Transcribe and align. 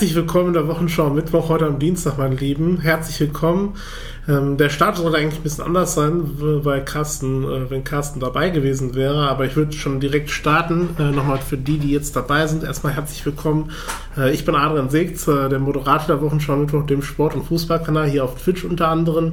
Herzlich 0.00 0.16
willkommen 0.16 0.46
in 0.46 0.52
der 0.54 0.66
Wochenschau 0.66 1.10
Mittwoch, 1.10 1.50
heute 1.50 1.66
am 1.66 1.78
Dienstag, 1.78 2.16
meine 2.16 2.34
Lieben. 2.34 2.80
Herzlich 2.80 3.20
willkommen. 3.20 3.74
Ähm, 4.26 4.56
der 4.56 4.70
Start 4.70 4.96
sollte 4.96 5.18
eigentlich 5.18 5.40
ein 5.40 5.42
bisschen 5.42 5.64
anders 5.64 5.92
sein, 5.92 6.22
weil 6.38 6.82
Carsten, 6.86 7.44
äh, 7.44 7.68
wenn 7.68 7.84
Carsten 7.84 8.18
dabei 8.18 8.48
gewesen 8.48 8.94
wäre, 8.94 9.28
aber 9.28 9.44
ich 9.44 9.56
würde 9.56 9.74
schon 9.74 10.00
direkt 10.00 10.30
starten. 10.30 10.96
Äh, 10.98 11.10
Nochmal 11.10 11.36
für 11.36 11.58
die, 11.58 11.76
die 11.76 11.90
jetzt 11.90 12.16
dabei 12.16 12.46
sind, 12.46 12.64
erstmal 12.64 12.94
herzlich 12.94 13.26
willkommen. 13.26 13.72
Äh, 14.16 14.32
ich 14.32 14.46
bin 14.46 14.54
Adrian 14.54 14.88
Seegz, 14.88 15.28
äh, 15.28 15.50
der 15.50 15.58
Moderator 15.58 16.06
der 16.16 16.22
Wochenschau 16.22 16.56
Mittwoch, 16.56 16.86
dem 16.86 17.02
Sport- 17.02 17.34
und 17.34 17.44
Fußballkanal 17.44 18.08
hier 18.08 18.24
auf 18.24 18.42
Twitch 18.42 18.64
unter 18.64 18.88
anderem. 18.88 19.32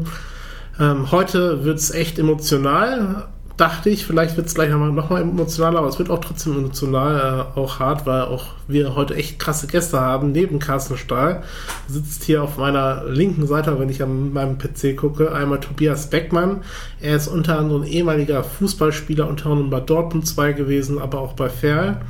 Ähm, 0.82 1.14
heute 1.14 1.64
wird 1.64 1.78
es 1.78 1.92
echt 1.92 2.20
emotional 2.20 3.30
dachte 3.58 3.90
ich, 3.90 4.06
vielleicht 4.06 4.38
wird 4.38 4.48
es 4.48 4.54
gleich 4.54 4.70
nochmal 4.70 4.92
noch 4.92 5.10
mal 5.10 5.22
emotionaler, 5.22 5.80
aber 5.80 5.88
es 5.88 5.98
wird 5.98 6.12
auch 6.12 6.20
trotzdem 6.20 6.58
emotional, 6.58 7.48
äh, 7.56 7.60
auch 7.60 7.80
hart, 7.80 8.06
weil 8.06 8.22
auch 8.22 8.46
wir 8.68 8.96
heute 8.96 9.16
echt 9.16 9.40
krasse 9.40 9.66
Gäste 9.66 10.00
haben. 10.00 10.32
Neben 10.32 10.60
Carsten 10.60 10.96
Stahl 10.96 11.44
sitzt 11.88 12.24
hier 12.24 12.44
auf 12.44 12.58
meiner 12.58 13.06
linken 13.06 13.48
Seite, 13.48 13.80
wenn 13.80 13.90
ich 13.90 14.04
an 14.04 14.32
meinem 14.32 14.60
PC 14.60 14.96
gucke, 14.96 15.34
einmal 15.34 15.60
Tobias 15.60 16.10
Beckmann. 16.10 16.62
Er 17.02 17.16
ist 17.16 17.28
unter 17.28 17.58
anderem 17.58 17.84
ehemaliger 17.84 18.44
Fußballspieler, 18.44 19.28
unter 19.28 19.50
anderem 19.50 19.72
bei 19.72 19.80
Dortmund 19.80 20.28
2 20.28 20.54
gewesen, 20.54 21.00
aber 21.00 21.20
auch 21.20 21.34
bei 21.34 21.50
Ferl. 21.50 22.02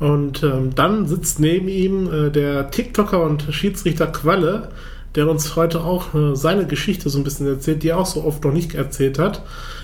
Und 0.00 0.42
ähm, 0.42 0.74
dann 0.74 1.06
sitzt 1.06 1.40
neben 1.40 1.68
ihm 1.68 2.12
äh, 2.12 2.30
der 2.30 2.70
TikToker 2.70 3.22
und 3.22 3.46
Schiedsrichter 3.50 4.08
Qualle, 4.08 4.68
der 5.16 5.28
uns 5.28 5.56
heute 5.56 5.80
auch 5.80 6.14
äh, 6.14 6.36
seine 6.36 6.66
Geschichte 6.66 7.08
so 7.08 7.18
ein 7.18 7.24
bisschen 7.24 7.46
erzählt, 7.46 7.82
die 7.82 7.88
er 7.88 7.98
auch 7.98 8.06
so 8.06 8.24
oft 8.24 8.44
noch 8.44 8.52
nicht 8.52 8.74
erzählt 8.74 9.18
hat. 9.18 9.42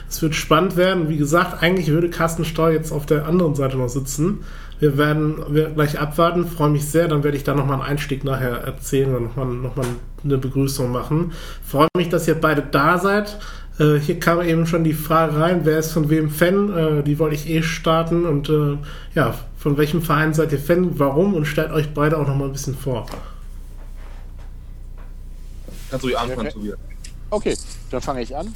Es 0.09 0.21
wird 0.21 0.35
spannend 0.35 0.77
werden. 0.77 1.09
Wie 1.09 1.17
gesagt, 1.17 1.63
eigentlich 1.63 1.89
würde 1.89 2.11
Carsten 2.11 2.45
Steu 2.45 2.73
jetzt 2.73 2.93
auf 2.93 3.07
der 3.07 3.27
anderen 3.27 3.55
Seite 3.55 3.79
noch 3.79 3.89
sitzen. 3.89 4.45
Wir 4.79 4.99
werden 4.99 5.37
gleich 5.75 5.99
abwarten. 5.99 6.47
Freue 6.47 6.69
mich 6.69 6.85
sehr. 6.87 7.09
Dann 7.09 7.25
werde 7.25 7.37
ich 7.37 7.45
da 7.45 7.55
nochmal 7.55 7.81
einen 7.81 7.91
Einstieg 7.91 8.25
nachher 8.25 8.59
erzählen 8.59 9.15
und 9.15 9.23
nochmal 9.25 9.47
noch 9.47 9.77
mal 9.77 9.87
eine 10.23 10.39
Begrüßung 10.39 10.91
machen. 10.93 11.33
Freue 11.65 11.89
mich, 11.97 12.11
dass 12.11 12.29
ihr 12.29 12.35
beide 12.35 12.63
da 12.63 12.99
seid. 12.99 13.39
Äh, 13.79 13.99
hier 14.01 14.21
kam 14.21 14.43
eben 14.43 14.67
schon 14.67 14.85
die 14.85 14.93
Frage 14.93 15.37
rein, 15.39 15.61
wer 15.65 15.79
ist 15.79 15.93
von 15.93 16.11
wem 16.11 16.29
Fan? 16.29 16.77
Äh, 16.77 17.03
die 17.05 17.19
wollte 17.19 17.37
ich 17.37 17.49
eh 17.49 17.63
starten. 17.63 18.27
Und 18.27 18.51
äh, 18.51 18.77
ja, 19.15 19.35
von 19.57 19.79
welchem 19.79 20.03
Verein 20.03 20.35
seid 20.35 20.53
ihr 20.53 20.59
Fan? 20.59 20.99
Warum? 20.99 21.35
Und 21.35 21.47
stellt 21.47 21.73
euch 21.73 21.95
beide 21.95 22.19
auch 22.19 22.27
nochmal 22.27 22.49
ein 22.49 22.53
bisschen 22.53 22.75
vor. 22.75 23.07
Kannst 25.93 26.05
du 26.05 26.09
die 26.09 26.17
anfangen, 26.17 26.49
Tobias? 26.49 26.79
Okay, 27.29 27.55
dann 27.91 28.01
fange 28.01 28.23
ich 28.23 28.35
an. 28.35 28.55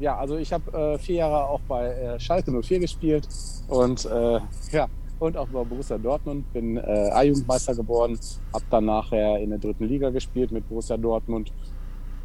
Ja, 0.00 0.16
also 0.16 0.38
ich 0.38 0.50
habe 0.54 0.72
äh, 0.72 0.98
vier 0.98 1.16
Jahre 1.16 1.44
auch 1.44 1.60
bei 1.68 1.86
äh, 1.86 2.18
Schalke 2.18 2.50
04 2.50 2.80
gespielt 2.80 3.28
und 3.68 4.06
äh, 4.06 4.40
ja 4.72 4.88
und 5.18 5.36
auch 5.36 5.48
bei 5.48 5.64
Borussia 5.64 5.98
Dortmund. 5.98 6.50
Bin 6.54 6.78
äh, 6.78 7.10
A-Jugendmeister 7.12 7.74
geworden, 7.74 8.18
habe 8.54 8.64
dann 8.70 8.86
nachher 8.86 9.38
in 9.38 9.50
der 9.50 9.58
dritten 9.58 9.84
Liga 9.84 10.08
gespielt 10.08 10.50
mit 10.50 10.66
Borussia 10.66 10.96
Dortmund. 10.96 11.52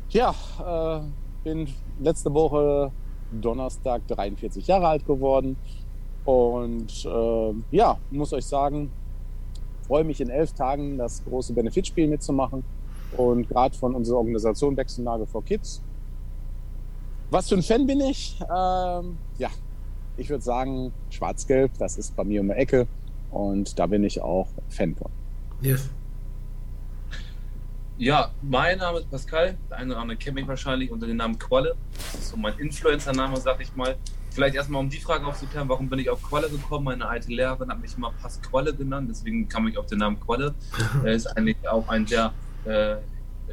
Ja, 0.10 0.34
äh, 0.66 1.02
bin 1.44 1.68
letzte 2.00 2.34
Woche 2.34 2.90
Donnerstag 3.34 4.08
43 4.08 4.66
Jahre 4.66 4.88
alt 4.88 5.06
geworden 5.06 5.58
und 6.24 7.06
äh, 7.06 7.54
ja, 7.72 7.98
muss 8.12 8.32
euch 8.32 8.46
sagen, 8.46 8.92
freue 9.88 10.06
mich 10.06 10.22
in 10.22 10.30
elf 10.30 10.54
Tagen 10.54 10.98
das 10.98 11.22
große 11.26 11.52
Benefitspiel 11.52 12.08
mitzumachen 12.08 12.64
und 13.18 13.48
gerade 13.48 13.78
von 13.78 13.96
unserer 13.96 14.18
Organisation 14.18 14.76
Wechselnagel 14.76 15.26
for 15.26 15.44
Kids 15.44 15.82
was 17.34 17.50
für 17.50 17.56
ein 17.56 17.64
Fan 17.64 17.88
bin 17.88 18.00
ich? 18.00 18.40
Ähm, 18.42 19.18
ja, 19.40 19.50
ich 20.18 20.30
würde 20.30 20.44
sagen, 20.44 20.94
Schwarz-Gelb, 21.10 21.72
das 21.80 21.98
ist 21.98 22.16
bei 22.16 22.24
mir 22.24 22.42
um 22.42 22.48
die 22.48 22.54
Ecke 22.54 22.88
und 23.32 23.80
da 23.80 23.88
bin 23.88 24.04
ich 24.04 24.22
auch 24.22 24.48
Fan 24.70 24.96
von. 24.96 25.12
Yes. 25.62 25.90
Ja, 27.98 28.32
mein 28.44 28.78
Name 28.78 29.00
ist 29.00 29.10
Pascal. 29.10 29.58
Der 29.70 29.78
eine 29.78 29.94
oder 29.94 30.02
andere 30.02 30.18
kennt 30.18 30.36
mich 30.36 30.48
wahrscheinlich 30.48 30.92
unter 30.92 31.08
dem 31.08 31.18
Namen 31.18 31.40
Qualle. 31.40 31.76
Das 31.96 32.22
ist 32.22 32.30
so 32.30 32.38
mein 32.38 32.58
Influencer-Name, 32.60 33.38
sag 33.38 33.60
ich 33.62 33.76
mal. 33.76 33.96
Vielleicht 34.30 34.56
erstmal, 34.56 34.82
um 34.82 34.90
die 34.90 35.00
Frage 35.00 35.26
aufzuklären, 35.26 35.70
warum 35.70 35.90
bin 35.90 36.00
ich 36.00 36.10
auf 36.10 36.22
Qualle 36.22 36.50
gekommen? 36.50 36.86
Meine 36.86 37.08
alte 37.08 37.32
Lehrerin 37.32 37.70
hat 37.70 37.80
mich 37.80 37.96
immer 37.98 38.12
Pasqualle 38.22 38.76
genannt, 38.76 39.08
deswegen 39.10 39.48
kam 39.48 39.68
ich 39.68 39.78
auf 39.78 39.88
den 39.88 40.00
Namen 40.00 40.20
Qualle. 40.20 40.54
Er 41.04 41.14
ist 41.14 41.28
eigentlich 41.36 41.58
auch 41.68 41.88
ein 41.88 42.06
sehr, 42.06 42.32
äh, 42.66 42.98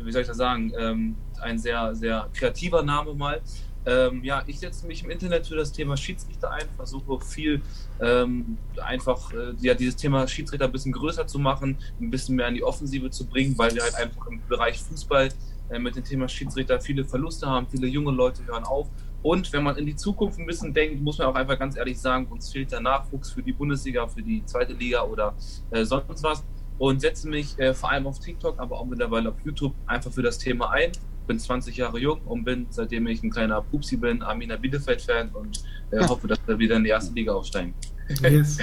wie 0.03 0.13
soll 0.13 0.23
ich 0.23 0.29
das 0.29 0.37
sagen, 0.37 0.73
ähm, 0.79 1.17
ein 1.41 1.59
sehr, 1.59 1.95
sehr 1.95 2.29
kreativer 2.33 2.83
Name 2.83 3.15
mal. 3.15 3.41
Ähm, 3.87 4.23
ja, 4.23 4.43
ich 4.47 4.59
setze 4.59 4.87
mich 4.87 5.03
im 5.03 5.11
Internet 5.11 5.47
für 5.47 5.57
das 5.57 5.73
Thema 5.73 5.97
Schiedsrichter 5.97 6.51
ein, 6.51 6.67
versuche 6.77 7.19
viel 7.25 7.63
ähm, 8.01 8.59
einfach 8.83 9.33
äh, 9.33 9.55
ja, 9.61 9.73
dieses 9.73 9.97
Thema 9.97 10.29
Schiedsrichter 10.29 10.67
ein 10.67 10.73
bisschen 10.73 10.93
größer 10.93 11.27
zu 11.27 11.39
machen, 11.39 11.79
ein 11.99 12.11
bisschen 12.11 12.37
mehr 12.37 12.49
in 12.49 12.55
die 12.55 12.63
Offensive 12.63 13.11
zu 13.11 13.27
bringen, 13.27 13.57
weil 13.57 13.75
wir 13.75 13.83
halt 13.83 13.95
einfach 13.95 14.27
im 14.27 14.41
Bereich 14.49 14.79
Fußball 14.81 15.31
äh, 15.71 15.79
mit 15.79 15.97
dem 15.97 16.05
Thema 16.05 16.29
Schiedsrichter 16.29 16.79
viele 16.79 17.07
Verluste 17.07 17.47
haben, 17.47 17.67
viele 17.71 17.87
junge 17.87 18.11
Leute 18.11 18.45
hören 18.47 18.65
auf. 18.65 18.89
Und 19.23 19.51
wenn 19.53 19.63
man 19.63 19.77
in 19.77 19.87
die 19.87 19.97
Zukunft 19.97 20.39
ein 20.39 20.47
bisschen 20.47 20.73
denkt, 20.75 21.03
muss 21.03 21.19
man 21.19 21.29
auch 21.29 21.35
einfach 21.35 21.59
ganz 21.59 21.77
ehrlich 21.77 21.99
sagen, 21.99 22.27
uns 22.27 22.51
fehlt 22.51 22.73
der 22.73 22.81
Nachwuchs 22.81 23.31
für 23.31 23.43
die 23.43 23.53
Bundesliga, 23.53 24.07
für 24.07 24.23
die 24.23 24.45
zweite 24.45 24.73
Liga 24.73 25.03
oder 25.03 25.35
äh, 25.71 25.85
sonst 25.85 26.23
was. 26.23 26.43
Und 26.81 27.03
setze 27.03 27.29
mich 27.29 27.59
äh, 27.59 27.75
vor 27.75 27.91
allem 27.91 28.07
auf 28.07 28.21
TikTok, 28.21 28.59
aber 28.59 28.81
auch 28.81 28.87
mittlerweile 28.87 29.29
auf 29.29 29.35
YouTube 29.45 29.75
einfach 29.87 30.11
für 30.11 30.23
das 30.23 30.39
Thema 30.39 30.71
ein 30.71 30.93
bin 31.27 31.39
20 31.39 31.77
Jahre 31.77 31.99
jung 31.99 32.23
und 32.23 32.43
bin, 32.43 32.67
seitdem 32.71 33.07
ich 33.07 33.23
ein 33.23 33.31
kleiner 33.31 33.61
Pupsi 33.61 33.99
bin, 33.99 34.23
Armina 34.23 34.57
Bielefeld-Fan 34.57 35.29
und 35.35 35.63
äh, 35.91 36.05
hoffe, 36.09 36.27
dass 36.27 36.39
wir 36.47 36.59
wieder 36.59 36.77
in 36.77 36.85
die 36.85 36.91
erste 36.91 37.15
Liga 37.15 37.35
aufsteigen. 37.35 37.75
Yes. 38.23 38.57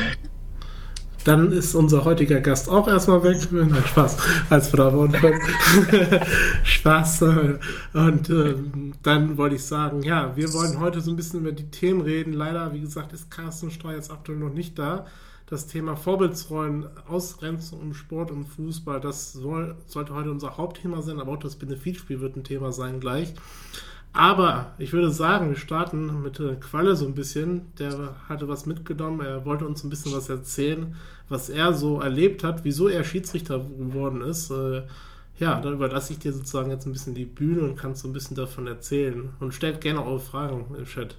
Dann 1.24 1.52
ist 1.52 1.76
unser 1.76 2.04
heutiger 2.06 2.42
Gast 2.42 2.68
auch 2.68 2.88
erstmal 2.88 3.24
weg. 3.24 3.38
Nein, 3.52 3.84
Spaß. 3.86 4.18
Als 4.50 4.70
Frau 4.70 5.08
Spaß. 6.64 7.22
Und 7.94 8.30
äh, 8.30 8.56
dann 9.04 9.38
wollte 9.38 9.56
ich 9.56 9.64
sagen, 9.64 10.02
ja, 10.02 10.36
wir 10.36 10.52
wollen 10.54 10.80
heute 10.80 11.02
so 11.02 11.12
ein 11.12 11.16
bisschen 11.16 11.42
über 11.42 11.52
die 11.52 11.70
Themen 11.70 12.02
reden. 12.02 12.34
Leider, 12.34 12.74
wie 12.74 12.82
gesagt, 12.82 13.14
ist 13.14 13.32
Carsten 13.32 13.72
Steuer 13.72 13.96
jetzt 13.96 14.12
aktuell 14.12 14.40
noch 14.40 14.54
nicht 14.54 14.78
da 14.78 15.06
das 15.48 15.66
Thema 15.66 15.96
Vorbildsrollen, 15.96 16.86
Ausgrenzung 17.08 17.82
im 17.82 17.94
Sport 17.94 18.32
und 18.32 18.46
Fußball, 18.46 19.00
das 19.00 19.32
soll, 19.32 19.76
sollte 19.88 20.14
heute 20.14 20.30
unser 20.30 20.58
Hauptthema 20.58 21.02
sein, 21.02 21.20
aber 21.20 21.32
auch 21.34 21.40
das 21.40 21.56
Benefitspiel 21.56 22.20
wird 22.20 22.36
ein 22.36 22.44
Thema 22.44 22.72
sein 22.72 23.00
gleich. 23.00 23.34
Aber 24.12 24.74
ich 24.78 24.94
würde 24.94 25.12
sagen, 25.12 25.50
wir 25.50 25.56
starten 25.56 26.22
mit 26.22 26.40
äh, 26.40 26.56
Qualle 26.56 26.96
so 26.96 27.06
ein 27.06 27.14
bisschen. 27.14 27.72
Der 27.78 28.16
hatte 28.28 28.48
was 28.48 28.66
mitgenommen, 28.66 29.22
er 29.22 29.46
wollte 29.46 29.66
uns 29.66 29.84
ein 29.84 29.90
bisschen 29.90 30.12
was 30.12 30.28
erzählen, 30.28 30.96
was 31.30 31.50
er 31.50 31.74
so 31.74 32.02
erlebt 32.02 32.44
hat, 32.44 32.64
wieso 32.64 32.88
er 32.88 33.04
Schiedsrichter 33.04 33.60
geworden 33.60 34.22
ist. 34.22 34.50
Äh, 34.52 34.84
ja, 35.40 35.62
dann 35.62 35.74
überlasse 35.74 36.14
ich 36.14 36.20
dir 36.20 36.34
sozusagen 36.34 36.72
jetzt 36.72 36.88
ein 36.88 36.94
bisschen 36.94 37.14
die 37.14 37.26
Bühne 37.26 37.62
und 37.62 37.76
kannst 37.76 38.02
so 38.02 38.10
ein 38.10 38.14
bisschen 38.14 38.36
davon 38.36 38.68
erzählen. 38.68 39.30
Und 39.40 39.54
stellt 39.54 39.82
gerne 39.82 40.04
eure 40.04 40.20
Fragen 40.20 40.66
im 40.76 40.86
Chat. 40.86 41.16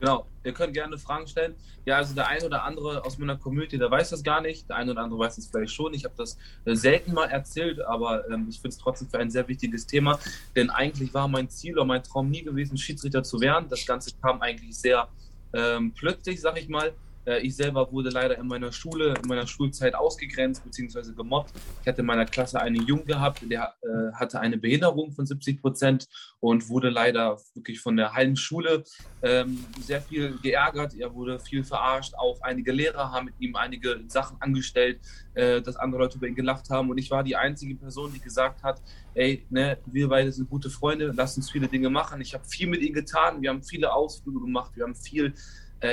Genau, 0.00 0.26
ihr 0.44 0.52
könnt 0.52 0.72
gerne 0.72 0.96
Fragen 0.96 1.26
stellen. 1.26 1.54
Ja, 1.84 1.96
also 1.96 2.14
der 2.14 2.26
eine 2.26 2.44
oder 2.46 2.64
andere 2.64 3.04
aus 3.04 3.18
meiner 3.18 3.36
Community, 3.36 3.76
der 3.76 3.90
weiß 3.90 4.10
das 4.10 4.22
gar 4.22 4.40
nicht. 4.40 4.66
Der 4.68 4.76
eine 4.76 4.92
oder 4.92 5.02
andere 5.02 5.20
weiß 5.20 5.36
es 5.36 5.48
vielleicht 5.48 5.74
schon. 5.74 5.92
Ich 5.92 6.04
habe 6.04 6.14
das 6.16 6.38
äh, 6.64 6.74
selten 6.74 7.12
mal 7.12 7.26
erzählt, 7.26 7.82
aber 7.82 8.28
ähm, 8.30 8.46
ich 8.48 8.56
finde 8.56 8.70
es 8.70 8.78
trotzdem 8.78 9.10
für 9.10 9.18
ein 9.18 9.30
sehr 9.30 9.46
wichtiges 9.46 9.86
Thema. 9.86 10.18
Denn 10.56 10.70
eigentlich 10.70 11.12
war 11.12 11.28
mein 11.28 11.50
Ziel 11.50 11.74
oder 11.74 11.84
mein 11.84 12.02
Traum 12.02 12.30
nie 12.30 12.42
gewesen, 12.42 12.78
Schiedsrichter 12.78 13.22
zu 13.22 13.40
werden. 13.40 13.68
Das 13.68 13.84
Ganze 13.84 14.12
kam 14.22 14.40
eigentlich 14.40 14.74
sehr 14.78 15.06
ähm, 15.52 15.92
plötzlich, 15.94 16.40
sag 16.40 16.58
ich 16.58 16.68
mal. 16.68 16.94
Äh, 17.30 17.40
ich 17.40 17.56
selber 17.56 17.90
wurde 17.92 18.10
leider 18.10 18.36
in 18.38 18.46
meiner 18.48 18.72
Schule, 18.72 19.14
in 19.22 19.28
meiner 19.28 19.46
Schulzeit 19.46 19.94
ausgegrenzt 19.94 20.64
bzw. 20.64 21.12
gemobbt. 21.14 21.52
Ich 21.82 21.88
hatte 21.88 22.00
in 22.00 22.06
meiner 22.06 22.26
Klasse 22.26 22.60
einen 22.60 22.86
Jungen 22.86 23.04
gehabt, 23.04 23.42
der 23.48 23.74
äh, 23.82 24.12
hatte 24.14 24.40
eine 24.40 24.58
Behinderung 24.58 25.12
von 25.12 25.26
70 25.26 25.60
Prozent 25.60 26.08
und 26.40 26.68
wurde 26.68 26.90
leider 26.90 27.38
wirklich 27.54 27.80
von 27.80 27.96
der 27.96 28.12
halben 28.14 28.36
Schule 28.36 28.82
ähm, 29.22 29.64
sehr 29.80 30.00
viel 30.00 30.38
geärgert. 30.42 30.94
Er 30.94 31.14
wurde 31.14 31.38
viel 31.38 31.62
verarscht. 31.62 32.14
Auch 32.14 32.40
einige 32.42 32.72
Lehrer 32.72 33.12
haben 33.12 33.26
mit 33.26 33.34
ihm 33.38 33.54
einige 33.54 34.00
Sachen 34.08 34.36
angestellt, 34.40 35.00
äh, 35.34 35.62
dass 35.62 35.76
andere 35.76 36.02
Leute 36.02 36.16
über 36.16 36.26
ihn 36.26 36.34
gelacht 36.34 36.70
haben. 36.70 36.90
Und 36.90 36.98
ich 36.98 37.10
war 37.10 37.22
die 37.22 37.36
einzige 37.36 37.76
Person, 37.76 38.12
die 38.12 38.20
gesagt 38.20 38.62
hat, 38.62 38.82
ey, 39.14 39.46
ne, 39.50 39.78
wir 39.86 40.08
beide 40.08 40.32
sind 40.32 40.50
gute 40.50 40.70
Freunde, 40.70 41.12
lass 41.14 41.36
uns 41.36 41.50
viele 41.50 41.68
Dinge 41.68 41.90
machen. 41.90 42.20
Ich 42.20 42.34
habe 42.34 42.44
viel 42.44 42.66
mit 42.66 42.82
ihm 42.82 42.94
getan. 42.94 43.40
Wir 43.40 43.50
haben 43.50 43.62
viele 43.62 43.92
Ausflüge 43.92 44.40
gemacht. 44.40 44.72
Wir 44.74 44.84
haben 44.84 44.94
viel 44.94 45.34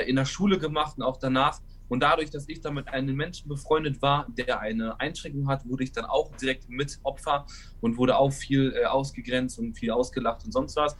in 0.06 0.16
der 0.16 0.24
Schule 0.24 0.58
gemacht 0.58 0.98
und 0.98 1.02
auch 1.02 1.16
danach. 1.16 1.60
Und 1.88 2.00
dadurch, 2.00 2.30
dass 2.30 2.48
ich 2.48 2.60
dann 2.60 2.74
mit 2.74 2.88
einem 2.88 3.16
Menschen 3.16 3.48
befreundet 3.48 4.00
war, 4.02 4.26
der 4.36 4.60
eine 4.60 5.00
Einschränkung 5.00 5.48
hat, 5.48 5.66
wurde 5.66 5.84
ich 5.84 5.92
dann 5.92 6.04
auch 6.04 6.30
direkt 6.36 6.68
mit 6.68 6.98
Opfer 7.02 7.46
und 7.80 7.96
wurde 7.96 8.16
auch 8.16 8.30
viel 8.30 8.74
äh, 8.74 8.84
ausgegrenzt 8.84 9.58
und 9.58 9.74
viel 9.74 9.90
ausgelacht 9.90 10.44
und 10.44 10.52
sonst 10.52 10.76
was. 10.76 10.96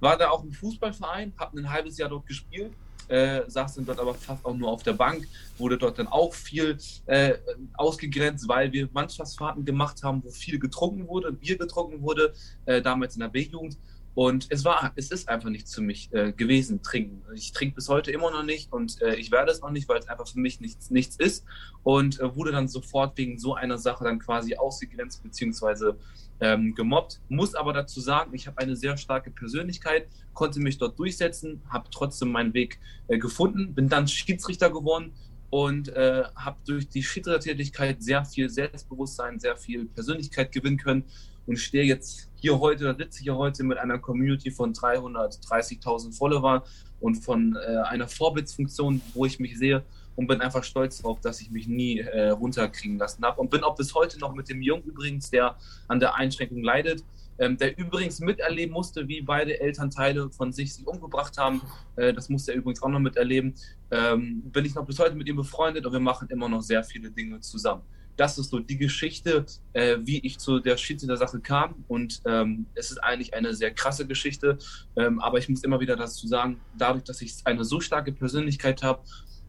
War 0.00 0.18
da 0.18 0.28
auch 0.28 0.44
im 0.44 0.52
Fußballverein, 0.52 1.32
habe 1.38 1.58
ein 1.58 1.70
halbes 1.70 1.96
Jahr 1.96 2.10
dort 2.10 2.26
gespielt, 2.26 2.72
äh, 3.08 3.42
saß 3.46 3.76
dann 3.76 3.86
dort 3.86 3.98
aber 3.98 4.14
fast 4.14 4.44
auch 4.44 4.54
nur 4.54 4.68
auf 4.68 4.82
der 4.82 4.92
Bank, 4.92 5.26
wurde 5.56 5.78
dort 5.78 5.98
dann 5.98 6.08
auch 6.08 6.34
viel 6.34 6.76
äh, 7.06 7.34
ausgegrenzt, 7.74 8.46
weil 8.46 8.70
wir 8.72 8.90
Mannschaftsfahrten 8.92 9.64
gemacht 9.64 10.02
haben, 10.02 10.22
wo 10.22 10.30
viel 10.30 10.58
getrunken 10.58 11.08
wurde, 11.08 11.32
Bier 11.32 11.56
getrunken 11.56 12.02
wurde, 12.02 12.34
äh, 12.66 12.82
damals 12.82 13.14
in 13.14 13.20
der 13.20 13.28
B-Jugend. 13.28 13.78
Und 14.16 14.46
es 14.48 14.64
war, 14.64 14.92
es 14.96 15.10
ist 15.10 15.28
einfach 15.28 15.50
nicht 15.50 15.68
für 15.68 15.82
mich 15.82 16.10
äh, 16.10 16.32
gewesen, 16.32 16.80
trinken. 16.80 17.22
Ich 17.34 17.52
trinke 17.52 17.74
bis 17.74 17.90
heute 17.90 18.10
immer 18.10 18.30
noch 18.30 18.44
nicht 18.44 18.72
und 18.72 19.02
äh, 19.02 19.14
ich 19.16 19.30
werde 19.30 19.52
es 19.52 19.62
auch 19.62 19.70
nicht, 19.70 19.90
weil 19.90 19.98
es 19.98 20.08
einfach 20.08 20.26
für 20.26 20.40
mich 20.40 20.58
nichts, 20.58 20.90
nichts 20.90 21.16
ist. 21.16 21.44
Und 21.82 22.18
äh, 22.18 22.34
wurde 22.34 22.50
dann 22.50 22.66
sofort 22.66 23.18
wegen 23.18 23.38
so 23.38 23.54
einer 23.54 23.76
Sache 23.76 24.04
dann 24.04 24.18
quasi 24.18 24.56
ausgegrenzt 24.56 25.22
beziehungsweise 25.22 25.98
ähm, 26.40 26.74
gemobbt. 26.74 27.20
Muss 27.28 27.54
aber 27.54 27.74
dazu 27.74 28.00
sagen, 28.00 28.32
ich 28.32 28.46
habe 28.46 28.56
eine 28.56 28.74
sehr 28.74 28.96
starke 28.96 29.30
Persönlichkeit, 29.30 30.08
konnte 30.32 30.60
mich 30.60 30.78
dort 30.78 30.98
durchsetzen, 30.98 31.60
habe 31.68 31.90
trotzdem 31.90 32.32
meinen 32.32 32.54
Weg 32.54 32.80
äh, 33.08 33.18
gefunden, 33.18 33.74
bin 33.74 33.90
dann 33.90 34.08
Schiedsrichter 34.08 34.70
geworden 34.70 35.12
und 35.50 35.90
äh, 35.90 36.24
habe 36.34 36.56
durch 36.64 36.88
die 36.88 37.02
Schiedsrichtertätigkeit 37.02 38.02
sehr 38.02 38.24
viel 38.24 38.48
Selbstbewusstsein, 38.48 39.38
sehr 39.40 39.58
viel 39.58 39.84
Persönlichkeit 39.84 40.52
gewinnen 40.52 40.78
können 40.78 41.04
und 41.46 41.56
stehe 41.56 41.84
jetzt 41.84 42.28
hier 42.34 42.58
heute, 42.58 42.94
sitze 42.98 43.22
hier 43.22 43.36
heute 43.36 43.64
mit 43.64 43.78
einer 43.78 43.98
Community 43.98 44.50
von 44.50 44.72
330.000 44.72 46.16
Follower 46.16 46.64
und 47.00 47.16
von 47.16 47.56
äh, 47.56 47.76
einer 47.88 48.08
Vorbildsfunktion, 48.08 49.00
wo 49.14 49.24
ich 49.24 49.38
mich 49.38 49.58
sehe 49.58 49.84
und 50.16 50.26
bin 50.26 50.40
einfach 50.40 50.64
stolz 50.64 50.98
darauf, 50.98 51.20
dass 51.20 51.40
ich 51.40 51.50
mich 51.50 51.68
nie 51.68 52.00
äh, 52.00 52.30
runterkriegen 52.30 52.98
lassen 52.98 53.24
habe 53.24 53.40
und 53.40 53.50
bin 53.50 53.62
auch 53.62 53.76
bis 53.76 53.94
heute 53.94 54.18
noch 54.18 54.34
mit 54.34 54.48
dem 54.48 54.62
Jungen 54.62 54.84
übrigens, 54.84 55.30
der 55.30 55.56
an 55.88 56.00
der 56.00 56.14
Einschränkung 56.14 56.62
leidet, 56.62 57.04
ähm, 57.38 57.56
der 57.58 57.78
übrigens 57.78 58.20
miterleben 58.20 58.72
musste, 58.72 59.06
wie 59.08 59.20
beide 59.20 59.60
Elternteile 59.60 60.30
von 60.30 60.52
sich 60.52 60.74
sich 60.74 60.86
umgebracht 60.86 61.36
haben. 61.36 61.60
Äh, 61.96 62.14
das 62.14 62.28
musste 62.28 62.52
er 62.52 62.58
übrigens 62.58 62.82
auch 62.82 62.88
noch 62.88 62.98
miterleben. 62.98 63.54
Ähm, 63.90 64.42
bin 64.50 64.64
ich 64.64 64.74
noch 64.74 64.86
bis 64.86 64.98
heute 64.98 65.14
mit 65.14 65.28
ihm 65.28 65.36
befreundet 65.36 65.84
und 65.84 65.92
wir 65.92 66.00
machen 66.00 66.28
immer 66.30 66.48
noch 66.48 66.62
sehr 66.62 66.82
viele 66.82 67.10
Dinge 67.10 67.40
zusammen 67.40 67.82
das 68.16 68.38
ist 68.38 68.50
so 68.50 68.58
die 68.58 68.78
Geschichte, 68.78 69.44
äh, 69.72 69.98
wie 70.00 70.18
ich 70.20 70.38
zu 70.38 70.58
der 70.58 70.76
Schiedsrichter-Sache 70.76 71.40
kam. 71.40 71.84
Und 71.88 72.22
ähm, 72.24 72.66
es 72.74 72.90
ist 72.90 72.98
eigentlich 72.98 73.34
eine 73.34 73.54
sehr 73.54 73.72
krasse 73.72 74.06
Geschichte. 74.06 74.58
Ähm, 74.96 75.20
aber 75.20 75.38
ich 75.38 75.48
muss 75.48 75.62
immer 75.64 75.80
wieder 75.80 75.96
dazu 75.96 76.26
sagen, 76.26 76.60
dadurch, 76.76 77.04
dass 77.04 77.20
ich 77.20 77.34
eine 77.44 77.64
so 77.64 77.80
starke 77.80 78.12
Persönlichkeit 78.12 78.82
habe 78.82 79.02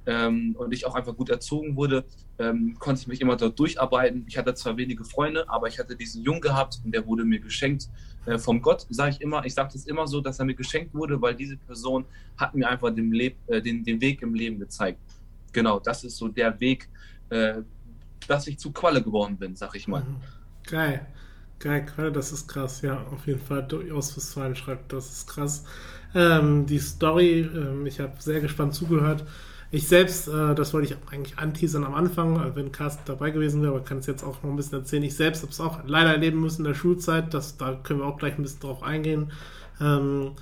ähm, 0.06 0.56
und 0.58 0.74
ich 0.74 0.86
auch 0.86 0.96
einfach 0.96 1.16
gut 1.16 1.30
erzogen 1.30 1.76
wurde, 1.76 2.06
ähm, 2.40 2.76
konnte 2.80 3.02
ich 3.02 3.08
mich 3.08 3.22
immer 3.22 3.36
dort 3.36 3.58
durcharbeiten. 3.58 4.26
Ich 4.28 4.38
hatte 4.38 4.54
zwar 4.54 4.78
wenige 4.78 5.04
Freunde, 5.04 5.50
aber 5.50 5.68
ich 5.68 5.80
hatte 5.80 5.96
diesen 5.96 6.24
Jungen 6.24 6.42
gehabt 6.42 6.80
und 6.84 6.94
der 6.94 7.06
wurde 7.06 7.24
mir 7.24 7.40
geschenkt 7.40 7.90
äh, 8.26 8.38
vom 8.38 8.62
Gott, 8.62 8.86
sage 8.90 9.12
ich 9.12 9.22
immer. 9.22 9.46
Ich 9.46 9.54
sage 9.54 9.70
das 9.74 9.86
immer 9.86 10.08
so, 10.08 10.22
dass 10.22 10.40
er 10.40 10.46
mir 10.46 10.56
geschenkt 10.56 10.94
wurde, 10.94 11.22
weil 11.22 11.36
diese 11.36 11.58
Person 11.58 12.06
hat 12.36 12.54
mir 12.54 12.68
einfach 12.68 12.94
den, 12.94 13.12
Leb 13.12 13.38
äh, 13.48 13.62
den, 13.62 13.84
den 13.84 14.00
Weg 14.02 14.22
im 14.22 14.34
Leben 14.34 14.60
gezeigt. 14.60 15.00
Genau, 15.54 15.80
das 15.80 16.04
ist 16.04 16.18
so 16.18 16.28
der 16.28 16.60
Weg, 16.60 16.90
äh, 17.30 17.62
dass 18.28 18.48
ich 18.48 18.60
zu 18.60 18.72
Qualle 18.72 19.02
geworden 19.02 19.38
bin, 19.38 19.56
sag 19.56 19.76
ich 19.76 19.88
mal. 19.88 20.02
Mhm. 20.02 20.18
Geil. 20.68 21.06
Geil, 21.60 21.86
Qualle, 21.86 22.12
das 22.12 22.32
ist 22.32 22.48
krass. 22.48 22.82
Ja, 22.82 23.04
auf 23.12 23.26
jeden 23.26 23.40
Fall. 23.42 23.64
Durchaus 23.64 24.16
Westfalen 24.16 24.56
schreibt, 24.56 24.94
das 24.94 25.12
ist 25.12 25.28
krass. 25.28 25.64
Ähm, 26.14 26.66
die 26.66 26.80
Story, 26.80 27.42
ähm, 27.42 27.86
ich 27.86 28.00
habe 28.00 28.14
sehr 28.20 28.42
gespannt 28.42 28.76
zugehört. 28.76 29.26
Ich 29.72 29.88
selbst, 29.88 30.28
äh, 30.28 30.56
das 30.56 30.74
wollte 30.74 30.94
ich 30.94 31.12
eigentlich 31.12 31.38
anteasern 31.40 31.84
am 31.84 31.96
Anfang, 31.96 32.38
äh, 32.38 32.56
wenn 32.56 32.72
Carsten 32.72 33.04
dabei 33.06 33.32
gewesen 33.32 33.62
wäre, 33.62 33.74
aber 33.74 33.84
kann 33.84 33.98
es 33.98 34.06
jetzt 34.06 34.24
auch 34.24 34.42
noch 34.44 34.52
ein 34.52 34.56
bisschen 34.56 34.80
erzählen. 34.80 35.04
Ich 35.04 35.16
selbst 35.16 35.42
habe 35.42 35.52
es 35.52 35.60
auch 35.60 35.80
leider 35.86 36.12
erleben 36.12 36.40
müssen 36.40 36.62
in 36.62 36.72
der 36.72 36.76
Schulzeit, 36.76 37.34
das, 37.34 37.58
da 37.58 37.74
können 37.76 38.00
wir 38.00 38.06
auch 38.06 38.18
gleich 38.18 38.38
ein 38.38 38.44
bisschen 38.44 38.62
drauf 38.62 38.84
eingehen. 38.84 39.32
Ähm, 39.82 40.34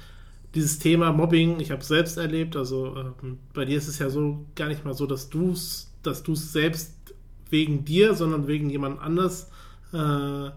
dieses 0.53 0.79
Thema 0.79 1.11
Mobbing, 1.11 1.59
ich 1.59 1.71
habe 1.71 1.81
es 1.81 1.87
selbst 1.87 2.17
erlebt, 2.17 2.55
also 2.55 2.95
äh, 2.95 3.35
bei 3.53 3.65
dir 3.65 3.77
ist 3.77 3.87
es 3.87 3.99
ja 3.99 4.09
so 4.09 4.45
gar 4.55 4.67
nicht 4.67 4.85
mal 4.85 4.93
so, 4.93 5.07
dass 5.07 5.29
du 5.29 5.51
es 5.51 5.91
dass 6.05 6.23
du's 6.23 6.51
selbst 6.51 7.04
wegen 7.49 7.85
dir, 7.85 8.15
sondern 8.15 8.47
wegen 8.47 8.69
jemand 8.69 8.99
anders. 8.99 9.49
Äh, 9.93 10.49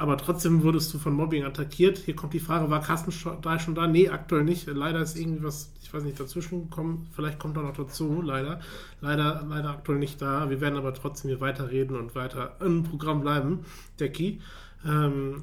aber 0.00 0.16
trotzdem 0.16 0.62
wurdest 0.62 0.94
du 0.94 0.98
von 0.98 1.12
Mobbing 1.12 1.44
attackiert. 1.44 1.98
Hier 1.98 2.16
kommt 2.16 2.32
die 2.32 2.40
Frage, 2.40 2.70
war 2.70 2.80
Carsten 2.80 3.12
da 3.42 3.58
schon 3.58 3.74
da? 3.74 3.86
Nee, 3.86 4.08
aktuell 4.08 4.44
nicht. 4.44 4.66
Leider 4.66 5.02
ist 5.02 5.18
irgendwie 5.18 5.44
was, 5.44 5.74
ich 5.82 5.92
weiß 5.92 6.04
nicht, 6.04 6.18
dazwischen 6.18 6.70
gekommen. 6.70 7.06
Vielleicht 7.14 7.38
kommt 7.38 7.58
er 7.58 7.64
noch 7.64 7.76
dazu, 7.76 8.22
leider. 8.22 8.60
Leider, 9.02 9.44
leider 9.46 9.68
aktuell 9.68 9.98
nicht 9.98 10.22
da. 10.22 10.48
Wir 10.48 10.62
werden 10.62 10.78
aber 10.78 10.94
trotzdem 10.94 11.28
hier 11.28 11.42
weiterreden 11.42 11.96
und 11.96 12.14
weiter 12.14 12.56
im 12.60 12.82
Programm 12.82 13.20
bleiben, 13.20 13.66
Decky. 13.98 14.40
Ähm, 14.86 15.42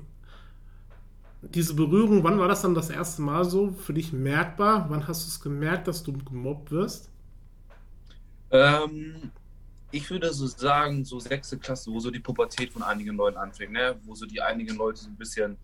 diese 1.43 1.75
Berührung, 1.75 2.23
wann 2.23 2.39
war 2.39 2.47
das 2.47 2.63
dann 2.63 2.73
das 2.73 2.89
erste 2.89 3.21
Mal 3.21 3.45
so 3.45 3.73
für 3.73 3.93
dich 3.93 4.11
merkbar? 4.11 4.87
Wann 4.89 5.07
hast 5.07 5.23
du 5.23 5.27
es 5.27 5.39
gemerkt, 5.39 5.87
dass 5.87 6.01
du 6.01 6.13
gemobbt 6.13 6.71
wirst? 6.71 7.11
Ähm, 8.49 9.31
ich 9.91 10.09
würde 10.09 10.33
so 10.33 10.47
sagen, 10.47 11.05
so 11.05 11.19
sechste 11.19 11.57
Klasse, 11.57 11.91
wo 11.91 11.99
so 11.99 12.11
die 12.11 12.19
Pubertät 12.19 12.73
von 12.73 12.83
einigen 12.83 13.15
Leuten 13.15 13.37
anfängt, 13.37 13.71
ne? 13.71 13.95
wo 14.03 14.15
so 14.15 14.25
die 14.25 14.41
einigen 14.41 14.75
Leute 14.75 14.99
so 14.99 15.09
ein 15.09 15.15
bisschen 15.15 15.57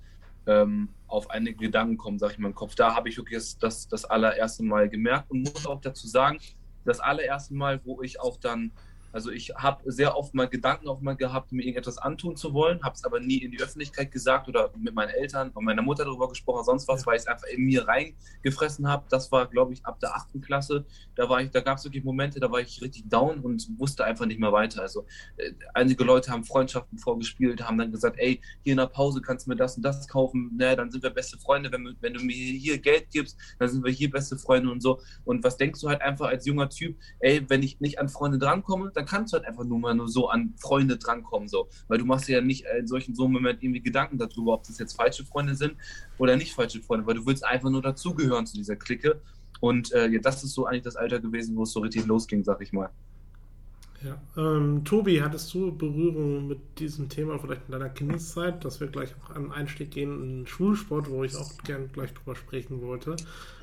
ähm, 0.47 0.89
auf 1.07 1.29
einige 1.29 1.57
Gedanken 1.57 1.97
kommen, 1.97 2.19
sag 2.19 2.31
ich 2.31 2.37
mal 2.37 2.49
im 2.49 2.55
Kopf. 2.55 2.75
Da 2.75 2.95
habe 2.95 3.09
ich 3.09 3.17
wirklich 3.17 3.37
das, 3.37 3.57
das, 3.57 3.87
das 3.87 4.05
allererste 4.05 4.63
Mal 4.63 4.89
gemerkt 4.89 5.29
und 5.29 5.43
muss 5.43 5.65
auch 5.65 5.81
dazu 5.81 6.07
sagen, 6.07 6.39
das 6.85 6.99
allererste 6.99 7.53
Mal, 7.53 7.81
wo 7.83 8.01
ich 8.01 8.19
auch 8.19 8.37
dann 8.37 8.71
also 9.13 9.31
ich 9.31 9.53
habe 9.55 9.91
sehr 9.91 10.17
oft 10.17 10.33
mal 10.33 10.49
Gedanken 10.49 10.87
auch 10.87 10.99
mal 10.99 11.15
gehabt, 11.15 11.51
mir 11.51 11.61
irgendetwas 11.61 11.99
antun 11.99 12.35
zu 12.35 12.53
wollen, 12.53 12.81
habe 12.83 12.95
es 12.95 13.03
aber 13.05 13.19
nie 13.19 13.37
in 13.37 13.51
die 13.51 13.61
Öffentlichkeit 13.61 14.11
gesagt 14.11 14.47
oder 14.47 14.71
mit 14.77 14.95
meinen 14.95 15.09
Eltern 15.09 15.51
und 15.51 15.63
meiner 15.63 15.83
Mutter 15.83 16.03
darüber 16.03 16.27
gesprochen, 16.27 16.63
sonst 16.65 16.87
was, 16.87 17.05
weil 17.05 17.15
ich 17.15 17.21
es 17.21 17.27
einfach 17.27 17.47
in 17.47 17.63
mir 17.63 17.87
reingefressen 17.87 18.87
habe. 18.87 19.05
Das 19.09 19.31
war, 19.31 19.47
glaube 19.47 19.73
ich, 19.73 19.85
ab 19.85 19.99
der 19.99 20.15
achten 20.15 20.41
Klasse. 20.41 20.85
Da 21.15 21.29
war 21.29 21.41
ich, 21.41 21.51
da 21.51 21.61
gab 21.61 21.77
es 21.77 21.83
wirklich 21.83 22.03
Momente, 22.03 22.39
da 22.39 22.51
war 22.51 22.59
ich 22.59 22.81
richtig 22.81 23.07
down 23.07 23.39
und 23.41 23.67
wusste 23.77 24.03
einfach 24.03 24.25
nicht 24.25 24.39
mehr 24.39 24.51
weiter. 24.51 24.81
Also 24.81 25.05
äh, 25.37 25.51
einige 25.75 26.03
Leute 26.03 26.31
haben 26.31 26.43
Freundschaften 26.43 26.97
vorgespielt, 26.97 27.67
haben 27.67 27.77
dann 27.77 27.91
gesagt, 27.91 28.17
ey, 28.17 28.41
hier 28.63 28.71
in 28.71 28.77
der 28.77 28.87
Pause 28.87 29.21
kannst 29.21 29.45
du 29.45 29.51
mir 29.51 29.55
das 29.55 29.77
und 29.77 29.83
das 29.83 30.07
kaufen, 30.07 30.55
ne, 30.57 30.75
dann 30.75 30.89
sind 30.91 31.03
wir 31.03 31.11
beste 31.11 31.37
Freunde, 31.37 31.71
wenn, 31.71 31.95
wenn 32.01 32.13
du 32.13 32.23
mir 32.23 32.33
hier 32.33 32.79
Geld 32.79 33.11
gibst, 33.11 33.37
dann 33.59 33.69
sind 33.69 33.83
wir 33.83 33.91
hier 33.91 34.09
beste 34.09 34.37
Freunde 34.37 34.71
und 34.71 34.81
so. 34.81 34.99
Und 35.23 35.43
was 35.43 35.57
denkst 35.57 35.79
du 35.81 35.89
halt 35.89 36.01
einfach 36.01 36.27
als 36.27 36.45
junger 36.45 36.69
Typ, 36.69 36.97
ey, 37.19 37.47
wenn 37.47 37.61
ich 37.61 37.79
nicht 37.79 37.99
an 37.99 38.09
Freunde 38.09 38.39
drankomme, 38.39 38.91
dann 38.93 39.02
dann 39.03 39.09
kannst 39.09 39.33
du 39.33 39.37
halt 39.37 39.47
einfach 39.47 39.63
nur 39.63 39.79
mal 39.79 39.93
nur 39.93 40.07
so 40.07 40.29
an 40.29 40.53
Freunde 40.57 40.97
drankommen, 40.97 41.47
so. 41.47 41.67
Weil 41.87 41.97
du 41.97 42.05
machst 42.05 42.27
dir 42.27 42.37
ja 42.37 42.41
nicht 42.41 42.65
in 42.79 42.87
solchen 42.87 43.15
so 43.15 43.27
Moment 43.27 43.61
irgendwie 43.61 43.81
Gedanken 43.81 44.17
darüber, 44.17 44.53
ob 44.53 44.63
das 44.63 44.79
jetzt 44.79 44.95
falsche 44.95 45.25
Freunde 45.25 45.55
sind 45.55 45.75
oder 46.17 46.37
nicht 46.37 46.53
falsche 46.53 46.81
Freunde, 46.81 47.05
weil 47.05 47.15
du 47.15 47.25
willst 47.25 47.45
einfach 47.45 47.69
nur 47.69 47.81
dazugehören 47.81 48.45
zu 48.45 48.55
dieser 48.55 48.75
Clique. 48.75 49.21
Und 49.59 49.91
äh, 49.93 50.07
ja, 50.07 50.19
das 50.19 50.43
ist 50.43 50.53
so 50.53 50.65
eigentlich 50.65 50.83
das 50.83 50.95
Alter 50.95 51.19
gewesen, 51.19 51.55
wo 51.55 51.63
es 51.63 51.71
so 51.71 51.81
richtig 51.81 52.05
losging, 52.05 52.43
sag 52.43 52.61
ich 52.61 52.73
mal. 52.73 52.89
Ja. 54.03 54.17
Ähm, 54.35 54.83
Tobi, 54.83 55.21
hattest 55.21 55.53
du 55.53 55.75
Berührung 55.75 56.47
mit 56.47 56.59
diesem 56.77 57.07
Thema 57.07 57.39
vielleicht 57.39 57.61
in 57.67 57.71
deiner 57.71 57.89
Kindeszeit, 57.89 58.65
dass 58.65 58.81
wir 58.81 58.87
gleich 58.87 59.13
auch 59.23 59.35
an 59.35 59.51
Einstieg 59.51 59.91
gehen 59.91 60.41
in 60.41 60.47
Schulsport, 60.47 61.09
wo 61.09 61.23
ich 61.23 61.35
auch 61.37 61.57
gern 61.63 61.89
gleich 61.93 62.13
drüber 62.13 62.35
sprechen 62.35 62.81
wollte? 62.81 63.15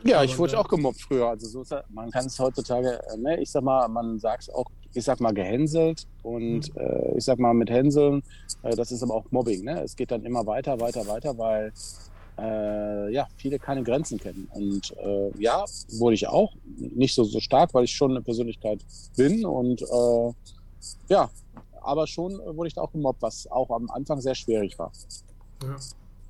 Ja, 0.02 0.16
Aber 0.16 0.25
ich 0.25 0.38
wurde 0.38 0.58
auch 0.58 0.69
gemobbt 0.69 1.02
früher. 1.02 1.28
Also 1.28 1.46
so 1.46 1.60
ist, 1.60 1.75
man 1.90 2.10
kann 2.10 2.25
es 2.25 2.38
heutzutage, 2.38 3.00
äh, 3.12 3.16
ne, 3.19 3.40
ich 3.43 3.50
sag 3.50 3.62
mal, 3.62 3.86
man 3.88 4.19
sagt 4.19 4.44
es 4.44 4.50
auch, 4.50 4.70
ich 4.94 5.05
sag 5.05 5.20
mal, 5.20 5.32
gehänselt 5.32 6.06
und 6.23 6.75
mhm. 6.75 6.81
äh, 6.81 7.17
ich 7.17 7.25
sag 7.25 7.39
mal 7.39 7.55
mit 7.55 7.70
Hänseln, 7.70 8.23
äh, 8.63 8.75
das 8.75 8.93
ist 8.93 9.03
aber 9.03 9.15
auch 9.15 9.25
Mobbing. 9.31 9.65
Ne? 9.65 9.82
Es 9.82 9.97
geht 9.97 10.11
dann 10.11 10.25
immer 10.25 10.47
weiter, 10.47 10.81
weiter, 10.81 11.06
weiter, 11.06 11.37
weil 11.39 11.73
äh, 12.39 13.13
ja, 13.13 13.29
viele 13.37 13.59
keine 13.59 13.82
Grenzen 13.82 14.19
kennen. 14.19 14.49
Und 14.53 14.94
äh, 14.99 15.31
ja, 15.39 15.65
wurde 15.99 16.15
ich 16.15 16.27
auch 16.27 16.53
nicht 16.77 17.15
so, 17.15 17.25
so 17.25 17.41
stark, 17.41 17.75
weil 17.75 17.85
ich 17.85 17.93
schon 17.93 18.13
eine 18.13 18.23
Persönlichkeit 18.23 18.81
bin 19.17 19.44
und 19.44 19.82
äh, 19.82 20.32
ja, 21.09 21.31
aber 21.82 22.06
schon 22.06 22.39
wurde 22.39 22.69
ich 22.69 22.75
da 22.75 22.82
auch 22.82 22.93
gemobbt, 22.93 23.23
was 23.23 23.51
auch 23.51 23.70
am 23.70 23.91
Anfang 23.91 24.20
sehr 24.20 24.35
schwierig 24.35 24.79
war. 24.79 24.93
Ja. 25.63 25.77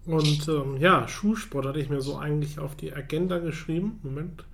Und 0.06 0.48
ähm, 0.48 0.76
ja, 0.78 1.06
Schulsport 1.06 1.66
hatte 1.66 1.78
ich 1.78 1.88
mir 1.88 2.00
so 2.00 2.16
eigentlich 2.16 2.58
auf 2.58 2.74
die 2.74 2.92
Agenda 2.92 3.38
geschrieben. 3.38 4.00
Moment. 4.02 4.44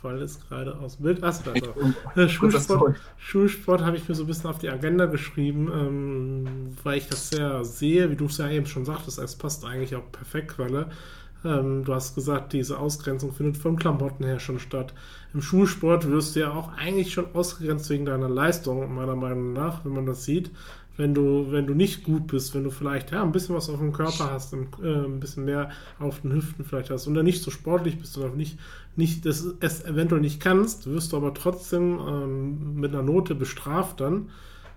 Qual 0.00 0.20
ist 0.22 0.48
gerade 0.48 0.78
aus 0.78 0.96
Bild. 0.96 1.22
Achso, 1.24 1.50
da 1.50 2.22
äh, 2.22 2.28
Schulsport, 2.28 2.96
Schulsport 3.16 3.82
habe 3.82 3.96
ich 3.96 4.08
mir 4.08 4.14
so 4.14 4.24
ein 4.24 4.26
bisschen 4.26 4.50
auf 4.50 4.58
die 4.58 4.68
Agenda 4.68 5.06
geschrieben, 5.06 5.70
ähm, 5.72 6.76
weil 6.82 6.98
ich 6.98 7.08
das 7.08 7.30
sehr 7.30 7.64
sehe, 7.64 8.10
wie 8.10 8.16
du 8.16 8.26
es 8.26 8.38
ja 8.38 8.48
eben 8.48 8.66
schon 8.66 8.84
sagtest, 8.84 9.18
es 9.18 9.36
passt 9.36 9.64
eigentlich 9.64 9.96
auch 9.96 10.12
perfekt, 10.12 10.54
Qualle. 10.54 10.88
Ähm, 11.44 11.84
du 11.84 11.94
hast 11.94 12.14
gesagt, 12.14 12.52
diese 12.52 12.78
Ausgrenzung 12.78 13.32
findet 13.32 13.56
von 13.56 13.76
Klamotten 13.76 14.24
her 14.24 14.40
schon 14.40 14.58
statt. 14.58 14.94
Im 15.34 15.42
Schulsport 15.42 16.08
wirst 16.08 16.36
du 16.36 16.40
ja 16.40 16.52
auch 16.52 16.72
eigentlich 16.76 17.12
schon 17.12 17.34
ausgegrenzt 17.34 17.90
wegen 17.90 18.04
deiner 18.04 18.28
Leistung, 18.28 18.94
meiner 18.94 19.16
Meinung 19.16 19.52
nach, 19.52 19.84
wenn 19.84 19.92
man 19.92 20.06
das 20.06 20.24
sieht 20.24 20.50
wenn 20.98 21.14
du, 21.14 21.50
wenn 21.52 21.66
du 21.66 21.74
nicht 21.74 22.02
gut 22.02 22.26
bist, 22.26 22.54
wenn 22.54 22.64
du 22.64 22.70
vielleicht 22.70 23.12
ja, 23.12 23.22
ein 23.22 23.30
bisschen 23.30 23.54
was 23.54 23.70
auf 23.70 23.78
dem 23.78 23.92
Körper 23.92 24.32
hast, 24.32 24.52
ein, 24.52 24.66
äh, 24.82 25.04
ein 25.06 25.20
bisschen 25.20 25.44
mehr 25.44 25.70
auf 26.00 26.20
den 26.20 26.32
Hüften 26.32 26.64
vielleicht 26.64 26.90
hast 26.90 27.06
und 27.06 27.14
dann 27.14 27.24
nicht 27.24 27.42
so 27.42 27.52
sportlich 27.52 27.98
bist 28.00 28.18
oder 28.18 28.30
nicht, 28.30 28.58
nicht 28.96 29.24
das, 29.24 29.46
es 29.60 29.84
eventuell 29.84 30.20
nicht 30.20 30.40
kannst, 30.40 30.88
wirst 30.88 31.12
du 31.12 31.16
aber 31.16 31.32
trotzdem 31.34 32.00
ähm, 32.00 32.74
mit 32.74 32.92
einer 32.92 33.04
Note 33.04 33.36
bestraft 33.36 34.00
dann 34.00 34.30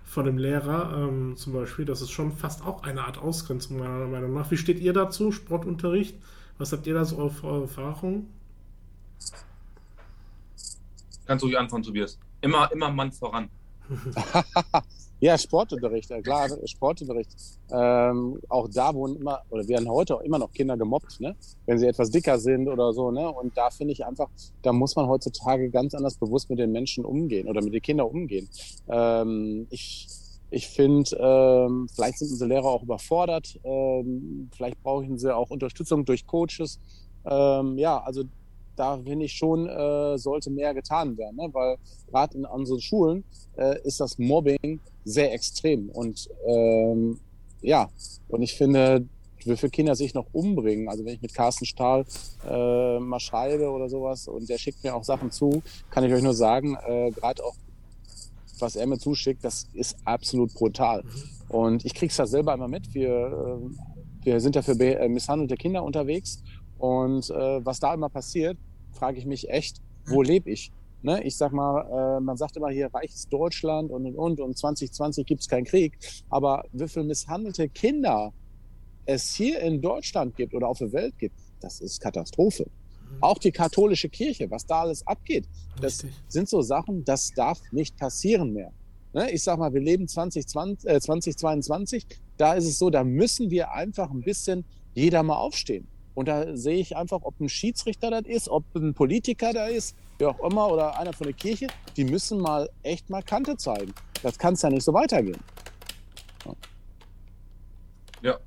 von 0.04 0.24
dem 0.24 0.38
Lehrer 0.38 0.94
ähm, 0.96 1.36
zum 1.36 1.54
Beispiel. 1.54 1.84
Das 1.84 2.00
ist 2.00 2.12
schon 2.12 2.30
fast 2.30 2.64
auch 2.64 2.84
eine 2.84 3.02
Art 3.02 3.18
Ausgrenzung 3.18 3.78
meiner 3.78 4.06
Meinung 4.06 4.32
nach. 4.32 4.48
Wie 4.52 4.56
steht 4.56 4.78
ihr 4.78 4.92
dazu, 4.92 5.32
Sportunterricht? 5.32 6.16
Was 6.56 6.72
habt 6.72 6.86
ihr 6.86 6.94
da 6.94 7.04
so 7.04 7.18
auf 7.18 7.42
eure 7.42 7.62
Erfahrung? 7.62 8.28
Kannst 11.26 11.42
du 11.42 11.46
ruhig 11.46 11.58
anfangen, 11.58 11.82
Tobias. 11.82 12.16
Immer, 12.42 12.70
immer 12.70 12.92
Mann 12.92 13.10
voran. 13.10 13.48
Ja, 15.22 15.38
Sportunterricht, 15.38 16.10
klar, 16.24 16.48
Sportunterricht. 16.64 17.30
Ähm, 17.70 18.40
auch 18.48 18.66
da 18.68 18.92
wurden 18.92 19.14
immer, 19.14 19.40
oder 19.50 19.68
werden 19.68 19.88
heute 19.88 20.16
auch 20.16 20.20
immer 20.22 20.36
noch 20.36 20.50
Kinder 20.50 20.76
gemobbt, 20.76 21.20
ne? 21.20 21.36
wenn 21.64 21.78
sie 21.78 21.86
etwas 21.86 22.10
dicker 22.10 22.40
sind 22.40 22.66
oder 22.66 22.92
so. 22.92 23.12
Ne? 23.12 23.30
Und 23.30 23.56
da 23.56 23.70
finde 23.70 23.92
ich 23.92 24.04
einfach, 24.04 24.28
da 24.62 24.72
muss 24.72 24.96
man 24.96 25.06
heutzutage 25.06 25.70
ganz 25.70 25.94
anders 25.94 26.16
bewusst 26.16 26.50
mit 26.50 26.58
den 26.58 26.72
Menschen 26.72 27.04
umgehen 27.04 27.46
oder 27.46 27.62
mit 27.62 27.72
den 27.72 27.80
Kindern 27.80 28.08
umgehen. 28.08 28.48
Ähm, 28.88 29.68
ich 29.70 30.08
ich 30.50 30.66
finde, 30.66 31.16
ähm, 31.18 31.88
vielleicht 31.94 32.18
sind 32.18 32.32
unsere 32.32 32.48
Lehrer 32.48 32.66
auch 32.66 32.82
überfordert. 32.82 33.60
Ähm, 33.62 34.50
vielleicht 34.54 34.82
brauchen 34.82 35.18
sie 35.18 35.34
auch 35.34 35.50
Unterstützung 35.50 36.04
durch 36.04 36.26
Coaches. 36.26 36.80
Ähm, 37.24 37.78
ja, 37.78 38.02
also 38.02 38.24
da 38.76 38.98
finde 38.98 39.24
ich 39.26 39.32
schon, 39.32 39.68
äh, 39.68 40.18
sollte 40.18 40.50
mehr 40.50 40.74
getan 40.74 41.16
werden, 41.16 41.36
ne? 41.36 41.48
weil 41.52 41.76
gerade 42.08 42.38
in 42.38 42.44
unseren 42.44 42.80
Schulen 42.80 43.24
äh, 43.56 43.80
ist 43.82 44.00
das 44.00 44.18
Mobbing 44.18 44.80
sehr 45.04 45.32
extrem. 45.32 45.88
Und 45.90 46.28
ähm, 46.46 47.18
ja, 47.60 47.88
und 48.28 48.42
ich 48.42 48.54
finde, 48.54 49.06
wie 49.44 49.56
viele 49.56 49.70
Kinder 49.70 49.94
sich 49.94 50.14
noch 50.14 50.26
umbringen. 50.32 50.88
Also 50.88 51.04
wenn 51.04 51.14
ich 51.14 51.22
mit 51.22 51.34
Carsten 51.34 51.64
Stahl 51.64 52.04
äh, 52.48 52.98
mal 52.98 53.20
schreibe 53.20 53.70
oder 53.70 53.88
sowas 53.88 54.28
und 54.28 54.48
der 54.48 54.58
schickt 54.58 54.82
mir 54.84 54.94
auch 54.94 55.04
Sachen 55.04 55.30
zu, 55.30 55.62
kann 55.90 56.04
ich 56.04 56.12
euch 56.12 56.22
nur 56.22 56.34
sagen, 56.34 56.76
äh, 56.86 57.10
gerade 57.10 57.44
auch 57.44 57.54
was 58.58 58.76
er 58.76 58.86
mir 58.86 58.98
zuschickt, 58.98 59.44
das 59.44 59.66
ist 59.74 59.96
absolut 60.04 60.54
brutal. 60.54 61.02
Und 61.48 61.84
ich 61.84 61.94
krieg's 61.94 62.16
da 62.16 62.26
selber 62.26 62.54
immer 62.54 62.68
mit. 62.68 62.94
Wir, 62.94 63.10
äh, 63.10 64.24
wir 64.24 64.40
sind 64.40 64.54
ja 64.54 64.62
für 64.62 64.78
äh, 64.80 65.08
misshandelte 65.08 65.56
Kinder 65.56 65.82
unterwegs 65.82 66.42
und 66.82 67.30
äh, 67.30 67.64
was 67.64 67.78
da 67.78 67.94
immer 67.94 68.08
passiert, 68.08 68.58
frage 68.90 69.16
ich 69.16 69.24
mich 69.24 69.48
echt, 69.48 69.80
wo 70.04 70.20
lebe 70.20 70.50
ich? 70.50 70.72
Ne? 71.02 71.22
Ich 71.22 71.36
sag 71.36 71.52
mal, 71.52 72.16
äh, 72.18 72.20
man 72.20 72.36
sagt 72.36 72.56
immer 72.56 72.70
hier 72.70 72.92
reiches 72.92 73.28
Deutschland 73.28 73.92
und 73.92 74.04
und 74.04 74.16
und 74.16 74.40
und 74.40 74.58
2020 74.58 75.24
gibt's 75.24 75.46
keinen 75.46 75.64
Krieg. 75.64 75.96
Aber 76.28 76.64
wie 76.72 76.88
viele 76.88 77.04
misshandelte 77.04 77.68
Kinder 77.68 78.32
es 79.06 79.32
hier 79.32 79.60
in 79.60 79.80
Deutschland 79.80 80.34
gibt 80.34 80.54
oder 80.54 80.66
auf 80.66 80.78
der 80.78 80.92
Welt 80.92 81.16
gibt, 81.18 81.36
das 81.60 81.80
ist 81.80 82.00
Katastrophe. 82.00 82.64
Mhm. 82.66 83.18
Auch 83.20 83.38
die 83.38 83.52
katholische 83.52 84.08
Kirche, 84.08 84.50
was 84.50 84.66
da 84.66 84.80
alles 84.80 85.06
abgeht, 85.06 85.48
das 85.80 86.02
Richtig. 86.02 86.20
sind 86.26 86.48
so 86.48 86.62
Sachen, 86.62 87.04
das 87.04 87.30
darf 87.30 87.60
nicht 87.70 87.96
passieren 87.96 88.52
mehr. 88.52 88.72
Ne? 89.12 89.30
Ich 89.30 89.44
sag 89.44 89.56
mal, 89.56 89.72
wir 89.72 89.80
leben 89.80 90.08
2020, 90.08 90.90
äh, 90.90 91.00
2022, 91.00 92.06
da 92.38 92.54
ist 92.54 92.64
es 92.64 92.76
so, 92.76 92.90
da 92.90 93.04
müssen 93.04 93.52
wir 93.52 93.70
einfach 93.70 94.10
ein 94.10 94.22
bisschen 94.22 94.64
jeder 94.94 95.22
mal 95.22 95.36
aufstehen. 95.36 95.86
Und 96.14 96.28
da 96.28 96.56
sehe 96.56 96.78
ich 96.78 96.96
einfach, 96.96 97.20
ob 97.22 97.40
ein 97.40 97.48
Schiedsrichter 97.48 98.10
das 98.10 98.26
ist, 98.26 98.48
ob 98.48 98.64
ein 98.74 98.94
Politiker 98.94 99.52
da 99.52 99.66
ist, 99.66 99.96
wer 100.18 100.30
auch 100.30 100.40
immer, 100.40 100.68
oder 100.68 100.98
einer 100.98 101.12
von 101.12 101.26
der 101.26 101.34
Kirche, 101.34 101.68
die 101.96 102.04
müssen 102.04 102.38
mal 102.38 102.68
echt 102.82 103.08
mal 103.10 103.22
Kante 103.22 103.56
zeigen. 103.56 103.94
Das 104.22 104.38
kann 104.38 104.54
es 104.54 104.62
ja 104.62 104.70
nicht 104.70 104.84
so 104.84 104.92
weitergehen. 104.92 105.40
Ja. 106.44 106.52
ja. 108.22 108.38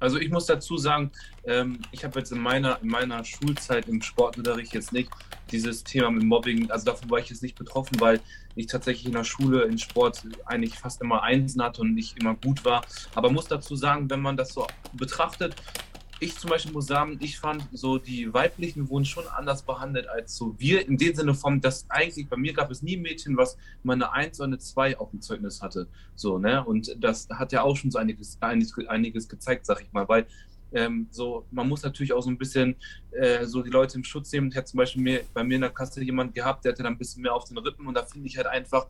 Also 0.00 0.18
ich 0.18 0.30
muss 0.30 0.46
dazu 0.46 0.76
sagen, 0.76 1.10
ähm, 1.44 1.80
ich 1.90 2.04
habe 2.04 2.18
jetzt 2.20 2.30
in 2.30 2.38
meiner, 2.38 2.80
in 2.82 2.88
meiner 2.88 3.24
Schulzeit 3.24 3.88
im 3.88 4.00
Sportunterricht 4.00 4.72
jetzt 4.72 4.92
nicht 4.92 5.10
dieses 5.50 5.82
Thema 5.82 6.10
mit 6.10 6.22
Mobbing, 6.22 6.70
also 6.70 6.84
davon 6.84 7.10
war 7.10 7.18
ich 7.18 7.30
jetzt 7.30 7.42
nicht 7.42 7.58
betroffen, 7.58 7.98
weil 7.98 8.20
ich 8.54 8.66
tatsächlich 8.66 9.06
in 9.06 9.12
der 9.12 9.24
Schule 9.24 9.62
in 9.62 9.78
Sport 9.78 10.22
eigentlich 10.44 10.74
fast 10.78 11.00
immer 11.00 11.22
Einsen 11.22 11.62
hatte 11.62 11.80
und 11.80 11.94
nicht 11.94 12.18
immer 12.18 12.34
gut 12.34 12.64
war. 12.64 12.84
Aber 13.14 13.30
muss 13.30 13.46
dazu 13.46 13.76
sagen, 13.76 14.10
wenn 14.10 14.20
man 14.20 14.36
das 14.36 14.52
so 14.52 14.66
betrachtet, 14.92 15.56
ich 16.20 16.36
zum 16.36 16.50
Beispiel 16.50 16.72
muss 16.72 16.86
sagen, 16.86 17.18
ich 17.20 17.38
fand 17.38 17.64
so, 17.72 17.98
die 17.98 18.32
weiblichen 18.32 18.88
wurden 18.88 19.04
schon 19.04 19.26
anders 19.28 19.62
behandelt 19.62 20.08
als 20.08 20.36
so 20.36 20.54
wir. 20.58 20.86
In 20.86 20.96
dem 20.96 21.14
Sinne 21.14 21.34
von, 21.34 21.60
dass 21.60 21.88
eigentlich 21.88 22.28
bei 22.28 22.36
mir 22.36 22.52
gab 22.52 22.70
es 22.70 22.82
nie 22.82 22.96
ein 22.96 23.02
Mädchen, 23.02 23.36
was 23.36 23.56
mal 23.82 23.94
eine 23.94 24.12
1 24.12 24.40
oder 24.40 24.48
eine 24.48 24.58
2 24.58 24.98
auf 24.98 25.10
dem 25.10 25.20
Zeugnis 25.20 25.62
hatte. 25.62 25.88
So, 26.14 26.38
ne? 26.38 26.64
Und 26.64 26.96
das 26.98 27.28
hat 27.30 27.52
ja 27.52 27.62
auch 27.62 27.76
schon 27.76 27.90
so 27.90 27.98
einiges, 27.98 28.36
einiges, 28.40 28.74
einiges 28.88 29.28
gezeigt, 29.28 29.66
sag 29.66 29.80
ich 29.80 29.92
mal, 29.92 30.08
weil 30.08 30.26
ähm, 30.72 31.06
so, 31.10 31.46
man 31.50 31.68
muss 31.68 31.82
natürlich 31.82 32.12
auch 32.12 32.20
so 32.20 32.30
ein 32.30 32.36
bisschen 32.36 32.76
äh, 33.12 33.46
so 33.46 33.62
die 33.62 33.70
Leute 33.70 33.96
im 33.96 34.04
Schutz 34.04 34.32
nehmen. 34.32 34.48
Ich 34.50 34.56
hatte 34.56 34.66
zum 34.66 34.78
Beispiel 34.78 35.02
mir, 35.02 35.22
bei 35.32 35.44
mir 35.44 35.54
in 35.54 35.62
der 35.62 35.70
Kasse 35.70 36.02
jemand 36.02 36.34
gehabt, 36.34 36.64
der 36.64 36.72
hatte 36.72 36.82
dann 36.82 36.94
ein 36.94 36.98
bisschen 36.98 37.22
mehr 37.22 37.34
auf 37.34 37.44
den 37.44 37.58
Rippen 37.58 37.86
und 37.86 37.94
da 37.94 38.04
finde 38.04 38.26
ich 38.26 38.36
halt 38.36 38.46
einfach, 38.46 38.86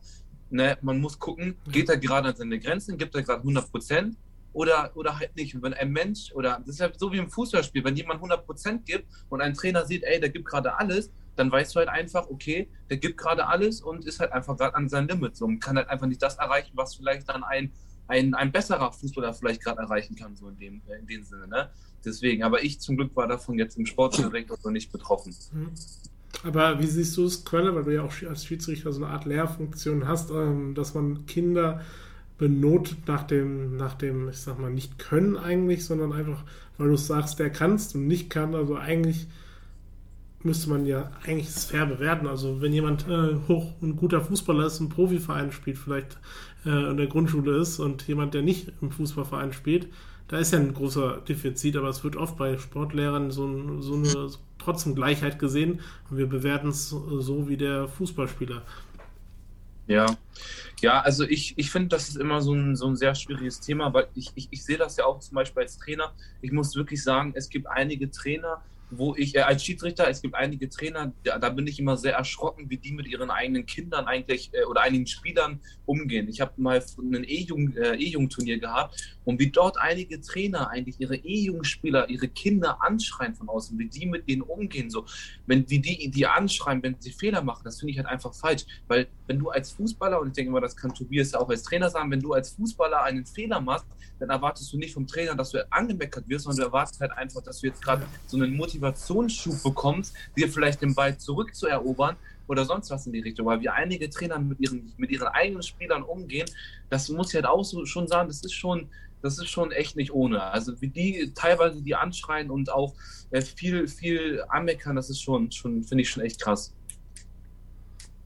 ne, 0.49 0.77
man 0.81 0.99
muss 0.99 1.17
gucken, 1.17 1.55
geht 1.71 1.89
er 1.89 1.97
gerade 1.97 2.29
an 2.29 2.35
seine 2.35 2.59
Grenzen, 2.59 2.97
gibt 2.97 3.15
er 3.15 3.21
gerade 3.21 3.39
100 3.41 3.71
Prozent 3.71 4.17
oder, 4.53 4.91
oder 4.95 5.19
halt 5.19 5.35
nicht. 5.35 5.55
Und 5.55 5.63
wenn 5.63 5.73
ein 5.73 5.91
Mensch, 5.91 6.31
oder 6.33 6.59
das 6.65 6.75
ist 6.75 6.81
halt 6.81 6.99
so 6.99 7.11
wie 7.11 7.17
im 7.17 7.29
Fußballspiel, 7.29 7.83
wenn 7.83 7.95
jemand 7.95 8.21
100% 8.21 8.83
gibt 8.85 9.05
und 9.29 9.41
ein 9.41 9.53
Trainer 9.53 9.85
sieht, 9.85 10.03
ey, 10.03 10.19
der 10.19 10.29
gibt 10.29 10.45
gerade 10.45 10.77
alles, 10.77 11.11
dann 11.35 11.51
weißt 11.51 11.75
du 11.75 11.79
halt 11.79 11.89
einfach, 11.89 12.29
okay, 12.29 12.69
der 12.89 12.97
gibt 12.97 13.17
gerade 13.17 13.47
alles 13.47 13.81
und 13.81 14.05
ist 14.05 14.19
halt 14.19 14.31
einfach 14.31 14.57
gerade 14.57 14.75
an 14.75 14.89
seinem 14.89 15.07
Limit 15.07 15.37
so, 15.37 15.45
und 15.45 15.59
kann 15.59 15.77
halt 15.77 15.87
einfach 15.89 16.07
nicht 16.07 16.21
das 16.21 16.37
erreichen, 16.37 16.71
was 16.75 16.95
vielleicht 16.95 17.29
dann 17.29 17.43
ein, 17.43 17.71
ein, 18.07 18.33
ein 18.33 18.51
besserer 18.51 18.91
Fußballer 18.91 19.33
vielleicht 19.33 19.63
gerade 19.63 19.79
erreichen 19.79 20.15
kann, 20.15 20.35
so 20.35 20.49
in 20.49 20.57
dem, 20.57 20.81
in 20.99 21.07
dem 21.07 21.23
Sinne. 21.23 21.47
Ne? 21.47 21.69
Deswegen, 22.03 22.43
aber 22.43 22.63
ich 22.63 22.79
zum 22.79 22.97
Glück 22.97 23.15
war 23.15 23.27
davon 23.27 23.57
jetzt 23.57 23.77
im 23.77 23.85
Sportdirektor 23.85 24.57
noch 24.63 24.71
nicht 24.71 24.91
betroffen. 24.91 25.35
Mhm. 25.53 25.71
Aber 26.43 26.79
wie 26.79 26.87
siehst 26.87 27.17
du 27.17 27.25
es, 27.25 27.43
Quelle, 27.43 27.75
weil 27.75 27.83
du 27.83 27.95
ja 27.95 28.03
auch 28.03 28.13
als 28.27 28.45
Schiedsrichter 28.45 28.91
so 28.91 29.03
eine 29.03 29.13
Art 29.13 29.25
Lehrfunktion 29.25 30.07
hast, 30.07 30.31
ähm, 30.31 30.73
dass 30.73 30.93
man 30.93 31.25
Kinder 31.25 31.81
benotet 32.39 33.07
nach 33.07 33.23
dem, 33.23 33.75
nach 33.77 33.93
dem, 33.93 34.29
ich 34.29 34.39
sag 34.39 34.59
mal, 34.59 34.71
nicht 34.71 34.97
können 34.97 35.37
eigentlich, 35.37 35.85
sondern 35.85 36.13
einfach, 36.13 36.43
weil 36.77 36.87
du 36.87 36.95
sagst, 36.95 37.37
der 37.37 37.51
kannst 37.51 37.93
und 37.93 38.07
nicht 38.07 38.29
kann. 38.29 38.55
Also 38.55 38.75
eigentlich 38.77 39.27
müsste 40.41 40.69
man 40.69 40.85
ja 40.85 41.11
eigentlich 41.25 41.49
es 41.49 41.65
fair 41.65 41.85
bewerten. 41.85 42.25
Also 42.25 42.61
wenn 42.61 42.73
jemand 42.73 43.07
äh, 43.07 43.35
hoch 43.47 43.73
ein 43.81 43.97
guter 43.97 44.21
Fußballer 44.21 44.65
ist, 44.65 44.79
ein 44.79 44.89
Profiverein 44.89 45.51
spielt, 45.51 45.77
vielleicht 45.77 46.17
äh, 46.65 46.89
in 46.89 46.97
der 46.97 47.07
Grundschule 47.07 47.57
ist 47.57 47.77
und 47.79 48.07
jemand, 48.07 48.33
der 48.33 48.41
nicht 48.41 48.71
im 48.81 48.89
Fußballverein 48.89 49.51
spielt, 49.51 49.89
da 50.29 50.37
ist 50.37 50.53
ja 50.53 50.59
ein 50.59 50.73
großer 50.73 51.21
Defizit, 51.27 51.75
aber 51.75 51.89
es 51.89 52.03
wird 52.03 52.15
oft 52.15 52.37
bei 52.37 52.57
Sportlehrern 52.57 53.31
so, 53.31 53.81
so 53.81 53.95
eine 53.95 54.29
trotzdem 54.59 54.95
Gleichheit 54.95 55.39
gesehen 55.39 55.79
und 56.09 56.17
wir 56.17 56.27
bewerten 56.27 56.69
es 56.69 56.89
so 56.89 57.49
wie 57.49 57.57
der 57.57 57.87
Fußballspieler. 57.87 58.61
Ja, 59.89 60.05
ja, 60.81 61.01
also 61.01 61.23
ich, 61.23 61.55
ich 61.57 61.71
finde, 61.71 61.89
das 61.89 62.09
ist 62.09 62.17
immer 62.17 62.41
so 62.41 62.53
ein, 62.53 62.75
so 62.75 62.85
ein 62.85 62.95
sehr 62.95 63.15
schwieriges 63.15 63.59
Thema, 63.59 63.91
weil 63.91 64.07
ich, 64.13 64.31
ich, 64.35 64.47
ich 64.51 64.63
sehe 64.63 64.77
das 64.77 64.97
ja 64.97 65.05
auch 65.05 65.19
zum 65.19 65.33
Beispiel 65.33 65.63
als 65.63 65.79
Trainer. 65.79 66.13
Ich 66.41 66.51
muss 66.51 66.75
wirklich 66.75 67.03
sagen, 67.03 67.33
es 67.35 67.49
gibt 67.49 67.65
einige 67.65 68.11
Trainer, 68.11 68.63
wo 68.91 69.15
ich 69.15 69.35
äh, 69.35 69.41
als 69.41 69.63
Schiedsrichter, 69.63 70.09
es 70.09 70.21
gibt 70.21 70.35
einige 70.35 70.69
Trainer, 70.69 71.11
da, 71.23 71.37
da, 71.37 71.49
bin 71.49 71.67
ich 71.67 71.79
immer 71.79 71.97
sehr 71.97 72.13
erschrocken, 72.13 72.69
wie 72.69 72.77
die 72.77 72.91
mit 72.91 73.07
ihren 73.07 73.29
eigenen 73.29 73.65
Kindern 73.65 74.05
eigentlich 74.05 74.51
äh, 74.53 74.63
oder 74.65 74.81
einigen 74.81 75.07
Spielern 75.07 75.59
umgehen. 75.85 76.27
Ich 76.27 76.41
habe 76.41 76.53
mal 76.57 76.83
ein 76.97 77.23
E-Jung-Turnier 77.23 78.55
äh, 78.55 78.59
gehabt 78.59 79.17
und 79.25 79.39
wie 79.39 79.51
dort 79.51 79.77
einige 79.77 80.21
Trainer 80.21 80.69
eigentlich 80.69 80.99
ihre 80.99 81.15
E-Jung-Spieler, 81.15 82.09
ihre 82.09 82.27
Kinder 82.27 82.81
anschreien 82.81 83.35
von 83.35 83.49
außen, 83.49 83.77
wie 83.77 83.87
die 83.87 84.05
mit 84.05 84.27
denen 84.27 84.41
umgehen. 84.41 84.89
So, 84.89 85.05
wenn 85.45 85.69
wie 85.69 85.79
die 85.79 86.09
die 86.09 86.25
anschreien, 86.25 86.81
wenn 86.83 86.95
sie 86.99 87.11
Fehler 87.11 87.41
machen, 87.41 87.61
das 87.63 87.79
finde 87.79 87.91
ich 87.91 87.97
halt 87.97 88.07
einfach 88.07 88.33
falsch. 88.33 88.65
Weil 88.87 89.07
wenn 89.27 89.39
du 89.39 89.49
als 89.49 89.71
Fußballer, 89.71 90.19
und 90.19 90.29
ich 90.29 90.33
denke 90.33 90.49
immer, 90.49 90.61
das 90.61 90.75
kann 90.75 90.93
Tobias 90.93 91.31
ja 91.31 91.39
auch 91.39 91.49
als 91.49 91.63
Trainer 91.63 91.89
sagen, 91.89 92.09
wenn 92.11 92.21
du 92.21 92.33
als 92.33 92.51
Fußballer 92.51 93.03
einen 93.03 93.25
Fehler 93.25 93.61
machst, 93.61 93.85
dann 94.19 94.29
erwartest 94.29 94.71
du 94.73 94.77
nicht 94.77 94.93
vom 94.93 95.07
Trainer, 95.07 95.35
dass 95.35 95.51
du 95.51 95.65
angemeckert 95.71 96.27
wirst, 96.27 96.43
sondern 96.43 96.59
du 96.59 96.65
erwartest 96.67 96.99
halt 96.99 97.11
einfach, 97.11 97.41
dass 97.41 97.61
du 97.61 97.67
jetzt 97.67 97.81
gerade 97.81 98.05
so 98.27 98.37
einen 98.37 98.55
Motivationsschub 98.79 99.63
bekommst, 99.63 100.15
dir 100.37 100.49
vielleicht 100.49 100.81
den 100.81 100.95
Ball 100.95 101.17
zurückzuerobern 101.17 102.15
oder 102.47 102.65
sonst 102.65 102.89
was 102.89 103.05
in 103.05 103.13
die 103.13 103.19
Richtung. 103.19 103.45
Weil 103.45 103.61
wie 103.61 103.69
einige 103.69 104.09
Trainer 104.09 104.39
mit 104.39 104.59
ihren, 104.59 104.93
mit 104.97 105.11
ihren 105.11 105.27
eigenen 105.27 105.63
Spielern 105.63 106.03
umgehen, 106.03 106.49
das 106.89 107.09
muss 107.09 107.29
ich 107.29 107.35
halt 107.35 107.45
auch 107.45 107.63
so 107.63 107.85
schon 107.85 108.07
sagen, 108.07 108.27
das 108.29 108.43
ist 108.43 108.53
schon, 108.53 108.89
das 109.21 109.37
ist 109.37 109.49
schon 109.49 109.71
echt 109.71 109.95
nicht 109.95 110.11
ohne. 110.11 110.41
Also 110.41 110.79
wie 110.81 110.87
die 110.87 111.31
teilweise 111.35 111.81
die 111.81 111.95
anschreien 111.95 112.49
und 112.49 112.71
auch 112.71 112.93
äh, 113.31 113.41
viel, 113.41 113.87
viel 113.87 114.43
anmeckern, 114.49 114.95
das 114.95 115.09
ist 115.09 115.21
schon, 115.21 115.51
schon 115.51 115.83
finde 115.83 116.03
ich 116.03 116.09
schon 116.09 116.23
echt 116.23 116.41
krass. 116.41 116.73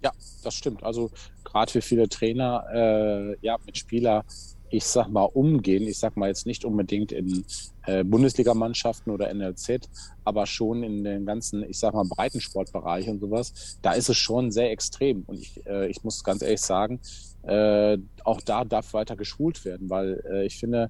Ja, 0.03 0.11
das 0.43 0.53
stimmt. 0.53 0.83
Also 0.83 1.11
gerade 1.43 1.71
für 1.71 1.81
viele 1.81 2.09
Trainer, 2.09 2.65
äh, 2.73 3.37
ja, 3.41 3.57
mit 3.65 3.77
Spieler 3.77 4.25
ich 4.73 4.85
sag 4.85 5.07
mal, 5.09 5.25
umgehen. 5.25 5.83
Ich 5.83 5.99
sag 5.99 6.17
mal 6.17 6.29
jetzt 6.29 6.47
nicht 6.47 6.65
unbedingt 6.65 7.11
in 7.11 7.45
äh, 7.85 8.03
Bundesligamannschaften 8.03 9.13
oder 9.13 9.31
NLZ, 9.31 9.87
aber 10.23 10.47
schon 10.47 10.81
in 10.81 11.03
den 11.03 11.27
ganzen, 11.27 11.63
ich 11.69 11.77
sag 11.77 11.93
mal, 11.93 12.05
Breitensportbereich 12.05 13.07
und 13.07 13.19
sowas. 13.19 13.77
Da 13.83 13.93
ist 13.93 14.09
es 14.09 14.17
schon 14.17 14.51
sehr 14.51 14.71
extrem. 14.71 15.23
Und 15.27 15.39
ich, 15.39 15.63
äh, 15.67 15.87
ich 15.87 16.03
muss 16.03 16.23
ganz 16.23 16.41
ehrlich 16.41 16.61
sagen, 16.61 16.99
äh, 17.43 17.99
auch 18.23 18.41
da 18.41 18.65
darf 18.65 18.93
weiter 18.93 19.15
geschult 19.15 19.63
werden, 19.63 19.91
weil 19.91 20.23
äh, 20.27 20.45
ich 20.45 20.57
finde, 20.57 20.89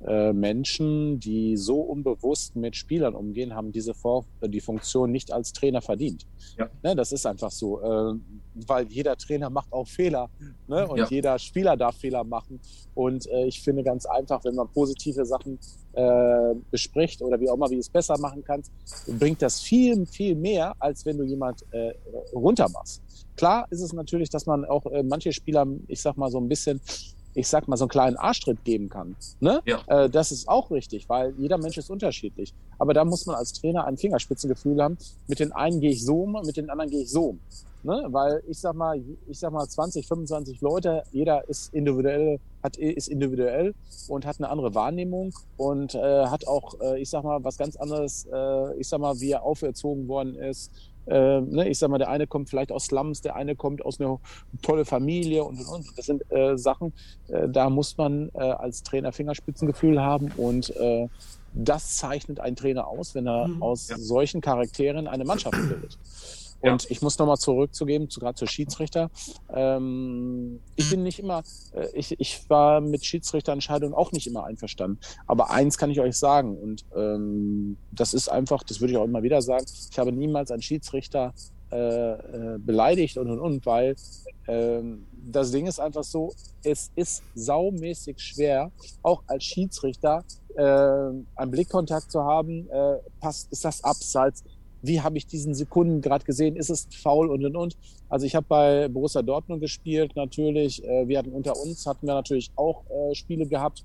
Menschen, 0.00 1.18
die 1.18 1.56
so 1.56 1.80
unbewusst 1.80 2.54
mit 2.54 2.76
Spielern 2.76 3.14
umgehen, 3.14 3.54
haben 3.54 3.72
diese 3.72 3.94
Vor 3.94 4.24
die 4.40 4.60
Funktion 4.60 5.10
nicht 5.10 5.32
als 5.32 5.52
Trainer 5.52 5.82
verdient. 5.82 6.24
Ja. 6.56 6.68
Ne, 6.82 6.94
das 6.94 7.12
ist 7.12 7.26
einfach 7.26 7.50
so, 7.50 7.80
äh, 7.80 8.14
weil 8.66 8.86
jeder 8.88 9.16
Trainer 9.16 9.50
macht 9.50 9.72
auch 9.72 9.86
Fehler 9.86 10.28
ne? 10.66 10.86
und 10.86 10.98
ja. 10.98 11.06
jeder 11.08 11.38
Spieler 11.38 11.76
darf 11.76 11.96
Fehler 11.96 12.24
machen. 12.24 12.60
Und 12.94 13.26
äh, 13.28 13.46
ich 13.46 13.62
finde 13.62 13.82
ganz 13.82 14.06
einfach, 14.06 14.44
wenn 14.44 14.54
man 14.54 14.68
positive 14.68 15.24
Sachen 15.24 15.58
äh, 15.92 16.54
bespricht 16.70 17.22
oder 17.22 17.38
wie 17.40 17.48
auch 17.48 17.54
immer, 17.54 17.70
wie 17.70 17.74
du 17.74 17.80
es 17.80 17.88
besser 17.88 18.18
machen 18.18 18.42
kannst, 18.44 18.72
bringt 19.18 19.42
das 19.42 19.60
viel, 19.60 20.06
viel 20.06 20.34
mehr, 20.34 20.74
als 20.78 21.04
wenn 21.06 21.18
du 21.18 21.24
jemand 21.24 21.64
äh, 21.72 21.92
runtermachst. 22.32 23.02
Klar 23.36 23.66
ist 23.70 23.82
es 23.82 23.92
natürlich, 23.92 24.30
dass 24.30 24.46
man 24.46 24.64
auch 24.64 24.86
äh, 24.86 25.02
manche 25.02 25.32
Spieler, 25.32 25.66
ich 25.86 26.00
sag 26.00 26.16
mal 26.16 26.30
so 26.30 26.38
ein 26.38 26.48
bisschen 26.48 26.80
ich 27.38 27.46
sag 27.46 27.68
mal, 27.68 27.76
so 27.76 27.84
einen 27.84 27.90
kleinen 27.90 28.16
Arschtritt 28.16 28.64
geben 28.64 28.88
kann. 28.88 29.14
Ne? 29.38 29.62
Ja. 29.64 29.82
Äh, 29.86 30.10
das 30.10 30.32
ist 30.32 30.48
auch 30.48 30.72
richtig, 30.72 31.08
weil 31.08 31.34
jeder 31.38 31.56
Mensch 31.56 31.78
ist 31.78 31.88
unterschiedlich. 31.88 32.52
Aber 32.78 32.94
da 32.94 33.04
muss 33.04 33.26
man 33.26 33.36
als 33.36 33.52
Trainer 33.52 33.86
ein 33.86 33.96
Fingerspitzengefühl 33.96 34.82
haben. 34.82 34.98
Mit 35.28 35.38
den 35.38 35.52
einen 35.52 35.80
gehe 35.80 35.92
ich 35.92 36.04
so 36.04 36.22
um, 36.22 36.32
mit 36.44 36.56
den 36.56 36.68
anderen 36.68 36.90
gehe 36.90 37.02
ich 37.02 37.10
so 37.10 37.26
um. 37.26 37.40
Ne? 37.84 38.06
Weil 38.08 38.42
ich 38.48 38.58
sag 38.58 38.74
mal, 38.74 39.00
ich 39.28 39.38
sag 39.38 39.52
mal 39.52 39.66
20, 39.68 40.08
25 40.08 40.60
Leute, 40.60 41.04
jeder 41.12 41.48
ist 41.48 41.72
individuell, 41.72 42.40
hat, 42.64 42.76
ist 42.76 43.06
individuell 43.06 43.72
und 44.08 44.26
hat 44.26 44.40
eine 44.40 44.48
andere 44.48 44.74
Wahrnehmung 44.74 45.32
und 45.56 45.94
äh, 45.94 46.26
hat 46.26 46.46
auch, 46.48 46.74
äh, 46.80 47.00
ich 47.00 47.08
sag 47.08 47.22
mal, 47.22 47.42
was 47.44 47.56
ganz 47.56 47.76
anderes, 47.76 48.26
äh, 48.32 48.74
ich 48.80 48.88
sag 48.88 48.98
mal, 49.00 49.20
wie 49.20 49.30
er 49.30 49.44
auferzogen 49.44 50.08
worden 50.08 50.34
ist. 50.34 50.72
Äh, 51.08 51.40
ne? 51.40 51.68
Ich 51.68 51.78
sag 51.78 51.90
mal, 51.90 51.98
der 51.98 52.08
eine 52.08 52.26
kommt 52.26 52.48
vielleicht 52.50 52.72
aus 52.72 52.86
Slums, 52.86 53.20
der 53.20 53.36
eine 53.36 53.56
kommt 53.56 53.84
aus 53.84 54.00
einer 54.00 54.20
tolle 54.62 54.84
Familie 54.84 55.44
und, 55.44 55.58
und, 55.58 55.66
und. 55.66 55.98
Das 55.98 56.06
sind 56.06 56.30
äh, 56.30 56.56
Sachen, 56.56 56.92
äh, 57.28 57.48
da 57.48 57.70
muss 57.70 57.96
man 57.96 58.30
äh, 58.34 58.38
als 58.38 58.82
Trainer 58.82 59.12
Fingerspitzengefühl 59.12 60.00
haben 60.00 60.32
und 60.36 60.74
äh, 60.76 61.08
das 61.54 61.96
zeichnet 61.96 62.40
einen 62.40 62.56
Trainer 62.56 62.86
aus, 62.86 63.14
wenn 63.14 63.26
er 63.26 63.48
mhm. 63.48 63.62
aus 63.62 63.88
ja. 63.88 63.98
solchen 63.98 64.40
Charakteren 64.40 65.08
eine 65.08 65.24
Mannschaft 65.24 65.56
bildet. 65.56 65.98
Und 66.60 66.84
ja. 66.84 66.90
ich 66.90 67.02
muss 67.02 67.18
nochmal 67.18 67.38
zurückzugeben, 67.38 68.10
zu, 68.10 68.20
gerade 68.20 68.34
zur 68.34 68.48
Schiedsrichter. 68.48 69.10
Ähm, 69.54 70.60
ich 70.76 70.90
bin 70.90 71.02
nicht 71.02 71.20
immer, 71.20 71.42
äh, 71.72 71.86
ich, 71.94 72.18
ich 72.18 72.50
war 72.50 72.80
mit 72.80 73.04
Schiedsrichterentscheidungen 73.04 73.94
auch 73.94 74.12
nicht 74.12 74.26
immer 74.26 74.44
einverstanden. 74.44 74.98
Aber 75.26 75.50
eins 75.50 75.78
kann 75.78 75.90
ich 75.90 76.00
euch 76.00 76.16
sagen, 76.16 76.56
und 76.56 76.84
ähm, 76.96 77.76
das 77.92 78.14
ist 78.14 78.28
einfach, 78.28 78.62
das 78.64 78.80
würde 78.80 78.92
ich 78.92 78.98
auch 78.98 79.04
immer 79.04 79.22
wieder 79.22 79.40
sagen, 79.40 79.66
ich 79.90 79.98
habe 79.98 80.12
niemals 80.12 80.50
einen 80.50 80.62
Schiedsrichter 80.62 81.32
äh, 81.70 82.12
äh, 82.12 82.58
beleidigt 82.58 83.18
und 83.18 83.30
und 83.30 83.40
und, 83.40 83.66
weil 83.66 83.94
ähm, 84.46 85.06
das 85.12 85.50
Ding 85.50 85.66
ist 85.66 85.78
einfach 85.78 86.02
so, 86.02 86.32
es 86.64 86.90
ist 86.96 87.22
saumäßig 87.34 88.18
schwer, 88.18 88.72
auch 89.02 89.22
als 89.26 89.44
Schiedsrichter 89.44 90.24
äh, 90.56 90.62
einen 90.62 91.50
Blickkontakt 91.50 92.10
zu 92.10 92.22
haben, 92.22 92.68
äh, 92.70 92.96
passt, 93.20 93.52
ist 93.52 93.66
das 93.66 93.84
abseits, 93.84 94.44
wie 94.82 95.00
habe 95.00 95.18
ich 95.18 95.26
diesen 95.26 95.54
Sekunden 95.54 96.00
gerade 96.00 96.24
gesehen, 96.24 96.56
ist 96.56 96.70
es 96.70 96.88
faul 96.94 97.30
und 97.30 97.44
und 97.44 97.56
und. 97.56 97.76
Also 98.08 98.26
ich 98.26 98.34
habe 98.34 98.46
bei 98.48 98.88
Borussia 98.88 99.22
Dortmund 99.22 99.60
gespielt, 99.60 100.14
natürlich. 100.16 100.84
Äh, 100.84 101.08
wir 101.08 101.18
hatten 101.18 101.32
unter 101.32 101.56
uns, 101.56 101.86
hatten 101.86 102.06
wir 102.06 102.14
natürlich 102.14 102.50
auch 102.56 102.84
äh, 102.90 103.14
Spiele 103.14 103.46
gehabt, 103.46 103.84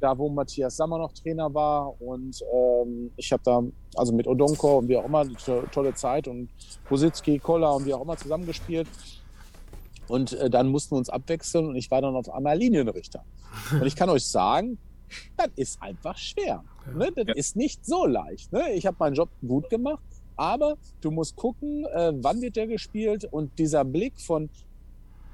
da 0.00 0.16
wo 0.16 0.28
Matthias 0.28 0.76
Sammer 0.76 0.98
noch 0.98 1.12
Trainer 1.12 1.52
war 1.52 2.00
und 2.00 2.40
ähm, 2.54 3.10
ich 3.16 3.32
habe 3.32 3.42
da 3.44 3.62
also 3.96 4.12
mit 4.12 4.26
Odonko 4.28 4.78
und 4.78 4.88
wie 4.88 4.96
auch 4.96 5.04
immer 5.04 5.28
to 5.28 5.62
tolle 5.72 5.94
Zeit 5.94 6.28
und 6.28 6.48
Bositzki, 6.88 7.38
Koller 7.38 7.74
und 7.74 7.86
wie 7.86 7.94
auch 7.94 8.02
immer 8.02 8.16
zusammengespielt. 8.16 8.86
Und 10.08 10.32
äh, 10.34 10.48
dann 10.48 10.68
mussten 10.68 10.92
wir 10.94 10.98
uns 10.98 11.10
abwechseln 11.10 11.66
und 11.66 11.76
ich 11.76 11.90
war 11.90 12.00
dann 12.00 12.16
auf 12.16 12.30
einmal 12.30 12.56
Linienrichter. 12.56 13.24
Und 13.72 13.86
ich 13.86 13.94
kann 13.94 14.08
euch 14.08 14.24
sagen, 14.24 14.78
das 15.36 15.48
ist 15.56 15.82
einfach 15.82 16.16
schwer. 16.16 16.64
Ne? 16.94 17.10
Das 17.14 17.26
ja. 17.26 17.34
ist 17.34 17.56
nicht 17.56 17.84
so 17.84 18.06
leicht. 18.06 18.52
Ne? 18.52 18.72
Ich 18.74 18.86
habe 18.86 18.96
meinen 18.98 19.14
Job 19.14 19.28
gut 19.46 19.68
gemacht, 19.68 20.02
aber 20.38 20.76
du 21.00 21.10
musst 21.10 21.36
gucken, 21.36 21.84
äh, 21.86 22.12
wann 22.14 22.40
wird 22.40 22.56
der 22.56 22.66
gespielt 22.66 23.26
und 23.30 23.58
dieser 23.58 23.84
Blick 23.84 24.18
von, 24.20 24.48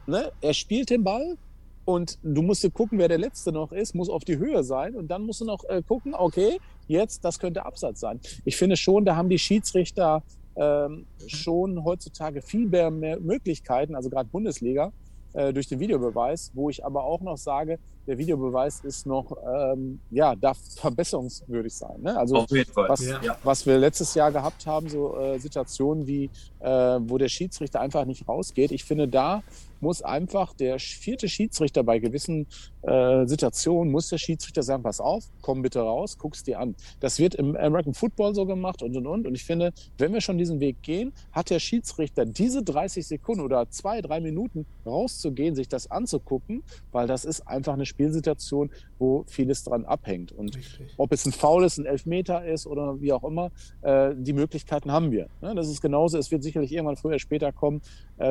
ne, 0.06 0.32
er 0.40 0.54
spielt 0.54 0.90
den 0.90 1.04
Ball 1.04 1.36
und 1.84 2.18
du 2.22 2.42
musst 2.42 2.64
dir 2.64 2.70
gucken, 2.70 2.98
wer 2.98 3.08
der 3.08 3.18
Letzte 3.18 3.52
noch 3.52 3.70
ist, 3.70 3.94
muss 3.94 4.08
auf 4.08 4.24
die 4.24 4.38
Höhe 4.38 4.64
sein 4.64 4.96
und 4.96 5.08
dann 5.08 5.22
musst 5.26 5.42
du 5.42 5.44
noch 5.44 5.62
äh, 5.68 5.82
gucken, 5.86 6.14
okay, 6.14 6.58
jetzt, 6.88 7.24
das 7.24 7.38
könnte 7.38 7.64
Absatz 7.64 8.00
sein. 8.00 8.18
Ich 8.44 8.56
finde 8.56 8.76
schon, 8.76 9.04
da 9.04 9.14
haben 9.14 9.28
die 9.28 9.38
Schiedsrichter 9.38 10.22
ähm, 10.56 11.06
schon 11.26 11.84
heutzutage 11.84 12.40
viel 12.40 12.66
mehr, 12.66 12.90
Möglichkeiten, 12.90 13.94
also 13.94 14.08
gerade 14.08 14.28
Bundesliga, 14.30 14.92
äh, 15.34 15.52
durch 15.52 15.68
den 15.68 15.80
Videobeweis, 15.80 16.50
wo 16.54 16.70
ich 16.70 16.84
aber 16.84 17.04
auch 17.04 17.20
noch 17.20 17.36
sage, 17.36 17.78
der 18.06 18.18
Videobeweis 18.18 18.80
ist 18.80 19.06
noch, 19.06 19.36
ähm, 19.46 20.00
ja, 20.10 20.34
darf 20.34 20.58
verbesserungswürdig 20.76 21.74
sein. 21.74 22.02
Ne? 22.02 22.16
Also 22.16 22.36
Auf 22.36 22.50
jeden 22.50 22.72
Fall. 22.72 22.88
Was, 22.88 23.00
ja. 23.04 23.36
was 23.42 23.66
wir 23.66 23.78
letztes 23.78 24.14
Jahr 24.14 24.30
gehabt 24.30 24.66
haben, 24.66 24.88
so 24.88 25.16
äh, 25.18 25.38
Situationen 25.38 26.06
wie, 26.06 26.30
äh, 26.60 26.68
wo 26.68 27.18
der 27.18 27.28
Schiedsrichter 27.28 27.80
einfach 27.80 28.04
nicht 28.04 28.28
rausgeht. 28.28 28.72
Ich 28.72 28.84
finde, 28.84 29.08
da 29.08 29.42
muss 29.84 30.00
einfach 30.00 30.54
der 30.54 30.78
vierte 30.78 31.28
Schiedsrichter 31.28 31.84
bei 31.84 31.98
gewissen 31.98 32.46
äh, 32.82 33.26
Situationen, 33.26 33.92
muss 33.92 34.08
der 34.08 34.16
Schiedsrichter 34.16 34.62
sagen, 34.62 34.82
pass 34.82 34.98
auf, 34.98 35.24
komm 35.42 35.60
bitte 35.60 35.80
raus, 35.80 36.16
guck's 36.18 36.42
dir 36.42 36.58
an. 36.58 36.74
Das 37.00 37.18
wird 37.18 37.34
im 37.34 37.54
American 37.54 37.92
Football 37.92 38.34
so 38.34 38.46
gemacht 38.46 38.82
und, 38.82 38.96
und, 38.96 39.06
und. 39.06 39.26
Und 39.26 39.34
ich 39.34 39.44
finde, 39.44 39.72
wenn 39.98 40.14
wir 40.14 40.22
schon 40.22 40.38
diesen 40.38 40.58
Weg 40.58 40.82
gehen, 40.82 41.12
hat 41.32 41.50
der 41.50 41.58
Schiedsrichter 41.58 42.24
diese 42.24 42.62
30 42.62 43.06
Sekunden 43.06 43.42
oder 43.42 43.68
zwei, 43.70 44.00
drei 44.00 44.20
Minuten 44.20 44.64
rauszugehen, 44.86 45.54
sich 45.54 45.68
das 45.68 45.90
anzugucken, 45.90 46.62
weil 46.90 47.06
das 47.06 47.26
ist 47.26 47.46
einfach 47.46 47.74
eine 47.74 47.84
Spielsituation, 47.84 48.70
wo 48.98 49.24
vieles 49.26 49.64
dran 49.64 49.84
abhängt. 49.84 50.32
Und 50.32 50.56
Richtig. 50.56 50.94
ob 50.96 51.12
es 51.12 51.26
ein 51.26 51.32
Foul 51.32 51.64
ist, 51.64 51.76
ein 51.76 51.84
Elfmeter 51.84 52.44
ist 52.46 52.66
oder 52.66 53.00
wie 53.02 53.12
auch 53.12 53.24
immer, 53.24 53.50
äh, 53.82 54.14
die 54.16 54.32
Möglichkeiten 54.32 54.90
haben 54.90 55.10
wir. 55.10 55.28
Ne? 55.42 55.54
Das 55.54 55.68
ist 55.68 55.82
genauso, 55.82 56.16
es 56.16 56.30
wird 56.30 56.42
sicherlich 56.42 56.72
irgendwann 56.72 56.96
früher, 56.96 57.18
später 57.18 57.52
kommen, 57.52 57.82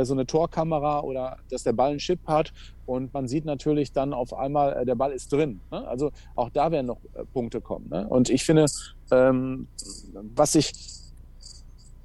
so 0.04 0.14
eine 0.14 0.26
Torkamera 0.26 1.02
oder 1.02 1.38
dass 1.50 1.64
der 1.64 1.74
Ball 1.74 1.92
einen 1.92 2.00
Chip 2.00 2.20
hat 2.26 2.54
und 2.86 3.14
man 3.14 3.28
sieht 3.28 3.46
natürlich 3.46 3.92
dann 3.92 4.14
auf 4.14 4.34
einmal, 4.34 4.74
äh, 4.74 4.86
der 4.86 4.96
Ball 4.96 5.12
ist 5.12 5.32
drin. 5.32 5.60
Ne? 5.72 5.88
Also 5.88 6.12
auch 6.36 6.50
da 6.50 6.72
werden 6.72 6.88
noch 6.88 7.00
äh, 7.14 7.26
Punkte 7.26 7.62
kommen. 7.62 7.90
Ne? 7.90 8.08
Und 8.08 8.30
ich 8.30 8.44
finde, 8.44 8.66
ähm, 9.12 9.68
was 10.36 10.56
ich 10.56 10.74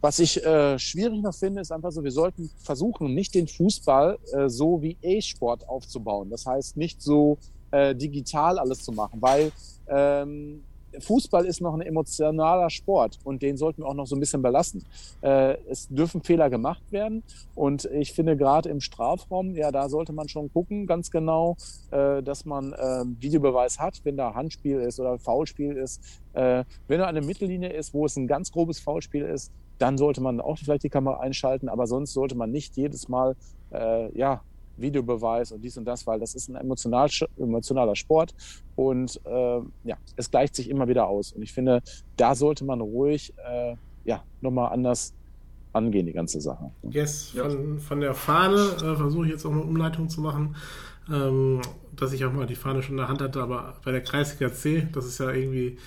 was 0.00 0.20
ich 0.20 0.44
äh, 0.44 0.78
schwierig 0.78 1.22
noch 1.22 1.34
finde, 1.34 1.60
ist 1.60 1.72
einfach 1.72 1.90
so, 1.90 2.04
wir 2.04 2.12
sollten 2.12 2.50
versuchen, 2.58 3.14
nicht 3.14 3.34
den 3.34 3.48
Fußball 3.48 4.16
äh, 4.32 4.48
so 4.48 4.80
wie 4.80 4.96
E-Sport 5.02 5.68
aufzubauen. 5.68 6.30
Das 6.30 6.46
heißt, 6.46 6.76
nicht 6.76 7.02
so 7.02 7.38
äh, 7.72 7.96
digital 7.96 8.60
alles 8.60 8.84
zu 8.84 8.92
machen, 8.92 9.20
weil 9.20 9.50
ähm, 9.88 10.62
Fußball 11.00 11.44
ist 11.44 11.60
noch 11.60 11.74
ein 11.74 11.80
emotionaler 11.80 12.70
Sport 12.70 13.18
und 13.24 13.42
den 13.42 13.56
sollten 13.56 13.82
wir 13.82 13.88
auch 13.88 13.94
noch 13.94 14.06
so 14.06 14.16
ein 14.16 14.20
bisschen 14.20 14.42
belassen. 14.42 14.84
Äh, 15.20 15.56
es 15.68 15.88
dürfen 15.88 16.22
Fehler 16.22 16.50
gemacht 16.50 16.82
werden 16.90 17.22
und 17.54 17.84
ich 17.86 18.12
finde 18.12 18.36
gerade 18.36 18.68
im 18.68 18.80
Strafraum, 18.80 19.54
ja, 19.54 19.70
da 19.70 19.88
sollte 19.88 20.12
man 20.12 20.28
schon 20.28 20.52
gucken, 20.52 20.86
ganz 20.86 21.10
genau, 21.10 21.56
äh, 21.90 22.22
dass 22.22 22.44
man 22.44 22.72
äh, 22.72 23.04
Videobeweis 23.20 23.78
hat, 23.78 24.00
wenn 24.04 24.16
da 24.16 24.34
Handspiel 24.34 24.80
ist 24.80 24.98
oder 25.00 25.18
Foulspiel 25.18 25.76
ist. 25.76 26.02
Äh, 26.32 26.64
wenn 26.86 26.98
da 26.98 27.06
eine 27.06 27.22
Mittellinie 27.22 27.70
ist, 27.72 27.94
wo 27.94 28.06
es 28.06 28.16
ein 28.16 28.26
ganz 28.26 28.52
grobes 28.52 28.80
Foulspiel 28.80 29.24
ist, 29.24 29.52
dann 29.78 29.96
sollte 29.96 30.20
man 30.20 30.40
auch 30.40 30.58
vielleicht 30.58 30.82
die 30.82 30.88
Kamera 30.88 31.20
einschalten, 31.20 31.68
aber 31.68 31.86
sonst 31.86 32.12
sollte 32.12 32.34
man 32.34 32.50
nicht 32.50 32.76
jedes 32.76 33.08
Mal 33.08 33.36
äh, 33.72 34.16
ja, 34.16 34.42
Videobeweis 34.80 35.52
und 35.52 35.62
dies 35.62 35.76
und 35.76 35.84
das, 35.84 36.06
weil 36.06 36.20
das 36.20 36.34
ist 36.34 36.48
ein 36.48 36.56
emotional, 36.56 37.08
emotionaler 37.36 37.96
Sport 37.96 38.34
und 38.76 39.20
äh, 39.24 39.60
ja, 39.84 39.96
es 40.16 40.30
gleicht 40.30 40.54
sich 40.54 40.70
immer 40.70 40.88
wieder 40.88 41.06
aus. 41.06 41.32
Und 41.32 41.42
ich 41.42 41.52
finde, 41.52 41.82
da 42.16 42.34
sollte 42.34 42.64
man 42.64 42.80
ruhig 42.80 43.32
äh, 43.44 43.76
ja, 44.04 44.22
nochmal 44.40 44.72
anders 44.72 45.14
angehen, 45.72 46.06
die 46.06 46.12
ganze 46.12 46.40
Sache. 46.40 46.70
Yes, 46.90 47.30
von, 47.30 47.78
von 47.78 48.00
der 48.00 48.14
Fahne 48.14 48.56
äh, 48.56 48.96
versuche 48.96 49.26
ich 49.26 49.32
jetzt 49.32 49.44
auch 49.44 49.52
eine 49.52 49.62
Umleitung 49.62 50.08
zu 50.08 50.20
machen, 50.20 50.56
ähm, 51.10 51.60
dass 51.94 52.12
ich 52.12 52.24
auch 52.24 52.32
mal 52.32 52.46
die 52.46 52.54
Fahne 52.54 52.82
schon 52.82 52.94
in 52.94 52.98
der 52.98 53.08
Hand 53.08 53.20
hatte, 53.20 53.42
aber 53.42 53.74
bei 53.84 53.92
der 53.92 54.02
Kreisliga 54.02 54.52
C, 54.52 54.88
das 54.92 55.06
ist 55.06 55.18
ja 55.18 55.30
irgendwie 55.30 55.78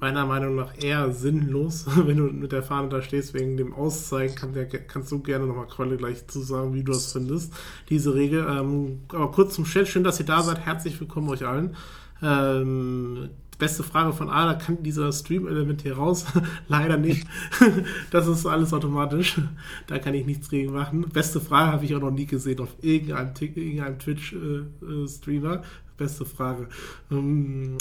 meiner 0.00 0.26
Meinung 0.26 0.56
nach 0.56 0.72
eher 0.82 1.12
sinnlos, 1.12 1.86
wenn 2.06 2.16
du 2.16 2.24
mit 2.24 2.52
der 2.52 2.62
Fahne 2.62 2.88
da 2.88 3.02
stehst, 3.02 3.34
wegen 3.34 3.56
dem 3.56 3.74
Auszeigen. 3.74 4.34
Kann 4.34 4.52
der, 4.52 4.66
kannst 4.66 5.12
du 5.12 5.20
gerne 5.20 5.46
nochmal 5.46 5.66
Qualle 5.66 5.96
gleich 5.96 6.26
zu 6.26 6.40
sagen, 6.40 6.74
wie 6.74 6.82
du 6.82 6.92
das 6.92 7.12
findest, 7.12 7.52
diese 7.88 8.14
Regel. 8.14 8.46
Ähm, 8.48 9.00
aber 9.08 9.30
kurz 9.30 9.54
zum 9.54 9.64
Chat, 9.64 9.88
schön, 9.88 10.04
dass 10.04 10.18
ihr 10.18 10.26
da 10.26 10.42
seid. 10.42 10.60
Herzlich 10.60 10.98
willkommen 11.00 11.28
euch 11.28 11.46
allen. 11.46 11.76
Ähm, 12.22 13.30
beste 13.58 13.82
Frage 13.82 14.12
von 14.12 14.30
Ada, 14.30 14.54
kann 14.54 14.82
dieser 14.82 15.12
Stream-Element 15.12 15.82
hier 15.82 15.96
raus? 15.96 16.24
Leider 16.68 16.96
nicht. 16.96 17.26
das 18.10 18.26
ist 18.26 18.46
alles 18.46 18.72
automatisch. 18.72 19.40
Da 19.86 19.98
kann 19.98 20.14
ich 20.14 20.26
nichts 20.26 20.48
gegen 20.48 20.72
machen. 20.72 21.02
Beste 21.12 21.40
Frage 21.40 21.72
habe 21.72 21.84
ich 21.84 21.94
auch 21.94 22.00
noch 22.00 22.10
nie 22.10 22.26
gesehen 22.26 22.60
auf 22.60 22.74
irgendeinem, 22.80 23.32
irgendeinem 23.38 23.98
Twitch-Streamer. 23.98 25.52
Äh, 25.52 25.56
äh, 25.56 25.62
Beste 25.96 26.24
Frage. 26.24 26.66
Ähm, 27.10 27.76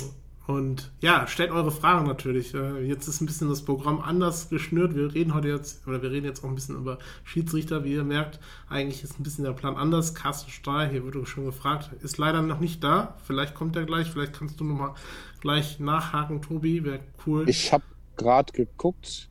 und 0.50 0.92
ja, 1.00 1.28
stellt 1.28 1.52
eure 1.52 1.70
Fragen 1.70 2.08
natürlich. 2.08 2.56
Äh, 2.56 2.82
jetzt 2.82 3.08
ist 3.08 3.22
ein 3.22 3.28
bisschen 3.28 3.50
das 3.50 3.62
Programm 3.62 4.02
anders 4.02 4.50
geschnürt. 4.50 4.96
Wir 4.96 5.14
reden 5.14 5.36
heute 5.36 5.50
jetzt, 5.50 5.88
oder 5.88 6.02
wir 6.02 6.10
reden 6.10 6.26
jetzt 6.26 6.44
auch 6.44 6.50
ein 6.50 6.56
bisschen 6.56 6.76
über 6.76 6.98
Schiedsrichter. 7.24 7.84
Wie 7.84 7.94
ihr 7.94 8.04
merkt, 8.04 8.40
eigentlich 8.68 9.04
ist 9.04 9.20
ein 9.20 9.24
bisschen 9.24 9.44
der 9.44 9.52
Plan 9.52 9.76
anders. 9.76 10.16
Carsten 10.16 10.50
Stahl, 10.50 10.90
hier 10.90 11.04
wurde 11.06 11.24
schon 11.28 11.46
gefragt, 11.46 11.92
ist 12.02 12.18
leider 12.18 12.42
noch 12.42 12.60
nicht 12.60 12.84
da. 12.84 13.16
Vielleicht 13.28 13.54
kommt 13.54 13.76
er 13.76 13.86
gleich. 13.86 14.10
Vielleicht 14.10 14.34
kannst 14.34 14.60
du 14.60 14.64
nochmal 14.64 14.96
gleich 15.40 15.80
nachhaken, 15.80 16.42
Tobi. 16.42 16.84
Wäre 16.84 17.02
cool. 17.28 17.48
Ich 17.48 17.72
habe 17.72 17.84
gerade 18.18 18.52
geguckt. 18.52 19.30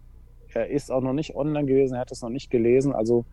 Er 0.51 0.71
ist 0.71 0.93
auch 0.93 1.03
noch 1.03 1.15
nicht 1.15 1.35
online 1.35 1.67
gewesen. 1.67 1.95
Er 1.95 2.03
hat 2.03 2.13
es 2.13 2.23
noch 2.23 2.31
nicht 2.31 2.49
gelesen. 2.49 2.93
Also 2.93 3.25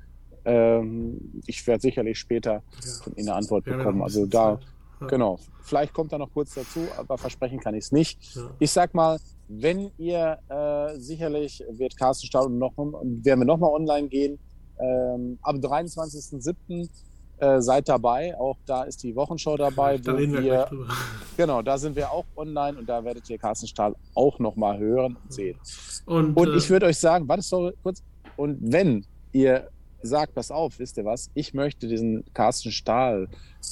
ähm, 0.43 1.39
ich 1.45 1.67
werde 1.67 1.81
sicherlich 1.81 2.17
später 2.17 2.63
ja. 2.83 3.03
von 3.03 3.15
Ihnen 3.15 3.29
eine 3.29 3.37
Antwort 3.37 3.65
bekommen. 3.65 4.01
Also 4.01 4.25
da. 4.25 4.57
Zeit 4.57 4.74
Genau. 4.99 5.39
Vielleicht 5.61 5.93
kommt 5.93 6.11
er 6.11 6.19
noch 6.19 6.31
kurz 6.33 6.53
dazu, 6.53 6.87
aber 6.97 7.17
versprechen 7.17 7.59
kann 7.59 7.75
ich 7.75 7.85
es 7.85 7.91
nicht. 7.91 8.35
Ja. 8.35 8.49
Ich 8.59 8.71
sag 8.71 8.93
mal, 8.93 9.19
wenn 9.47 9.91
ihr 9.97 10.39
äh, 10.49 10.97
sicherlich 10.99 11.63
wird 11.69 11.97
Carsten 11.97 12.27
und 12.37 12.57
noch 12.57 12.73
werden 12.77 13.39
wir 13.39 13.45
nochmal 13.45 13.71
online 13.71 14.07
gehen. 14.07 14.39
Ähm, 14.79 15.37
am 15.41 15.57
23.07. 15.57 16.89
Äh, 17.37 17.61
seid 17.61 17.89
dabei, 17.89 18.33
auch 18.39 18.55
da 18.65 18.83
ist 18.83 19.03
die 19.03 19.13
Wochenschau 19.13 19.57
dabei. 19.57 19.97
Da 19.97 20.13
reden 20.13 20.33
wir, 20.35 20.41
wir 20.41 20.65
drüber. 20.67 20.87
Genau, 21.35 21.61
da 21.61 21.77
sind 21.77 21.97
wir 21.97 22.09
auch 22.09 22.23
online 22.37 22.77
und 22.77 22.87
da 22.87 23.03
werdet 23.03 23.29
ihr 23.29 23.37
Carsten 23.37 23.67
Stahl 23.67 23.93
auch 24.13 24.39
nochmal 24.39 24.79
hören 24.79 25.17
und 25.21 25.33
sehen. 25.33 25.59
Und, 26.05 26.33
und 26.37 26.55
ich 26.55 26.67
äh, 26.67 26.69
würde 26.69 26.85
euch 26.85 26.97
sagen, 26.97 27.27
warte 27.27 27.43
so 27.43 27.73
kurz, 27.83 28.01
und 28.37 28.57
wenn 28.61 29.05
ihr 29.33 29.67
sagt, 30.05 30.35
pass 30.35 30.51
auf, 30.51 30.79
wisst 30.79 30.97
ihr 30.97 31.05
was, 31.05 31.29
ich 31.33 31.53
möchte 31.53 31.87
diesen 31.87 32.23
Carsten 32.33 32.71
Stahl, 32.71 33.27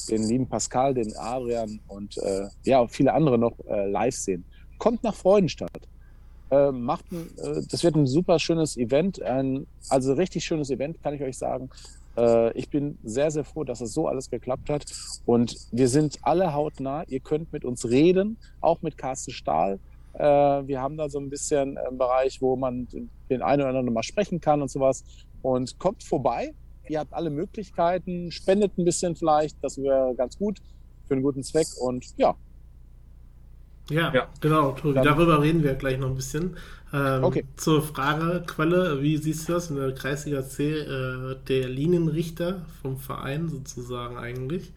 den 0.10 0.24
lieben 0.24 0.48
Pascal, 0.48 0.94
den 0.94 1.16
Adrian 1.18 1.80
und 1.88 2.18
äh, 2.18 2.48
ja, 2.64 2.88
viele 2.88 3.14
andere 3.14 3.38
noch 3.38 3.54
äh, 3.68 3.90
live 3.90 4.16
sehen, 4.16 4.44
kommt 4.78 5.04
nach 5.04 5.16
Freudenstadt. 5.16 5.88
Äh, 6.52 6.72
macht 6.72 7.12
ein, 7.12 7.30
äh, 7.38 7.62
das 7.70 7.84
wird 7.84 7.96
ein 7.96 8.06
super 8.06 8.38
schönes 8.40 8.78
Event, 8.78 9.22
ein, 9.22 9.66
also 9.90 10.14
richtig 10.14 10.46
schönes 10.46 10.70
Event, 10.70 11.02
kann 11.02 11.14
ich 11.14 11.22
euch 11.22 11.38
sagen. 11.38 11.70
Äh, 12.18 12.52
ich 12.58 12.70
bin 12.70 12.98
sehr, 13.04 13.32
sehr 13.32 13.44
froh, 13.44 13.64
dass 13.64 13.82
es 13.82 13.94
so 13.94 14.08
alles 14.08 14.30
geklappt 14.30 14.70
hat. 14.70 14.86
Und 15.26 15.56
wir 15.72 15.88
sind 15.88 16.20
alle 16.22 16.54
hautnah. 16.54 17.04
Ihr 17.08 17.20
könnt 17.20 17.52
mit 17.54 17.66
uns 17.66 17.90
reden, 17.90 18.38
auch 18.62 18.82
mit 18.82 18.98
Carsten 18.98 19.32
Stahl. 19.32 19.80
Äh, 20.14 20.24
wir 20.24 20.82
haben 20.82 20.98
da 20.98 21.10
so 21.10 21.20
ein 21.20 21.30
bisschen 21.30 21.78
einen 21.78 21.98
Bereich, 21.98 22.42
wo 22.42 22.56
man 22.56 22.88
den 23.30 23.42
einen 23.42 23.62
oder 23.62 23.70
anderen 23.70 23.94
mal 23.94 24.04
sprechen 24.04 24.40
kann 24.40 24.62
und 24.62 24.70
sowas. 24.70 25.04
Und 25.44 25.78
kommt 25.78 26.04
vorbei. 26.04 26.56
Ihr 26.90 27.00
habt 27.00 27.14
alle 27.14 27.30
Möglichkeiten, 27.30 28.32
spendet 28.32 28.78
ein 28.78 28.86
bisschen 28.86 29.16
vielleicht, 29.16 29.64
das 29.64 29.78
wäre 29.78 30.16
ganz 30.16 30.38
gut 30.38 30.60
für 31.08 31.14
einen 31.14 31.24
guten 31.24 31.44
Zweck. 31.44 31.68
Und 31.80 32.18
ja, 32.18 32.36
ja, 33.90 34.14
ja, 34.14 34.28
genau, 34.40 34.72
Tobi. 34.72 35.02
Darüber 35.02 35.42
reden 35.42 35.64
wir 35.64 35.74
gleich 35.74 35.98
noch 35.98 36.08
ein 36.08 36.16
bisschen. 36.16 36.56
Ähm, 36.94 37.24
okay. 37.24 37.46
Zur 37.58 37.82
Frage, 37.82 38.44
Quelle, 38.48 39.02
wie 39.02 39.18
siehst 39.18 39.50
du 39.50 39.54
das 39.54 39.70
in 39.70 39.76
der 39.76 39.94
Kreisliga 39.94 40.44
C, 40.44 40.80
äh, 40.80 41.36
der 41.48 41.68
Linienrichter 41.68 42.62
vom 42.82 42.98
Verein 42.98 43.50
sozusagen 43.50 44.18
eigentlich? 44.18 44.72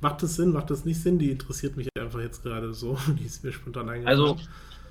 Macht 0.00 0.22
das 0.22 0.36
Sinn, 0.36 0.52
macht 0.52 0.70
das 0.70 0.84
nicht 0.84 1.00
Sinn? 1.00 1.18
Die 1.18 1.30
interessiert 1.30 1.76
mich 1.76 1.88
einfach 1.98 2.20
jetzt 2.20 2.42
gerade 2.42 2.74
so. 2.74 2.98
Die 3.18 3.24
ist 3.24 3.44
mir 3.44 3.52
spontan 3.52 3.88
eingefallen. 3.88 4.20
Also, 4.20 4.36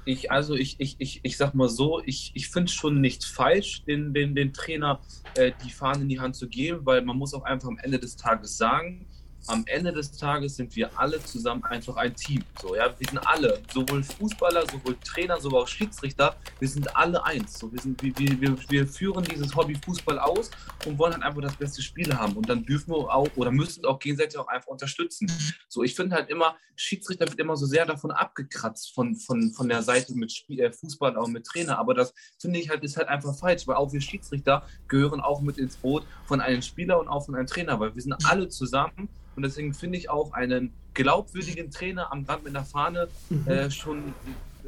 ich, 0.05 0.31
also 0.31 0.55
ich, 0.55 0.79
ich, 0.79 0.95
ich, 0.99 1.19
ich 1.23 1.37
sag 1.37 1.53
mal 1.55 1.69
so, 1.69 2.01
ich, 2.05 2.31
ich 2.35 2.49
finde 2.49 2.69
es 2.69 2.73
schon 2.73 3.01
nicht 3.01 3.25
falsch, 3.25 3.83
den, 3.85 4.13
den, 4.13 4.35
den 4.35 4.53
Trainer 4.53 5.01
äh, 5.35 5.51
die 5.63 5.71
Fahne 5.71 6.03
in 6.03 6.09
die 6.09 6.19
Hand 6.19 6.35
zu 6.35 6.47
geben, 6.47 6.85
weil 6.85 7.01
man 7.01 7.17
muss 7.17 7.33
auch 7.33 7.43
einfach 7.43 7.67
am 7.67 7.79
Ende 7.79 7.99
des 7.99 8.15
Tages 8.15 8.57
sagen, 8.57 9.07
am 9.47 9.63
Ende 9.67 9.91
des 9.91 10.11
Tages 10.11 10.55
sind 10.55 10.75
wir 10.75 10.97
alle 10.99 11.23
zusammen 11.23 11.63
einfach 11.65 11.95
ein 11.97 12.15
Team. 12.15 12.43
So, 12.61 12.75
ja, 12.75 12.93
wir 12.97 13.07
sind 13.07 13.19
alle, 13.25 13.61
sowohl 13.73 14.03
Fußballer, 14.03 14.63
sowohl 14.71 14.97
Trainer, 15.03 15.39
sowohl 15.39 15.61
auch 15.61 15.67
Schiedsrichter, 15.67 16.35
wir 16.59 16.67
sind 16.67 16.95
alle 16.95 17.23
eins. 17.23 17.59
So, 17.59 17.71
wir, 17.71 17.79
sind, 17.79 18.01
wir, 18.01 18.15
wir, 18.17 18.57
wir 18.69 18.87
führen 18.87 19.23
dieses 19.23 19.55
Hobby 19.55 19.75
Fußball 19.85 20.19
aus 20.19 20.49
und 20.85 20.97
wollen 20.97 21.13
halt 21.13 21.23
einfach 21.23 21.41
das 21.41 21.55
beste 21.55 21.81
Spiel 21.81 22.15
haben. 22.15 22.33
Und 22.33 22.49
dann 22.49 22.65
dürfen 22.65 22.91
wir 22.91 23.13
auch 23.13 23.29
oder 23.35 23.51
müssen 23.51 23.85
auch 23.85 23.99
gegenseitig 23.99 24.37
auch 24.37 24.47
einfach 24.47 24.67
unterstützen. 24.67 25.31
So, 25.67 25.83
ich 25.83 25.95
finde 25.95 26.15
halt 26.15 26.29
immer, 26.29 26.55
Schiedsrichter 26.75 27.27
wird 27.27 27.39
immer 27.39 27.55
so 27.55 27.65
sehr 27.65 27.85
davon 27.85 28.11
abgekratzt, 28.11 28.93
von, 28.93 29.15
von, 29.15 29.53
von 29.53 29.69
der 29.69 29.81
Seite 29.81 30.15
mit 30.15 30.31
Spiel, 30.31 30.59
äh, 30.59 30.71
Fußball 30.71 31.15
auch 31.17 31.27
mit 31.27 31.45
Trainer. 31.45 31.77
Aber 31.77 31.93
das 31.93 32.13
finde 32.39 32.59
ich 32.59 32.69
halt, 32.69 32.83
ist 32.83 32.97
halt 32.97 33.07
einfach 33.07 33.37
falsch, 33.37 33.67
weil 33.67 33.75
auch 33.75 33.93
wir 33.93 34.01
Schiedsrichter 34.01 34.65
gehören 34.87 35.21
auch 35.21 35.41
mit 35.41 35.57
ins 35.57 35.77
Boot 35.77 36.05
von 36.25 36.41
einem 36.41 36.61
Spieler 36.61 36.99
und 36.99 37.07
auch 37.07 37.25
von 37.25 37.35
einem 37.35 37.47
Trainer, 37.47 37.79
weil 37.79 37.93
wir 37.93 38.01
sind 38.01 38.15
alle 38.25 38.49
zusammen 38.49 39.09
und 39.35 39.43
deswegen 39.43 39.73
finde 39.73 39.97
ich 39.97 40.09
auch 40.09 40.33
einen 40.33 40.73
glaubwürdigen 40.93 41.71
Trainer 41.71 42.11
am 42.11 42.23
Rand 42.23 42.43
mit 42.43 42.55
einer 42.55 42.65
Fahne 42.65 43.09
mhm. 43.29 43.47
äh, 43.47 43.69
schon 43.71 44.13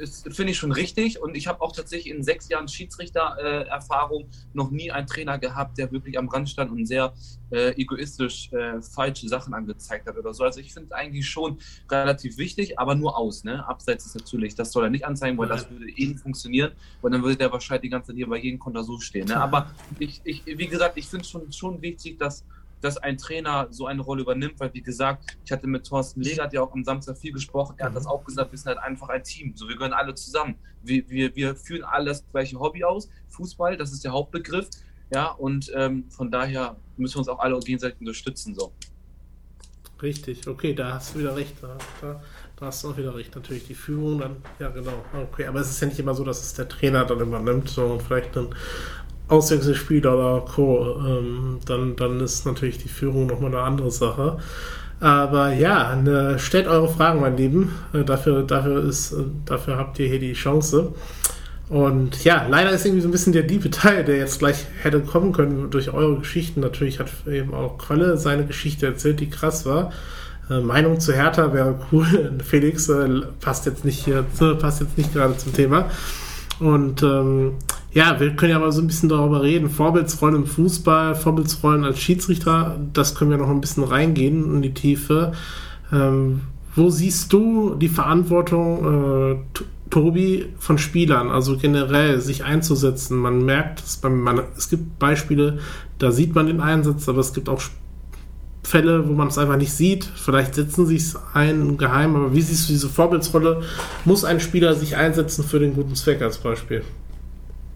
finde 0.06 0.52
ich 0.52 0.58
schon 0.58 0.72
richtig. 0.72 1.22
Und 1.22 1.36
ich 1.36 1.48
habe 1.48 1.62
auch 1.62 1.76
tatsächlich 1.76 2.14
in 2.14 2.24
sechs 2.24 2.50
Jahren 2.50 2.68
Schiedsrichter-Erfahrung 2.68 4.24
äh, 4.24 4.28
noch 4.54 4.70
nie 4.72 4.92
einen 4.92 5.08
Trainer 5.08 5.38
gehabt, 5.38 5.78
der 5.78 5.92
wirklich 5.92 6.18
am 6.18 6.30
Rand 6.30 6.50
stand 6.50 6.72
und 6.72 6.86
sehr 6.86 7.14
äh, 7.52 7.74
egoistisch 7.82 8.52
äh, 8.54 8.82
falsche 8.82 9.28
Sachen 9.28 9.54
angezeigt 9.54 10.08
hat 10.08 10.18
oder 10.18 10.34
so. 10.34 10.44
Also 10.44 10.60
ich 10.60 10.74
finde 10.74 10.88
es 10.88 10.92
eigentlich 10.92 11.28
schon 11.28 11.60
relativ 11.90 12.38
wichtig, 12.38 12.80
aber 12.80 12.96
nur 12.96 13.18
aus. 13.18 13.44
Ne? 13.44 13.68
Abseits 13.68 14.06
ist 14.06 14.16
natürlich, 14.16 14.56
das 14.56 14.72
soll 14.72 14.86
er 14.86 14.90
nicht 14.90 15.06
anzeigen, 15.06 15.38
weil 15.38 15.48
das 15.48 15.70
würde 15.70 15.90
eh 15.90 16.08
nicht 16.08 16.20
funktionieren. 16.20 16.72
Und 17.02 17.12
dann 17.14 17.24
würde 17.24 17.38
der 17.38 17.52
wahrscheinlich 17.52 17.84
die 17.84 17.90
ganze 17.90 18.08
Zeit 18.08 18.18
hier 18.18 18.28
bei 18.28 18.38
jedem 18.38 18.60
Konter 18.60 18.84
so 18.84 19.00
stehen. 19.00 19.28
Ne? 19.28 19.38
Aber 19.38 19.72
ich, 20.00 20.22
ich, 20.24 20.46
wie 20.46 20.68
gesagt, 20.68 20.98
ich 20.98 21.08
finde 21.08 21.24
es 21.24 21.30
schon, 21.30 21.52
schon 21.52 21.82
wichtig, 21.82 22.20
dass 22.20 22.44
dass 22.82 22.98
ein 22.98 23.18
Trainer 23.18 23.68
so 23.72 23.88
eine 23.88 24.02
Rolle 24.02 24.22
übernimmt, 24.22 24.60
weil 24.60 24.74
wie 24.74 24.82
gesagt, 24.82 25.38
ich 25.44 25.52
hatte 25.52 25.68
mit 25.68 25.86
Thorsten 25.86 26.22
Legert 26.22 26.54
ja 26.54 26.62
auch 26.62 26.74
am 26.74 26.84
Samstag 26.84 27.18
viel 27.18 27.34
gesprochen, 27.34 27.76
er 27.78 27.88
hat 27.88 27.96
das 27.96 28.06
auch 28.06 28.24
gesagt, 28.24 28.52
wir 28.52 28.58
sind 28.58 28.68
halt 28.68 28.80
einfach 28.80 29.10
ein 29.10 29.24
Team, 29.24 29.54
so 29.56 29.68
wir 29.68 29.76
gehören 29.76 29.94
alle 29.94 30.14
zusammen. 30.16 30.56
Wir, 30.84 31.10
wir, 31.10 31.36
wir 31.36 31.56
führen 31.56 31.84
alle 31.84 32.06
das 32.06 32.24
gleiche 32.32 32.60
Hobby 32.60 32.84
aus, 32.84 33.10
Fußball, 33.30 33.78
das 33.78 33.92
ist 33.92 34.04
der 34.04 34.12
Hauptbegriff, 34.12 34.70
ja, 35.14 35.28
und 35.32 35.72
ähm, 35.76 36.06
von 36.10 36.32
daher 36.32 36.78
müssen 36.98 37.16
wir 37.16 37.20
uns 37.20 37.30
auch 37.30 37.40
alle 37.40 37.60
gegenseitig 37.60 38.00
unterstützen, 38.00 38.56
so. 38.56 38.74
Richtig, 40.02 40.48
okay, 40.48 40.74
da 40.74 40.94
hast 40.94 41.16
du 41.16 41.20
wieder 41.20 41.36
recht, 41.36 41.56
da, 41.62 41.78
da, 42.02 42.22
da 42.56 42.66
hast 42.68 42.84
du 42.84 42.92
auch 42.92 42.98
wieder 42.98 43.16
recht, 43.16 43.36
natürlich 43.36 43.66
die 43.66 43.74
Führung 43.74 44.20
dann, 44.20 44.36
ja 44.60 44.70
genau, 44.70 45.04
okay, 45.14 45.48
aber 45.48 45.60
es 45.60 45.70
ist 45.72 45.82
ja 45.82 45.88
nicht 45.88 46.00
immer 46.00 46.14
so, 46.14 46.24
dass 46.24 46.42
es 46.42 46.54
der 46.54 46.70
Trainer 46.70 47.04
dann 47.06 47.20
übernimmt, 47.20 47.70
sondern 47.70 48.00
vielleicht 48.00 48.36
dann 48.36 48.54
Auswechselspieler 49.28 50.14
oder 50.16 50.46
Co., 50.46 51.00
ähm, 51.06 51.60
dann, 51.66 51.96
dann 51.96 52.20
ist 52.20 52.46
natürlich 52.46 52.78
die 52.78 52.90
Führung 52.90 53.28
nochmal 53.28 53.54
eine 53.54 53.64
andere 53.64 53.92
Sache. 53.92 54.38
Aber 55.00 55.54
ja, 55.54 55.96
ne, 55.96 56.40
stellt 56.40 56.68
eure 56.68 56.90
Fragen, 56.90 57.22
mein 57.22 57.38
Lieben. 57.38 57.72
Äh, 57.94 58.04
dafür, 58.04 58.44
dafür, 58.44 58.84
ist, 58.84 59.12
äh, 59.12 59.24
dafür 59.46 59.78
habt 59.78 60.00
ihr 60.00 60.08
hier 60.08 60.20
die 60.20 60.34
Chance. 60.34 60.94
Und 61.70 62.24
ja, 62.24 62.48
leider 62.50 62.72
ist 62.72 62.86
irgendwie 62.86 63.02
so 63.02 63.10
ein 63.10 63.12
bisschen 63.12 63.34
der 63.34 63.44
diebe 63.44 63.70
Teil, 63.70 64.06
der 64.06 64.18
jetzt 64.18 64.40
gleich 64.40 64.66
hätte 64.82 65.02
kommen 65.02 65.34
können 65.34 65.70
durch 65.70 65.94
eure 65.94 66.20
Geschichten. 66.20 66.62
Natürlich 66.62 67.00
hat 67.00 67.10
eben 67.28 67.54
auch 67.54 67.78
Qualle 67.78 68.18
seine 68.18 68.46
Geschichte 68.46 68.86
erzählt, 68.86 69.20
die 69.20 69.30
krass 69.30 69.66
war. 69.66 69.92
Äh, 70.50 70.62
Meinung 70.62 71.00
zu 71.00 71.14
Hertha 71.14 71.54
wäre 71.54 71.78
cool. 71.92 72.40
Felix 72.44 72.88
äh, 72.90 73.22
passt 73.42 73.66
jetzt 73.66 73.86
nicht 73.86 74.04
hier, 74.04 74.24
passt 74.60 74.82
jetzt 74.82 74.98
nicht 74.98 75.14
gerade 75.14 75.38
zum 75.38 75.54
Thema. 75.54 75.90
Und 76.60 77.04
ähm, 77.04 77.54
ja, 77.98 78.20
wir 78.20 78.36
können 78.36 78.52
ja 78.52 78.60
mal 78.60 78.72
so 78.72 78.80
ein 78.80 78.86
bisschen 78.86 79.10
darüber 79.10 79.42
reden. 79.42 79.72
Vorbildsrollen 79.72 80.36
im 80.36 80.46
Fußball, 80.46 81.16
Vorbildsrollen 81.16 81.84
als 81.84 82.00
Schiedsrichter, 82.00 82.80
das 82.94 83.16
können 83.16 83.32
wir 83.32 83.40
noch 83.40 83.50
ein 83.50 83.60
bisschen 83.60 83.84
reingehen 83.84 84.54
in 84.54 84.62
die 84.62 84.76
Tiefe. 84.76 85.32
Ähm, 85.92 86.42
wo 86.76 86.92
siehst 86.92 87.34
du 87.34 87.74
die 87.74 87.90
Verantwortung, 87.90 89.42
äh, 89.56 89.62
Tobi, 89.90 90.46
von 90.60 90.78
Spielern, 90.78 91.32
also 91.32 91.58
generell 91.58 92.22
sich 92.22 92.44
einzusetzen? 92.44 93.18
Man 93.18 93.44
merkt, 93.44 93.80
es, 93.80 94.00
man, 94.04 94.42
es 94.56 94.70
gibt 94.70 95.00
Beispiele, 95.00 95.58
da 95.98 96.12
sieht 96.12 96.36
man 96.36 96.46
den 96.46 96.62
Einsatz, 96.62 97.10
aber 97.10 97.22
es 97.22 97.34
gibt 97.34 97.50
auch 97.50 97.64
Fälle, 98.62 99.10
wo 99.10 99.14
man 99.14 99.30
es 99.30 99.40
einfach 99.40 99.58
nicht 99.58 99.74
sieht. 99.74 100.06
Vielleicht 100.06 100.54
setzen 100.54 100.86
sie 100.86 100.98
es 100.98 101.18
ein 101.34 101.78
geheim, 101.78 102.16
aber 102.16 102.36
wie 102.36 102.42
siehst 102.42 102.70
du 102.70 102.74
diese 102.74 102.90
Vorbildsrolle? 102.90 103.64
Muss 104.06 104.24
ein 104.24 104.40
Spieler 104.40 104.76
sich 104.76 104.96
einsetzen 104.96 105.44
für 105.44 105.58
den 105.58 105.74
guten 105.74 105.96
Zweck 105.96 106.22
als 106.22 106.38
Beispiel? 106.38 106.84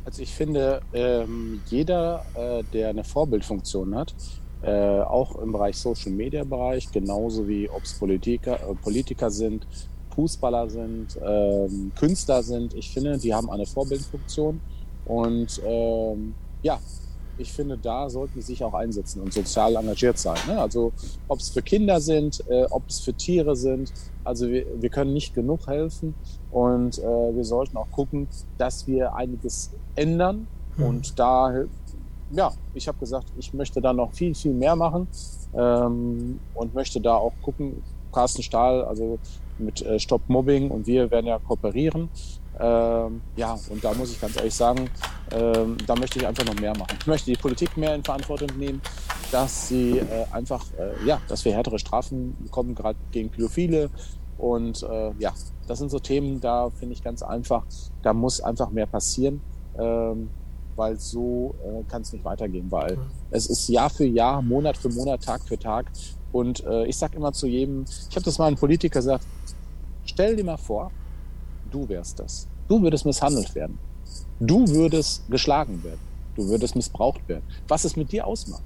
Also 0.03 0.21
ich 0.21 0.33
finde, 0.33 0.81
ähm, 0.93 1.61
jeder, 1.67 2.25
äh, 2.35 2.63
der 2.73 2.89
eine 2.89 3.03
Vorbildfunktion 3.03 3.95
hat, 3.95 4.15
äh, 4.63 5.01
auch 5.01 5.35
im 5.35 5.51
Bereich 5.51 5.77
Social 5.77 6.11
Media 6.11 6.43
Bereich, 6.43 6.91
genauso 6.91 7.47
wie 7.47 7.69
ob 7.69 7.83
es 7.83 7.93
Politiker, 7.93 8.55
äh, 8.55 8.75
Politiker 8.75 9.29
sind, 9.29 9.65
Fußballer 10.15 10.69
sind, 10.69 11.17
ähm, 11.23 11.91
Künstler 11.97 12.43
sind, 12.43 12.73
ich 12.73 12.91
finde, 12.91 13.17
die 13.17 13.33
haben 13.33 13.49
eine 13.49 13.65
Vorbildfunktion. 13.65 14.59
Und 15.05 15.61
ähm, 15.65 16.33
ja, 16.61 16.79
ich 17.37 17.51
finde, 17.51 17.77
da 17.77 18.09
sollten 18.09 18.33
die 18.35 18.41
sich 18.41 18.63
auch 18.63 18.73
einsetzen 18.73 19.21
und 19.21 19.33
sozial 19.33 19.75
engagiert 19.75 20.17
sein. 20.17 20.37
Ne? 20.47 20.59
Also 20.59 20.91
ob 21.27 21.39
es 21.39 21.49
für 21.49 21.61
Kinder 21.61 21.99
sind, 21.99 22.43
äh, 22.49 22.65
ob 22.69 22.83
es 22.87 22.99
für 22.99 23.13
Tiere 23.13 23.55
sind. 23.55 23.91
Also 24.23 24.47
wir, 24.47 24.65
wir 24.79 24.89
können 24.89 25.13
nicht 25.13 25.33
genug 25.33 25.67
helfen 25.67 26.13
und 26.51 26.99
äh, 26.99 27.01
wir 27.01 27.43
sollten 27.43 27.77
auch 27.77 27.89
gucken, 27.91 28.27
dass 28.57 28.87
wir 28.87 29.15
einiges 29.15 29.71
ändern. 29.95 30.47
Hm. 30.75 30.85
Und 30.85 31.19
da, 31.19 31.63
ja, 32.31 32.51
ich 32.73 32.87
habe 32.87 32.97
gesagt, 32.99 33.27
ich 33.37 33.53
möchte 33.53 33.81
da 33.81 33.93
noch 33.93 34.13
viel, 34.13 34.35
viel 34.35 34.53
mehr 34.53 34.75
machen 34.75 35.07
ähm, 35.53 36.39
und 36.53 36.73
möchte 36.73 37.01
da 37.01 37.15
auch 37.15 37.33
gucken, 37.41 37.81
Carsten 38.11 38.43
Stahl, 38.43 38.83
also 38.83 39.19
mit 39.57 39.81
äh, 39.81 39.99
Stop 39.99 40.21
Mobbing 40.27 40.69
und 40.69 40.87
wir 40.87 41.09
werden 41.11 41.27
ja 41.27 41.39
kooperieren. 41.39 42.09
Ähm, 42.61 43.21
ja, 43.35 43.57
und 43.69 43.83
da 43.83 43.93
muss 43.93 44.11
ich 44.11 44.21
ganz 44.21 44.37
ehrlich 44.37 44.53
sagen, 44.53 44.89
ähm, 45.31 45.77
da 45.87 45.95
möchte 45.95 46.19
ich 46.19 46.27
einfach 46.27 46.45
noch 46.45 46.53
mehr 46.59 46.77
machen. 46.77 46.95
Ich 46.99 47.07
möchte 47.07 47.31
die 47.31 47.37
Politik 47.37 47.75
mehr 47.75 47.95
in 47.95 48.03
Verantwortung 48.03 48.49
nehmen, 48.57 48.81
dass 49.31 49.67
sie 49.67 49.97
äh, 49.97 50.25
einfach, 50.31 50.63
äh, 50.77 51.05
ja, 51.05 51.19
dass 51.27 51.43
wir 51.43 51.53
härtere 51.53 51.79
Strafen 51.79 52.37
bekommen, 52.43 52.75
gerade 52.75 52.99
gegen 53.11 53.29
Pädophile. 53.29 53.89
Und 54.37 54.83
äh, 54.83 55.11
ja, 55.17 55.33
das 55.67 55.79
sind 55.79 55.89
so 55.89 55.99
Themen, 55.99 56.39
da 56.39 56.69
finde 56.69 56.93
ich 56.93 57.03
ganz 57.03 57.23
einfach, 57.23 57.65
da 58.03 58.13
muss 58.13 58.41
einfach 58.41 58.69
mehr 58.69 58.85
passieren, 58.85 59.41
ähm, 59.77 60.29
weil 60.75 60.99
so 60.99 61.55
äh, 61.63 61.83
kann 61.89 62.03
es 62.03 62.13
nicht 62.13 62.25
weitergehen, 62.25 62.69
weil 62.69 62.97
es 63.31 63.47
ist 63.47 63.67
Jahr 63.69 63.89
für 63.89 64.05
Jahr, 64.05 64.41
Monat 64.41 64.77
für 64.77 64.89
Monat, 64.89 65.23
Tag 65.23 65.41
für 65.47 65.57
Tag. 65.57 65.91
Und 66.31 66.63
äh, 66.65 66.85
ich 66.85 66.97
sage 66.97 67.17
immer 67.17 67.33
zu 67.33 67.47
jedem, 67.47 67.85
ich 68.09 68.15
habe 68.15 68.23
das 68.23 68.37
mal 68.37 68.47
einem 68.47 68.57
Politiker 68.57 68.99
gesagt, 68.99 69.25
stell 70.05 70.35
dir 70.35 70.43
mal 70.43 70.57
vor, 70.57 70.91
du 71.71 71.87
wärst 71.89 72.19
das. 72.19 72.50
Du 72.71 72.81
würdest 72.81 73.05
misshandelt 73.05 73.53
werden. 73.53 73.77
Du 74.39 74.65
würdest 74.69 75.29
geschlagen 75.29 75.83
werden. 75.83 75.99
Du 76.37 76.47
würdest 76.47 76.73
missbraucht 76.73 77.27
werden. 77.27 77.43
Was 77.67 77.83
es 77.83 77.97
mit 77.97 78.13
dir 78.13 78.25
ausmacht. 78.25 78.63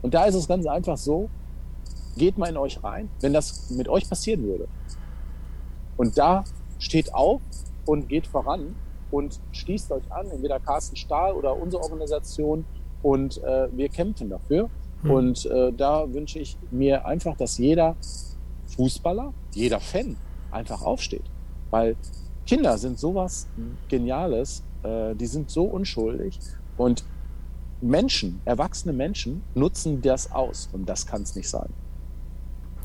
Und 0.00 0.14
da 0.14 0.24
ist 0.24 0.34
es 0.34 0.48
ganz 0.48 0.64
einfach 0.64 0.96
so, 0.96 1.28
geht 2.16 2.38
mal 2.38 2.48
in 2.48 2.56
euch 2.56 2.82
rein, 2.82 3.10
wenn 3.20 3.34
das 3.34 3.68
mit 3.68 3.86
euch 3.86 4.08
passieren 4.08 4.44
würde. 4.44 4.66
Und 5.98 6.16
da 6.16 6.42
steht 6.78 7.12
auf 7.12 7.42
und 7.84 8.08
geht 8.08 8.26
voran 8.26 8.74
und 9.10 9.38
schließt 9.52 9.92
euch 9.92 10.10
an, 10.10 10.30
entweder 10.30 10.58
Carsten 10.58 10.96
Stahl 10.96 11.34
oder 11.34 11.54
unsere 11.54 11.82
Organisation 11.82 12.64
und 13.02 13.42
äh, 13.44 13.68
wir 13.76 13.90
kämpfen 13.90 14.30
dafür. 14.30 14.70
Mhm. 15.02 15.10
Und 15.10 15.44
äh, 15.44 15.70
da 15.74 16.10
wünsche 16.10 16.38
ich 16.38 16.56
mir 16.70 17.04
einfach, 17.04 17.36
dass 17.36 17.58
jeder 17.58 17.94
Fußballer, 18.68 19.34
jeder 19.52 19.80
Fan 19.80 20.16
einfach 20.50 20.80
aufsteht. 20.80 21.24
Weil 21.70 21.94
Kinder 22.48 22.78
sind 22.78 22.98
sowas 22.98 23.46
Geniales, 23.88 24.62
äh, 24.82 25.14
die 25.14 25.26
sind 25.26 25.50
so 25.50 25.64
unschuldig 25.64 26.38
und 26.78 27.04
Menschen, 27.82 28.40
erwachsene 28.46 28.94
Menschen 28.94 29.42
nutzen 29.54 30.00
das 30.00 30.32
aus 30.32 30.70
und 30.72 30.88
das 30.88 31.06
kann 31.06 31.22
es 31.22 31.36
nicht 31.36 31.48
sein. 31.48 31.68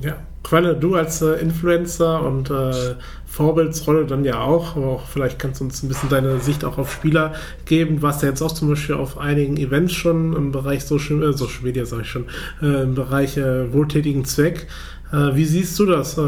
Ja, 0.01 0.17
Quelle, 0.43 0.75
du 0.75 0.95
als 0.95 1.21
äh, 1.21 1.35
Influencer 1.35 2.25
und 2.25 2.49
äh, 2.49 2.95
Vorbildsrolle 3.25 4.05
dann 4.05 4.25
ja 4.25 4.41
auch, 4.41 4.75
aber 4.75 4.87
auch 4.87 5.05
vielleicht 5.05 5.39
kannst 5.39 5.61
du 5.61 5.65
uns 5.65 5.81
ein 5.81 5.87
bisschen 5.87 6.09
deine 6.09 6.39
Sicht 6.39 6.65
auch 6.65 6.77
auf 6.77 6.91
Spieler 6.91 7.33
geben. 7.65 8.01
Warst 8.01 8.21
ja 8.21 8.29
jetzt 8.29 8.41
auch 8.41 8.51
zum 8.51 8.67
Beispiel 8.67 8.95
auf 8.95 9.17
einigen 9.17 9.55
Events 9.55 9.93
schon 9.93 10.35
im 10.35 10.51
Bereich 10.51 10.83
Social, 10.83 11.23
äh, 11.23 11.31
Social 11.31 11.63
Media, 11.63 11.85
sage 11.85 12.01
ich 12.01 12.09
schon, 12.09 12.25
äh, 12.61 12.83
im 12.83 12.95
Bereich 12.95 13.37
äh, 13.37 13.71
wohltätigen 13.71 14.25
Zweck. 14.25 14.67
Äh, 15.13 15.35
wie 15.35 15.45
siehst 15.45 15.79
du 15.79 15.85
das? 15.85 16.19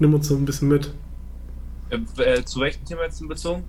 Nimm 0.00 0.14
uns 0.14 0.26
so 0.26 0.34
ein 0.34 0.44
bisschen 0.44 0.68
mit. 0.68 0.92
Äh, 1.92 2.44
zu 2.44 2.60
welchem 2.60 2.84
Thema 2.84 3.02
jetzt 3.02 3.26
bezogen? 3.28 3.64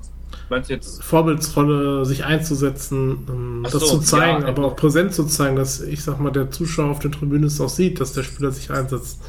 Meinst 0.49 0.69
du 0.69 0.73
jetzt? 0.73 1.03
Vorbildsrolle, 1.03 2.05
sich 2.05 2.25
einzusetzen, 2.25 3.25
ähm, 3.29 3.63
das 3.63 3.73
so, 3.73 3.79
zu 3.79 3.99
zeigen, 3.99 4.43
ja, 4.43 4.47
aber 4.47 4.65
auch 4.65 4.75
präsent 4.75 5.13
zu 5.13 5.25
zeigen, 5.25 5.55
dass 5.55 5.81
ich 5.81 6.03
sag 6.03 6.19
mal, 6.19 6.31
der 6.31 6.49
Zuschauer 6.49 6.91
auf 6.91 6.99
der 6.99 7.11
Tribüne 7.11 7.47
es 7.47 7.59
auch 7.59 7.69
sieht, 7.69 7.99
dass 7.99 8.13
der 8.13 8.23
Spieler 8.23 8.51
sich 8.51 8.71
einsetzt. 8.71 9.21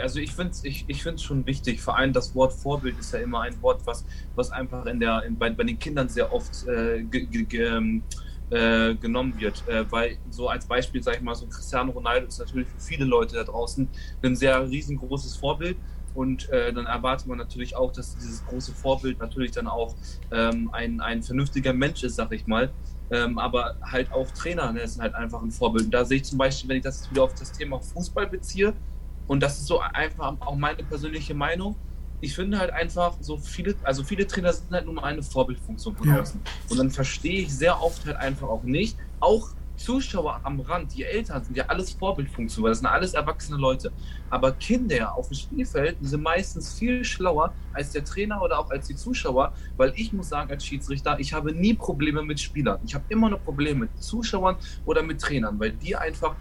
Also 0.00 0.18
ich 0.18 0.32
finde 0.32 0.50
es 0.50 0.64
ich, 0.64 0.84
ich 0.88 1.02
schon 1.22 1.46
wichtig. 1.46 1.80
Vor 1.80 1.96
allem 1.96 2.12
das 2.12 2.34
Wort 2.34 2.52
Vorbild 2.52 2.98
ist 2.98 3.12
ja 3.12 3.20
immer 3.20 3.42
ein 3.42 3.60
Wort, 3.62 3.80
was, 3.84 4.04
was 4.34 4.50
einfach 4.50 4.86
in 4.86 5.00
der, 5.00 5.22
in, 5.22 5.38
bei, 5.38 5.50
bei 5.50 5.64
den 5.64 5.78
Kindern 5.78 6.08
sehr 6.08 6.32
oft 6.32 6.66
äh, 6.66 7.02
ge, 7.02 7.26
ge, 7.26 7.44
ge, 7.44 7.66
ähm, 7.66 8.02
äh, 8.50 8.94
genommen 8.94 9.34
wird. 9.38 9.66
Äh, 9.68 9.84
weil 9.90 10.18
so 10.30 10.48
als 10.48 10.66
Beispiel, 10.66 11.02
sage 11.02 11.18
ich 11.18 11.22
mal, 11.22 11.34
so 11.34 11.46
Cristiano 11.46 11.92
Ronaldo 11.92 12.26
ist 12.26 12.38
natürlich 12.38 12.68
für 12.68 12.80
viele 12.80 13.04
Leute 13.04 13.36
da 13.36 13.44
draußen 13.44 13.88
ein 14.22 14.36
sehr 14.36 14.68
riesengroßes 14.68 15.36
Vorbild. 15.36 15.76
Und 16.14 16.48
äh, 16.50 16.72
dann 16.72 16.86
erwartet 16.86 17.26
man 17.26 17.38
natürlich 17.38 17.76
auch, 17.76 17.92
dass 17.92 18.16
dieses 18.16 18.44
große 18.46 18.72
Vorbild 18.72 19.18
natürlich 19.18 19.50
dann 19.50 19.66
auch 19.66 19.94
ähm, 20.30 20.70
ein, 20.72 21.00
ein 21.00 21.22
vernünftiger 21.22 21.72
Mensch 21.72 22.04
ist, 22.04 22.16
sag 22.16 22.32
ich 22.32 22.46
mal. 22.46 22.70
Ähm, 23.10 23.38
aber 23.38 23.76
halt 23.82 24.12
auch 24.12 24.30
Trainer 24.30 24.72
ne, 24.72 24.86
sind 24.86 25.02
halt 25.02 25.14
einfach 25.14 25.42
ein 25.42 25.50
Vorbild. 25.50 25.86
Und 25.86 25.90
da 25.90 26.04
sehe 26.04 26.18
ich 26.18 26.24
zum 26.24 26.38
Beispiel, 26.38 26.70
wenn 26.70 26.76
ich 26.78 26.84
das 26.84 27.10
wieder 27.10 27.24
auf 27.24 27.34
das 27.34 27.52
Thema 27.52 27.80
Fußball 27.80 28.28
beziehe, 28.28 28.74
und 29.26 29.42
das 29.42 29.58
ist 29.58 29.66
so 29.66 29.80
einfach 29.80 30.36
auch 30.40 30.56
meine 30.56 30.82
persönliche 30.84 31.34
Meinung, 31.34 31.76
ich 32.20 32.34
finde 32.34 32.58
halt 32.58 32.70
einfach, 32.70 33.16
so 33.20 33.36
viele, 33.36 33.74
also 33.82 34.02
viele 34.02 34.26
Trainer 34.26 34.52
sind 34.52 34.70
halt 34.70 34.86
nur 34.86 34.94
mal 34.94 35.04
eine 35.04 35.22
Vorbildfunktion 35.22 35.96
von 35.96 36.10
außen. 36.10 36.40
Und 36.70 36.78
dann 36.78 36.90
verstehe 36.90 37.42
ich 37.42 37.54
sehr 37.54 37.82
oft 37.82 38.06
halt 38.06 38.16
einfach 38.16 38.48
auch 38.48 38.62
nicht, 38.62 38.96
auch 39.20 39.50
Zuschauer 39.76 40.40
am 40.42 40.60
Rand, 40.60 40.94
die 40.94 41.04
Eltern 41.04 41.42
sind 41.42 41.56
ja 41.56 41.66
alles 41.66 41.92
Vorbildfunktion, 41.92 42.64
weil 42.64 42.70
das 42.70 42.78
sind 42.78 42.86
alles 42.86 43.14
erwachsene 43.14 43.58
Leute. 43.58 43.92
Aber 44.30 44.52
Kinder 44.52 45.14
auf 45.16 45.28
dem 45.28 45.36
Spielfeld 45.36 45.96
sind 46.00 46.22
meistens 46.22 46.78
viel 46.78 47.04
schlauer 47.04 47.52
als 47.72 47.90
der 47.90 48.04
Trainer 48.04 48.40
oder 48.42 48.58
auch 48.58 48.70
als 48.70 48.86
die 48.86 48.96
Zuschauer, 48.96 49.52
weil 49.76 49.92
ich 49.96 50.12
muss 50.12 50.28
sagen, 50.28 50.50
als 50.50 50.64
Schiedsrichter, 50.64 51.18
ich 51.18 51.32
habe 51.32 51.52
nie 51.52 51.74
Probleme 51.74 52.22
mit 52.22 52.40
Spielern. 52.40 52.78
Ich 52.86 52.94
habe 52.94 53.04
immer 53.08 53.30
noch 53.30 53.42
Probleme 53.42 53.80
mit 53.80 54.02
Zuschauern 54.02 54.56
oder 54.86 55.02
mit 55.02 55.20
Trainern, 55.20 55.58
weil 55.58 55.72
die 55.72 55.96
einfach 55.96 56.36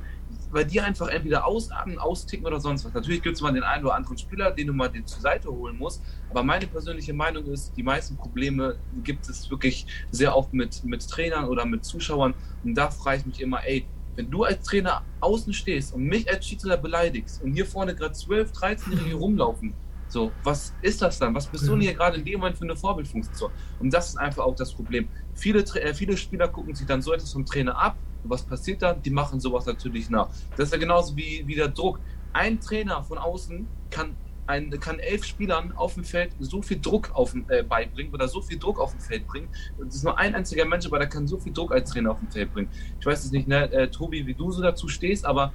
weil 0.54 0.66
die 0.66 0.80
einfach 0.80 1.08
entweder 1.08 1.46
ausatmen, 1.46 1.98
austicken 2.00 2.46
oder 2.46 2.60
sonst 2.60 2.86
was. 2.86 2.94
Natürlich 2.94 3.22
gibt 3.22 3.36
es 3.36 3.42
mal 3.42 3.52
den 3.52 3.64
einen 3.64 3.84
oder 3.84 3.96
anderen 3.96 4.18
Spieler, 4.18 4.52
den 4.52 4.68
du 4.68 4.74
mal 4.74 4.88
den 4.88 5.06
zur 5.06 5.22
Seite 5.22 5.50
holen 5.50 5.78
musst. 5.78 6.02
Aber 6.30 6.44
meine 6.44 6.68
persönliche 6.68 7.14
Meinung 7.14 7.46
ist, 7.46 7.76
die 7.76 7.84
meisten 7.84 8.16
Probleme 8.16 8.78
gibt 9.04 9.28
es 9.28 9.50
wirklich 9.50 9.86
sehr 10.12 10.36
oft 10.36 10.54
mit, 10.54 10.84
mit 10.84 11.08
Trainern 11.08 11.46
oder 11.46 11.66
mit 11.66 11.84
Zuschauern. 11.84 12.34
Und 12.64 12.76
da 12.76 12.90
frage 12.90 13.20
ich 13.20 13.26
mich 13.26 13.42
immer, 13.42 13.66
ey, 13.66 13.86
wenn 14.16 14.30
du 14.30 14.44
als 14.44 14.64
Trainer 14.64 15.04
außen 15.22 15.54
stehst 15.54 15.94
und 15.94 16.04
mich 16.04 16.30
als 16.30 16.46
Schiedsrichter 16.46 16.78
beleidigst 16.78 17.42
und 17.42 17.54
hier 17.54 17.66
vorne 17.66 17.96
gerade 17.96 18.14
12, 18.14 18.52
13-Jährige 18.52 19.16
rumlaufen, 19.16 19.74
so, 20.08 20.32
was 20.44 20.76
ist 20.84 21.02
das 21.02 21.18
dann? 21.18 21.34
Was 21.34 21.48
bist 21.48 21.68
du 21.68 21.72
denn 21.72 21.82
hier 21.82 21.96
gerade 21.96 22.18
in 22.18 22.26
dem 22.26 22.40
Moment 22.40 22.56
für 22.56 22.66
eine 22.66 22.76
Vorbildfunktion? 22.76 23.50
Und 23.80 23.92
das 23.92 24.10
ist 24.10 24.18
einfach 24.18 24.44
auch 24.44 24.56
das 24.56 24.72
Problem. 24.72 25.08
Viele, 25.34 25.62
äh, 25.62 25.94
viele 25.96 26.16
Spieler 26.16 26.48
gucken 26.50 26.76
sich 26.76 26.86
dann 26.86 27.02
so 27.02 27.14
etwas 27.14 27.34
vom 27.34 27.44
Trainer 27.44 27.76
ab 27.76 27.98
was 28.24 28.44
passiert 28.44 28.82
dann? 28.82 29.02
Die 29.02 29.10
machen 29.10 29.40
sowas 29.40 29.66
natürlich 29.66 30.10
nach. 30.10 30.30
Das 30.58 30.68
ist 30.68 30.72
ja 30.74 30.80
genauso 30.80 31.16
wie, 31.16 31.44
wie 31.46 31.56
der 31.56 31.68
Druck. 31.68 32.00
Ein 32.34 32.60
Trainer 32.60 33.04
von 33.04 33.18
außen 33.18 33.68
kann, 33.92 34.16
ein, 34.48 34.72
kann 34.80 35.00
elf 35.00 35.24
Spielern 35.24 35.72
auf 35.76 35.94
dem 35.94 36.04
Feld 36.04 36.32
so 36.40 36.62
viel 36.62 36.80
Druck 36.80 37.12
auf, 37.14 37.36
äh, 37.50 37.64
beibringen 37.64 38.14
oder 38.14 38.28
so 38.28 38.42
viel 38.42 38.58
Druck 38.58 38.80
auf 38.80 38.92
dem 38.92 39.00
Feld 39.00 39.28
bringen. 39.28 39.48
Das 39.78 39.96
ist 39.96 40.04
nur 40.04 40.18
ein 40.18 40.34
einziger 40.36 40.66
Mensch, 40.66 40.86
aber 40.86 41.00
der 41.00 41.08
kann 41.08 41.28
so 41.28 41.38
viel 41.38 41.54
Druck 41.54 41.72
als 41.72 41.92
Trainer 41.92 42.12
auf 42.12 42.20
dem 42.20 42.32
Feld 42.32 42.54
bringen. 42.54 42.70
Ich 43.00 43.06
weiß 43.06 43.24
jetzt 43.24 43.34
nicht, 43.34 43.48
ne, 43.48 43.72
äh, 43.72 43.88
Tobi, 43.90 44.26
wie 44.26 44.34
du 44.34 44.52
so 44.52 44.62
dazu 44.62 44.88
stehst, 44.88 45.26
aber 45.26 45.54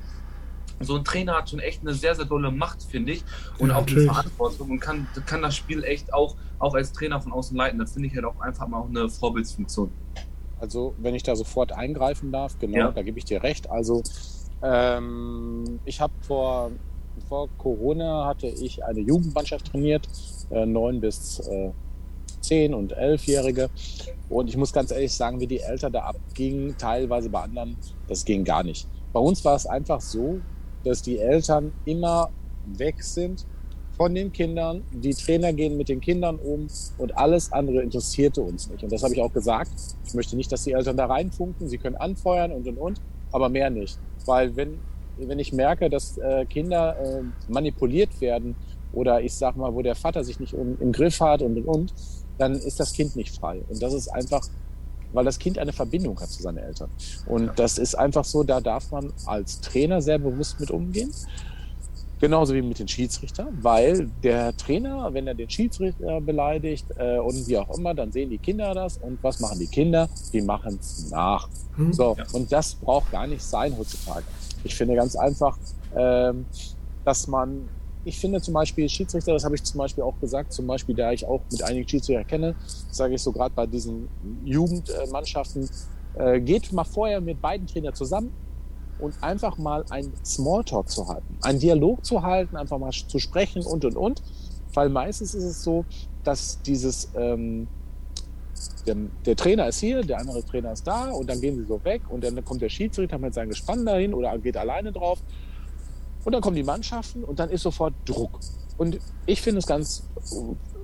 so 0.80 0.96
ein 0.96 1.04
Trainer 1.04 1.36
hat 1.36 1.50
schon 1.50 1.58
echt 1.58 1.82
eine 1.82 1.92
sehr, 1.94 2.14
sehr 2.14 2.24
dolle 2.24 2.50
Macht, 2.50 2.82
finde 2.82 3.12
ich. 3.12 3.24
Und 3.58 3.70
ja, 3.70 3.76
auch 3.76 3.80
natürlich. 3.80 4.08
eine 4.08 4.14
Verantwortung 4.14 4.70
und 4.70 4.80
kann, 4.80 5.06
kann 5.26 5.42
das 5.42 5.56
Spiel 5.56 5.82
echt 5.84 6.12
auch, 6.12 6.36
auch 6.58 6.74
als 6.74 6.92
Trainer 6.92 7.20
von 7.20 7.32
außen 7.32 7.56
leiten. 7.56 7.78
Da 7.78 7.86
finde 7.86 8.08
ich 8.08 8.14
halt 8.14 8.24
auch 8.24 8.40
einfach 8.40 8.68
mal 8.68 8.78
auch 8.78 8.88
eine 8.88 9.08
Vorbildsfunktion. 9.08 9.90
Also, 10.60 10.94
wenn 10.98 11.14
ich 11.14 11.22
da 11.22 11.36
sofort 11.36 11.72
eingreifen 11.72 12.32
darf, 12.32 12.58
genau, 12.58 12.76
ja. 12.76 12.90
da 12.90 13.02
gebe 13.02 13.18
ich 13.18 13.24
dir 13.24 13.42
recht. 13.42 13.70
Also, 13.70 14.02
ähm, 14.62 15.80
ich 15.84 16.00
habe 16.00 16.12
vor, 16.20 16.70
vor 17.28 17.48
Corona 17.58 18.26
hatte 18.26 18.48
ich 18.48 18.84
eine 18.84 19.00
Jugendmannschaft 19.00 19.70
trainiert, 19.70 20.08
äh, 20.50 20.66
neun 20.66 21.00
bis 21.00 21.40
äh, 21.40 21.70
zehn 22.40 22.74
und 22.74 22.92
elfjährige. 22.92 23.70
Und 24.28 24.48
ich 24.48 24.56
muss 24.56 24.72
ganz 24.72 24.90
ehrlich 24.90 25.12
sagen, 25.12 25.40
wie 25.40 25.46
die 25.46 25.60
Eltern 25.60 25.92
da 25.92 26.00
abgingen, 26.00 26.76
teilweise 26.76 27.30
bei 27.30 27.40
anderen, 27.40 27.76
das 28.08 28.24
ging 28.24 28.44
gar 28.44 28.62
nicht. 28.62 28.86
Bei 29.12 29.20
uns 29.20 29.44
war 29.44 29.56
es 29.56 29.66
einfach 29.66 30.00
so, 30.00 30.40
dass 30.84 31.02
die 31.02 31.18
Eltern 31.18 31.72
immer 31.84 32.30
weg 32.66 33.02
sind 33.02 33.46
von 33.98 34.14
den 34.14 34.32
Kindern. 34.32 34.82
Die 34.92 35.12
Trainer 35.12 35.52
gehen 35.52 35.76
mit 35.76 35.90
den 35.90 36.00
Kindern 36.00 36.36
um 36.36 36.68
und 36.96 37.18
alles 37.18 37.52
andere 37.52 37.82
interessierte 37.82 38.40
uns 38.40 38.70
nicht. 38.70 38.82
Und 38.82 38.92
das 38.92 39.02
habe 39.02 39.12
ich 39.12 39.20
auch 39.20 39.32
gesagt. 39.32 39.72
Ich 40.06 40.14
möchte 40.14 40.36
nicht, 40.36 40.50
dass 40.50 40.64
die 40.64 40.72
Eltern 40.72 40.96
da 40.96 41.06
reinfunken. 41.06 41.68
Sie 41.68 41.76
können 41.76 41.96
anfeuern 41.96 42.52
und 42.52 42.66
und 42.66 42.78
und, 42.78 43.00
aber 43.32 43.50
mehr 43.50 43.68
nicht. 43.68 43.98
Weil 44.24 44.56
wenn, 44.56 44.78
wenn 45.18 45.38
ich 45.38 45.52
merke, 45.52 45.90
dass 45.90 46.16
äh, 46.16 46.46
Kinder 46.46 46.96
äh, 46.98 47.22
manipuliert 47.52 48.20
werden 48.20 48.54
oder 48.92 49.20
ich 49.20 49.34
sag 49.34 49.56
mal, 49.56 49.74
wo 49.74 49.82
der 49.82 49.96
Vater 49.96 50.24
sich 50.24 50.40
nicht 50.40 50.54
um, 50.54 50.78
im 50.80 50.92
Griff 50.92 51.20
hat 51.20 51.42
und 51.42 51.58
und 51.58 51.66
und, 51.66 51.94
dann 52.38 52.54
ist 52.54 52.78
das 52.78 52.92
Kind 52.92 53.16
nicht 53.16 53.34
frei. 53.34 53.60
Und 53.68 53.82
das 53.82 53.92
ist 53.92 54.08
einfach 54.08 54.48
weil 55.12 55.24
das 55.24 55.38
Kind 55.38 55.58
eine 55.58 55.72
Verbindung 55.72 56.20
hat 56.20 56.28
zu 56.28 56.42
seinen 56.42 56.58
Eltern. 56.58 56.90
Und 57.26 57.58
das 57.58 57.78
ist 57.78 57.94
einfach 57.94 58.26
so, 58.26 58.42
da 58.42 58.60
darf 58.60 58.90
man 58.90 59.10
als 59.24 59.58
Trainer 59.62 60.02
sehr 60.02 60.18
bewusst 60.18 60.60
mit 60.60 60.70
umgehen. 60.70 61.10
Genauso 62.20 62.54
wie 62.54 62.62
mit 62.62 62.78
den 62.78 62.88
Schiedsrichtern, 62.88 63.58
weil 63.62 64.10
der 64.24 64.56
Trainer, 64.56 65.12
wenn 65.14 65.26
er 65.28 65.34
den 65.34 65.48
Schiedsrichter 65.48 66.20
beleidigt 66.20 66.86
äh, 66.96 67.18
und 67.18 67.46
wie 67.46 67.56
auch 67.56 67.76
immer, 67.78 67.94
dann 67.94 68.10
sehen 68.10 68.30
die 68.30 68.38
Kinder 68.38 68.74
das 68.74 68.98
und 68.98 69.22
was 69.22 69.38
machen 69.38 69.58
die 69.60 69.68
Kinder? 69.68 70.08
Die 70.32 70.40
machen 70.40 70.78
es 70.80 71.10
nach. 71.10 71.48
Hm, 71.76 71.92
so, 71.92 72.16
ja. 72.18 72.24
und 72.32 72.50
das 72.50 72.74
braucht 72.74 73.12
gar 73.12 73.26
nicht 73.26 73.42
sein 73.42 73.76
heutzutage. 73.78 74.24
Ich 74.64 74.74
finde 74.74 74.96
ganz 74.96 75.14
einfach, 75.14 75.56
ähm, 75.96 76.44
dass 77.04 77.28
man, 77.28 77.68
ich 78.04 78.18
finde 78.18 78.40
zum 78.40 78.54
Beispiel 78.54 78.88
Schiedsrichter, 78.88 79.32
das 79.32 79.44
habe 79.44 79.54
ich 79.54 79.62
zum 79.62 79.78
Beispiel 79.78 80.02
auch 80.02 80.18
gesagt, 80.20 80.52
zum 80.52 80.66
Beispiel, 80.66 80.96
da 80.96 81.12
ich 81.12 81.24
auch 81.24 81.40
mit 81.52 81.62
einigen 81.62 81.88
Schiedsrichter 81.88 82.24
kenne, 82.24 82.56
sage 82.90 83.14
ich 83.14 83.22
so 83.22 83.30
gerade 83.30 83.54
bei 83.54 83.66
diesen 83.66 84.08
Jugendmannschaften, 84.44 85.70
äh, 86.18 86.40
geht 86.40 86.72
mal 86.72 86.84
vorher 86.84 87.20
mit 87.20 87.40
beiden 87.40 87.66
Trainern 87.66 87.94
zusammen, 87.94 88.32
und 88.98 89.14
einfach 89.22 89.58
mal 89.58 89.84
ein 89.90 90.12
Smalltalk 90.24 90.88
zu 90.88 91.08
halten, 91.08 91.38
einen 91.42 91.58
Dialog 91.58 92.04
zu 92.04 92.22
halten, 92.22 92.56
einfach 92.56 92.78
mal 92.78 92.90
zu 92.90 93.18
sprechen 93.18 93.64
und 93.64 93.84
und 93.84 93.96
und. 93.96 94.22
Weil 94.74 94.90
meistens 94.90 95.34
ist 95.34 95.44
es 95.44 95.62
so, 95.62 95.84
dass 96.24 96.60
dieses 96.62 97.08
ähm, 97.16 97.68
der, 98.86 98.96
der, 99.24 99.36
Trainer 99.36 99.68
ist 99.68 99.80
hier, 99.80 100.02
der 100.02 100.18
andere 100.18 100.44
Trainer 100.44 100.72
ist 100.72 100.86
da 100.86 101.10
und 101.10 101.28
dann 101.28 101.40
gehen 101.40 101.56
sie 101.56 101.64
so 101.64 101.82
weg 101.84 102.02
und 102.08 102.24
dann 102.24 102.44
kommt 102.44 102.62
der 102.62 102.68
Schiedsrichter 102.68 103.18
mit 103.18 103.34
seinem 103.34 103.50
Gespann 103.50 103.84
dahin 103.86 104.14
oder 104.14 104.36
geht 104.38 104.56
alleine 104.56 104.92
drauf 104.92 105.22
und 106.24 106.32
dann 106.32 106.42
kommen 106.42 106.56
die 106.56 106.64
Mannschaften 106.64 107.24
und 107.24 107.38
dann 107.38 107.50
ist 107.50 107.62
sofort 107.62 107.94
Druck. 108.04 108.40
Und 108.76 108.98
ich 109.26 109.42
finde 109.42 109.58
es 109.58 109.66
ganz, 109.66 110.04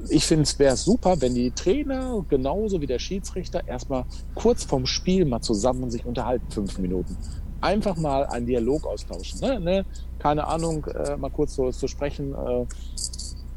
ich 0.08 0.26
finde 0.26 0.42
es 0.42 0.58
wäre 0.58 0.76
super, 0.76 1.20
wenn 1.20 1.34
die 1.34 1.52
Trainer 1.52 2.24
genauso 2.28 2.80
wie 2.80 2.86
der 2.86 2.98
Schiedsrichter 2.98 3.66
erstmal 3.66 4.04
kurz 4.34 4.64
vorm 4.64 4.86
Spiel 4.86 5.24
mal 5.24 5.40
zusammen 5.40 5.90
sich 5.90 6.04
unterhalten, 6.04 6.50
fünf 6.50 6.78
Minuten 6.78 7.16
einfach 7.64 7.96
mal 7.96 8.26
einen 8.26 8.46
Dialog 8.46 8.86
austauschen. 8.86 9.40
Ne? 9.40 9.58
Ne? 9.58 9.84
Keine 10.18 10.46
Ahnung, 10.46 10.84
äh, 10.86 11.16
mal 11.16 11.30
kurz 11.30 11.54
so 11.54 11.72
zu 11.72 11.88
sprechen, 11.88 12.34
äh, 12.34 12.66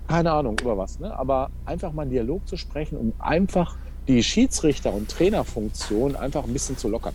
keine 0.08 0.32
Ahnung 0.32 0.58
über 0.62 0.78
was, 0.78 1.00
ne? 1.00 1.14
aber 1.14 1.50
einfach 1.66 1.92
mal 1.92 2.04
einen 2.04 2.12
Dialog 2.12 2.48
zu 2.48 2.56
sprechen, 2.56 2.98
um 2.98 3.14
einfach 3.20 3.76
die 4.08 4.24
Schiedsrichter- 4.24 4.94
und 4.94 5.12
Trainerfunktion 5.12 6.16
einfach 6.16 6.46
ein 6.46 6.54
bisschen 6.54 6.78
zu 6.78 6.88
lockern. 6.88 7.14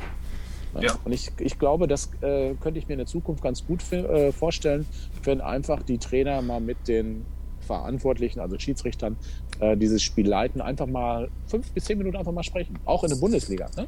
Ja. 0.80 0.98
Und 1.04 1.12
ich, 1.12 1.30
ich 1.38 1.58
glaube, 1.58 1.86
das 1.86 2.10
äh, 2.22 2.54
könnte 2.54 2.78
ich 2.78 2.88
mir 2.88 2.94
in 2.94 2.98
der 2.98 3.06
Zukunft 3.06 3.42
ganz 3.42 3.66
gut 3.66 3.80
äh, 3.92 4.32
vorstellen, 4.32 4.86
wenn 5.22 5.40
einfach 5.40 5.82
die 5.82 5.98
Trainer 5.98 6.40
mal 6.42 6.60
mit 6.60 6.88
den 6.88 7.24
Verantwortlichen, 7.60 8.40
also 8.40 8.58
Schiedsrichtern, 8.58 9.16
äh, 9.60 9.76
dieses 9.76 10.02
Spiel 10.02 10.28
leiten, 10.28 10.60
einfach 10.60 10.86
mal 10.86 11.28
fünf 11.46 11.70
bis 11.72 11.84
zehn 11.84 11.98
Minuten 11.98 12.16
einfach 12.16 12.32
mal 12.32 12.42
sprechen. 12.42 12.78
Auch 12.84 13.04
in 13.04 13.10
der 13.10 13.16
Bundesliga. 13.16 13.70
Ne? 13.76 13.86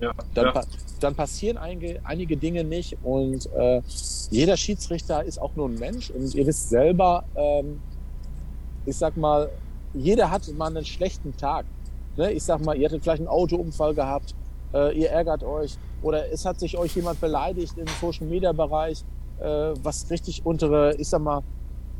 Ja, 0.00 0.12
dann, 0.34 0.46
ja. 0.46 0.62
dann, 1.00 1.14
passieren 1.14 1.58
einige, 1.58 2.00
einige, 2.04 2.36
Dinge 2.36 2.64
nicht 2.64 2.96
und 3.02 3.52
äh, 3.52 3.82
jeder 4.30 4.56
Schiedsrichter 4.56 5.22
ist 5.24 5.38
auch 5.38 5.54
nur 5.56 5.68
ein 5.68 5.78
Mensch 5.78 6.10
und 6.10 6.34
ihr 6.34 6.46
wisst 6.46 6.70
selber, 6.70 7.24
ähm, 7.36 7.80
ich 8.86 8.96
sag 8.96 9.16
mal, 9.16 9.50
jeder 9.92 10.30
hat 10.30 10.48
mal 10.56 10.68
einen 10.68 10.84
schlechten 10.84 11.36
Tag. 11.36 11.66
Ne? 12.16 12.32
Ich 12.32 12.44
sag 12.44 12.64
mal, 12.64 12.76
ihr 12.76 12.88
hattet 12.88 13.02
vielleicht 13.02 13.20
einen 13.20 13.28
Autounfall 13.28 13.94
gehabt, 13.94 14.34
äh, 14.72 14.98
ihr 14.98 15.10
ärgert 15.10 15.42
euch 15.42 15.76
oder 16.02 16.32
es 16.32 16.46
hat 16.46 16.58
sich 16.60 16.78
euch 16.78 16.96
jemand 16.96 17.20
beleidigt 17.20 17.76
im 17.76 17.86
Social 18.00 18.26
Media 18.26 18.52
Bereich, 18.52 19.04
äh, 19.38 19.44
was 19.82 20.10
richtig 20.10 20.46
untere, 20.46 20.94
ich 20.96 21.08
sag 21.08 21.20
mal, 21.20 21.42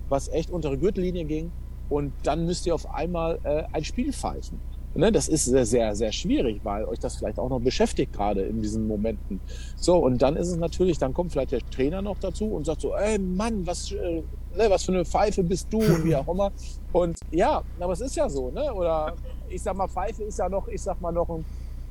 was 0.09 0.29
echt 0.29 0.51
untere 0.51 0.79
Gürtellinie 0.79 1.25
ging 1.25 1.53
und 1.91 2.13
dann 2.23 2.47
müsst 2.47 2.67
ihr 2.67 2.75
auf 2.75 2.93
einmal 2.95 3.39
äh, 3.43 3.65
ein 3.73 3.85
Spiel 3.85 4.13
pfeifen. 4.13 4.59
Ne, 4.94 5.12
das 5.12 5.29
ist 5.29 5.44
sehr, 5.44 5.64
sehr, 5.66 5.94
sehr 5.94 6.11
schwierig, 6.11 6.61
weil 6.64 6.85
euch 6.85 6.98
das 6.98 7.16
vielleicht 7.16 7.38
auch 7.38 7.48
noch 7.48 7.61
beschäftigt, 7.61 8.12
gerade 8.12 8.42
in 8.42 8.61
diesen 8.61 8.88
Momenten. 8.88 9.40
So, 9.76 9.96
und 9.98 10.20
dann 10.20 10.37
ist 10.37 10.48
es 10.48 10.57
natürlich, 10.57 10.98
dann 10.98 11.14
kommt 11.14 11.31
vielleicht 11.31 11.53
der 11.53 11.61
Trainer 11.70 12.03
noch 12.03 12.18
dazu 12.18 12.46
und 12.46 12.66
sagt 12.66 12.81
so, 12.81 12.96
ey 12.96 13.16
Mann, 13.18 13.64
was, 13.66 13.92
äh, 13.92 14.22
ne, 14.57 14.66
was 14.68 14.85
für 14.85 14.92
eine 14.92 15.05
Pfeife 15.05 15.44
bist 15.44 15.68
du 15.72 15.79
und 15.79 16.05
wie 16.05 16.16
auch 16.16 16.26
immer. 16.26 16.50
Und 16.92 17.20
ja, 17.31 17.62
aber 17.79 17.92
es 17.92 18.00
ist 18.00 18.16
ja 18.16 18.29
so, 18.29 18.50
ne? 18.50 18.74
Oder 18.74 19.14
ich 19.48 19.62
sag 19.62 19.76
mal, 19.76 19.87
Pfeife 19.87 20.24
ist 20.24 20.38
ja 20.38 20.48
noch, 20.48 20.66
ich 20.66 20.83
sag 20.83 21.00
mal, 21.00 21.12
noch 21.12 21.29
ein, 21.29 21.44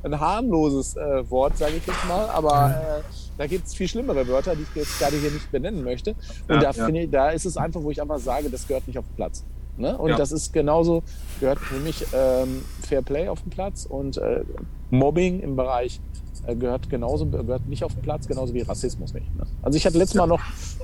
ein 0.03 0.19
harmloses 0.19 0.97
äh, 0.97 1.29
Wort, 1.31 1.57
sage 1.57 1.77
ich 1.77 1.87
jetzt 1.87 2.05
mal, 2.05 2.29
aber 2.29 2.99
äh, 2.99 3.01
da 3.37 3.47
gibt 3.47 3.67
es 3.67 3.75
viel 3.75 3.87
schlimmere 3.87 4.27
Wörter, 4.27 4.57
die 4.57 4.63
ich 4.63 4.75
jetzt 4.75 4.99
gerade 4.99 5.15
hier 5.15 5.31
nicht 5.31 5.49
benennen 5.49 5.85
möchte. 5.85 6.15
Und 6.49 6.61
ja, 6.61 6.71
da, 6.73 6.89
ja. 6.89 6.89
Ich, 6.89 7.09
da 7.09 7.29
ist 7.29 7.45
es 7.45 7.55
einfach, 7.55 7.81
wo 7.81 7.91
ich 7.91 8.01
einfach 8.01 8.19
sage, 8.19 8.49
das 8.49 8.67
gehört 8.67 8.85
nicht 8.87 8.97
auf 8.97 9.05
den 9.05 9.15
Platz. 9.15 9.45
Ne? 9.79 9.97
Und 9.97 10.11
ja. 10.11 10.17
das 10.17 10.31
ist 10.31 10.53
genauso, 10.53 11.03
gehört 11.39 11.59
für 11.59 11.79
mich 11.79 12.05
ähm, 12.13 12.63
Fair 12.81 13.01
Play 13.01 13.29
auf 13.29 13.41
den 13.41 13.49
Platz 13.49 13.85
und 13.85 14.17
äh, 14.17 14.43
Mobbing 14.89 15.39
im 15.39 15.55
Bereich 15.55 16.01
äh, 16.45 16.55
gehört 16.55 16.89
genauso, 16.89 17.25
gehört 17.25 17.67
nicht 17.67 17.83
auf 17.83 17.93
den 17.93 18.01
Platz, 18.01 18.27
genauso 18.27 18.53
wie 18.53 18.61
Rassismus 18.61 19.13
nicht. 19.13 19.33
Ne? 19.35 19.45
Also 19.61 19.77
ich 19.77 19.85
hatte 19.85 19.97
letztes 19.97 20.17
Mal 20.17 20.27
noch 20.27 20.41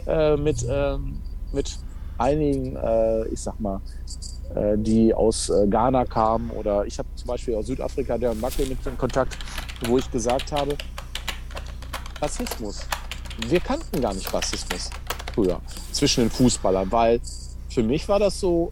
äh, 0.08 0.38
mit, 0.38 0.66
ähm, 0.70 1.20
mit 1.52 1.78
einigen, 2.18 2.76
äh, 2.78 3.28
ich 3.28 3.42
sag 3.42 3.60
mal, 3.60 3.82
äh, 4.56 4.78
die 4.78 5.14
aus 5.14 5.50
äh, 5.50 5.68
Ghana 5.68 6.06
kamen 6.06 6.52
oder 6.52 6.86
ich 6.86 6.98
habe 6.98 7.10
zum 7.16 7.28
Beispiel 7.28 7.56
aus 7.56 7.68
Südafrika 7.68 8.18
der 8.18 8.34
Macke 8.36 8.66
mit 8.66 8.78
in 8.86 8.98
Kontakt, 8.98 9.38
wo 9.86 9.98
ich 9.98 10.10
gesagt 10.10 10.52
habe, 10.52 10.78
Rassismus. 12.22 12.88
Wir 13.48 13.60
kannten 13.60 14.02
gar 14.02 14.14
nicht 14.14 14.34
Rassismus 14.34 14.90
früher 15.34 15.60
zwischen 15.92 16.22
den 16.26 16.30
Fußballern, 16.30 16.90
weil 16.92 17.20
für 17.70 17.84
mich 17.84 18.08
war 18.08 18.20
das 18.20 18.40
so, 18.40 18.72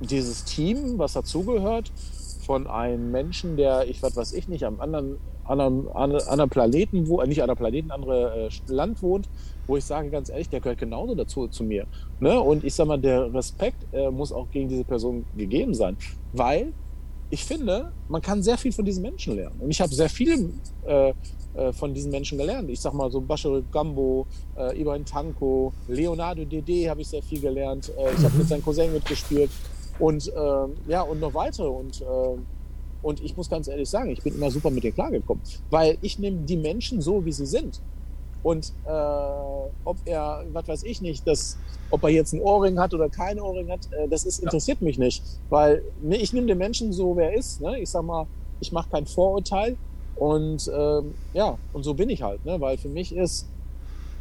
dieses 0.00 0.44
Team, 0.44 0.98
was 0.98 1.14
dazugehört, 1.14 1.92
von 2.44 2.66
einem 2.66 3.10
Menschen, 3.10 3.56
der, 3.56 3.88
ich 3.88 4.02
was 4.02 4.16
weiß 4.16 4.32
ich 4.32 4.46
nicht, 4.48 4.64
am 4.64 4.80
anderen, 4.80 5.18
anderen, 5.44 5.88
anderen 5.88 6.48
Planeten, 6.48 7.08
wo, 7.08 7.20
äh, 7.20 7.26
nicht 7.26 7.42
anderen 7.42 7.58
Planeten, 7.58 7.90
andere 7.90 8.48
äh, 8.48 8.72
Land 8.72 9.02
wohnt, 9.02 9.28
wo 9.66 9.76
ich 9.76 9.84
sage 9.84 10.10
ganz 10.10 10.28
ehrlich, 10.28 10.48
der 10.48 10.60
gehört 10.60 10.78
genauso 10.78 11.14
dazu 11.16 11.48
zu 11.48 11.64
mir. 11.64 11.86
Ne? 12.20 12.40
Und 12.40 12.62
ich 12.64 12.74
sag 12.74 12.86
mal, 12.86 13.00
der 13.00 13.34
Respekt 13.34 13.84
äh, 13.92 14.10
muss 14.10 14.32
auch 14.32 14.48
gegen 14.52 14.68
diese 14.68 14.84
Person 14.84 15.24
gegeben 15.36 15.74
sein, 15.74 15.96
weil 16.32 16.72
ich 17.30 17.44
finde, 17.44 17.90
man 18.08 18.22
kann 18.22 18.42
sehr 18.44 18.56
viel 18.56 18.70
von 18.70 18.84
diesen 18.84 19.02
Menschen 19.02 19.34
lernen. 19.34 19.56
Und 19.58 19.70
ich 19.70 19.80
habe 19.80 19.92
sehr 19.92 20.08
viel 20.08 20.52
äh, 20.86 21.12
äh, 21.54 21.72
von 21.72 21.92
diesen 21.92 22.12
Menschen 22.12 22.38
gelernt. 22.38 22.70
Ich 22.70 22.80
sag 22.80 22.92
mal 22.92 23.10
so 23.10 23.20
Bashir 23.20 23.64
Gambo, 23.72 24.26
äh, 24.56 24.80
Ibrahim 24.80 25.04
Tanko, 25.04 25.72
Leonardo 25.88 26.44
Dede 26.44 26.88
habe 26.88 27.00
ich 27.00 27.08
sehr 27.08 27.22
viel 27.22 27.40
gelernt. 27.40 27.90
Äh, 27.98 28.12
ich 28.12 28.22
habe 28.22 28.34
mhm. 28.34 28.38
mit 28.38 28.48
seinem 28.48 28.62
Cousin 28.62 28.92
mitgespielt 28.92 29.50
und 29.98 30.28
äh, 30.28 30.90
ja 30.90 31.02
und 31.02 31.20
noch 31.20 31.34
weitere 31.34 31.68
und 31.68 32.00
äh, 32.00 32.04
und 33.02 33.22
ich 33.22 33.36
muss 33.36 33.48
ganz 33.48 33.68
ehrlich 33.68 33.88
sagen, 33.88 34.10
ich 34.10 34.22
bin 34.22 34.34
immer 34.34 34.50
super 34.50 34.70
mit 34.70 34.82
denen 34.82 34.94
klargekommen, 34.94 35.42
weil 35.70 35.96
ich 36.02 36.18
nehme 36.18 36.38
die 36.38 36.56
Menschen 36.56 37.00
so, 37.00 37.24
wie 37.24 37.32
sie 37.32 37.46
sind. 37.46 37.80
Und 38.42 38.72
äh, 38.84 38.90
ob 39.84 39.96
er, 40.04 40.44
was 40.52 40.68
weiß 40.68 40.82
ich 40.84 41.00
nicht, 41.00 41.26
das, 41.26 41.56
ob 41.90 42.04
er 42.04 42.10
jetzt 42.10 42.32
ein 42.32 42.40
Ohrring 42.40 42.78
hat 42.78 42.94
oder 42.94 43.08
kein 43.08 43.40
Ohrring 43.40 43.70
hat, 43.70 43.80
äh, 43.92 44.08
das 44.08 44.24
ist, 44.24 44.40
interessiert 44.40 44.78
ja. 44.80 44.86
mich 44.86 44.98
nicht. 44.98 45.22
Weil 45.50 45.82
ne, 46.00 46.16
ich 46.16 46.32
nehme 46.32 46.46
den 46.46 46.58
Menschen 46.58 46.92
so, 46.92 47.16
wer 47.16 47.32
er 47.32 47.38
ist. 47.38 47.60
Ne? 47.60 47.80
Ich 47.80 47.90
sag 47.90 48.04
mal, 48.04 48.26
ich 48.60 48.72
mache 48.72 48.88
kein 48.90 49.06
Vorurteil. 49.06 49.76
Und 50.14 50.70
ähm, 50.72 51.14
ja, 51.34 51.58
und 51.72 51.82
so 51.82 51.94
bin 51.94 52.08
ich 52.08 52.22
halt. 52.22 52.44
Ne? 52.44 52.60
Weil 52.60 52.78
für 52.78 52.88
mich 52.88 53.14
ist 53.14 53.46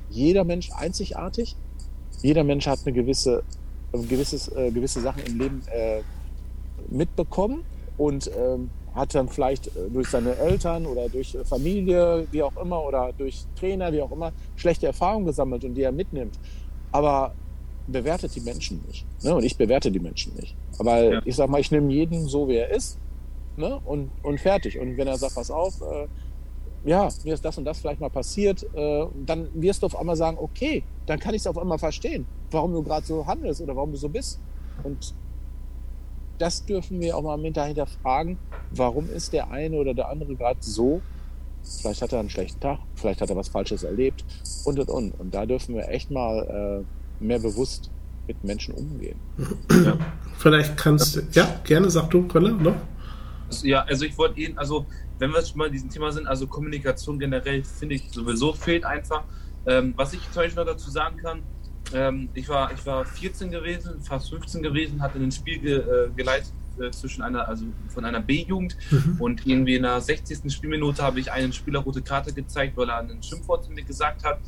jeder 0.09 0.43
Mensch 0.43 0.71
einzigartig. 0.71 1.55
Jeder 2.21 2.43
Mensch 2.43 2.65
hat 2.65 2.79
eine 2.83 2.93
gewisse, 2.93 3.43
ein 4.03 4.09
gewisses, 4.09 4.47
äh, 4.55 4.71
gewisse 4.71 5.01
Sachen 5.01 5.23
im 5.23 5.39
Leben 5.39 5.61
äh, 5.67 6.01
mitbekommen 6.89 7.63
und 7.97 8.29
ähm, 8.37 8.69
hat 8.93 9.13
dann 9.13 9.27
vielleicht 9.27 9.67
äh, 9.67 9.89
durch 9.91 10.07
seine 10.07 10.35
Eltern 10.37 10.85
oder 10.85 11.09
durch 11.09 11.37
Familie, 11.43 12.27
wie 12.31 12.43
auch 12.43 12.55
immer, 12.57 12.83
oder 12.83 13.11
durch 13.17 13.45
Trainer, 13.59 13.91
wie 13.91 14.01
auch 14.01 14.11
immer, 14.11 14.31
schlechte 14.55 14.87
Erfahrungen 14.87 15.25
gesammelt 15.25 15.63
und 15.65 15.75
die 15.75 15.81
er 15.81 15.91
mitnimmt. 15.91 16.39
Aber 16.91 17.33
bewertet 17.87 18.35
die 18.35 18.41
Menschen 18.41 18.83
nicht. 18.87 19.05
Ne? 19.23 19.35
Und 19.35 19.43
ich 19.43 19.57
bewerte 19.57 19.91
die 19.91 19.99
Menschen 19.99 20.33
nicht. 20.35 20.55
Aber 20.79 21.03
ja. 21.03 21.21
ich 21.25 21.35
sag 21.35 21.49
mal, 21.49 21.59
ich 21.59 21.71
nehme 21.71 21.91
jeden 21.91 22.27
so, 22.27 22.47
wie 22.47 22.55
er 22.55 22.71
ist. 22.71 22.97
Ne? 23.57 23.79
Und, 23.85 24.11
und 24.23 24.39
fertig. 24.39 24.79
Und 24.79 24.97
wenn 24.97 25.07
er 25.07 25.17
sagt, 25.17 25.35
pass 25.35 25.51
auf, 25.51 25.81
äh, 25.81 26.07
ja, 26.85 27.09
mir 27.23 27.33
ist 27.33 27.43
das 27.43 27.57
und 27.57 27.65
das 27.65 27.79
vielleicht 27.79 27.99
mal 27.99 28.09
passiert, 28.09 28.63
äh, 28.75 29.05
dann 29.25 29.49
wirst 29.53 29.81
du 29.81 29.87
auf 29.87 29.97
einmal 29.97 30.15
sagen, 30.15 30.37
okay, 30.39 30.83
dann 31.07 31.19
kann 31.19 31.33
ich 31.33 31.41
es 31.41 31.47
auf 31.47 31.57
einmal 31.57 31.79
verstehen, 31.79 32.25
warum 32.51 32.73
du 32.73 32.83
gerade 32.83 33.05
so 33.05 33.25
handelst 33.25 33.61
oder 33.61 33.75
warum 33.75 33.91
du 33.91 33.97
so 33.97 34.07
bist. 34.07 34.39
Und 34.83 35.15
das 36.37 36.65
dürfen 36.65 36.99
wir 36.99 37.17
auch 37.17 37.23
mal 37.23 37.39
hinterher 37.39 37.87
fragen, 37.87 38.37
warum 38.71 39.09
ist 39.09 39.33
der 39.33 39.49
eine 39.49 39.77
oder 39.77 39.93
der 39.93 40.09
andere 40.09 40.35
gerade 40.35 40.59
so? 40.61 41.01
Vielleicht 41.81 42.03
hat 42.03 42.13
er 42.13 42.19
einen 42.19 42.29
schlechten 42.29 42.59
Tag, 42.59 42.79
vielleicht 42.93 43.21
hat 43.21 43.29
er 43.29 43.35
was 43.35 43.47
Falsches 43.47 43.83
erlebt 43.83 44.23
und 44.65 44.77
und 44.77 44.89
und. 44.89 45.19
Und 45.19 45.33
da 45.33 45.47
dürfen 45.47 45.73
wir 45.73 45.89
echt 45.89 46.11
mal 46.11 46.85
äh, 47.19 47.23
mehr 47.23 47.39
bewusst 47.39 47.89
mit 48.27 48.43
Menschen 48.43 48.75
umgehen. 48.75 49.19
Ja. 49.69 49.97
Vielleicht 50.37 50.77
kannst 50.77 51.15
du, 51.15 51.21
ja, 51.31 51.59
gerne 51.63 51.89
sag 51.89 52.09
du, 52.09 52.27
Kölle, 52.27 52.51
noch? 52.51 52.75
Ja, 53.63 53.83
also 53.83 54.05
ich 54.05 54.17
wollte 54.17 54.39
Ihnen, 54.39 54.57
also 54.57 54.85
wenn 55.19 55.31
wir 55.31 55.43
schon 55.45 55.57
mal 55.57 55.69
diesem 55.69 55.89
Thema 55.89 56.11
sind, 56.11 56.27
also 56.27 56.47
Kommunikation 56.47 57.19
generell 57.19 57.63
finde 57.63 57.95
ich 57.95 58.11
sowieso 58.11 58.53
fehlt 58.53 58.85
einfach. 58.85 59.23
Ähm, 59.65 59.93
was 59.95 60.13
ich 60.13 60.21
zum 60.31 60.43
Beispiel 60.43 60.63
noch 60.63 60.71
dazu 60.71 60.91
sagen 60.91 61.17
kann, 61.17 61.41
ähm, 61.93 62.29
ich, 62.33 62.49
war, 62.49 62.71
ich 62.71 62.85
war 62.85 63.05
14 63.05 63.51
gewesen, 63.51 64.01
fast 64.01 64.29
15 64.29 64.61
gewesen, 64.61 65.01
hatte 65.01 65.19
ein 65.19 65.31
Spiel 65.31 65.59
ge, 65.59 65.77
äh, 65.77 66.09
geleitet 66.15 66.51
äh, 66.79 66.91
zwischen 66.91 67.21
einer, 67.21 67.47
also 67.47 67.65
von 67.87 68.05
einer 68.05 68.19
B-Jugend 68.19 68.75
mhm. 68.91 69.17
und 69.19 69.45
irgendwie 69.45 69.75
in 69.75 69.83
der 69.83 70.01
60. 70.01 70.51
Spielminute 70.51 71.01
habe 71.01 71.19
ich 71.19 71.31
einen 71.31 71.53
Spieler 71.53 71.79
rote 71.79 72.01
Karte 72.01 72.33
gezeigt, 72.33 72.75
weil 72.75 72.89
er 72.89 72.97
einen 72.97 73.23
Schimpfwort 73.23 73.63
zu 73.63 73.71
mir 73.71 73.83
gesagt 73.83 74.23
hat. 74.23 74.39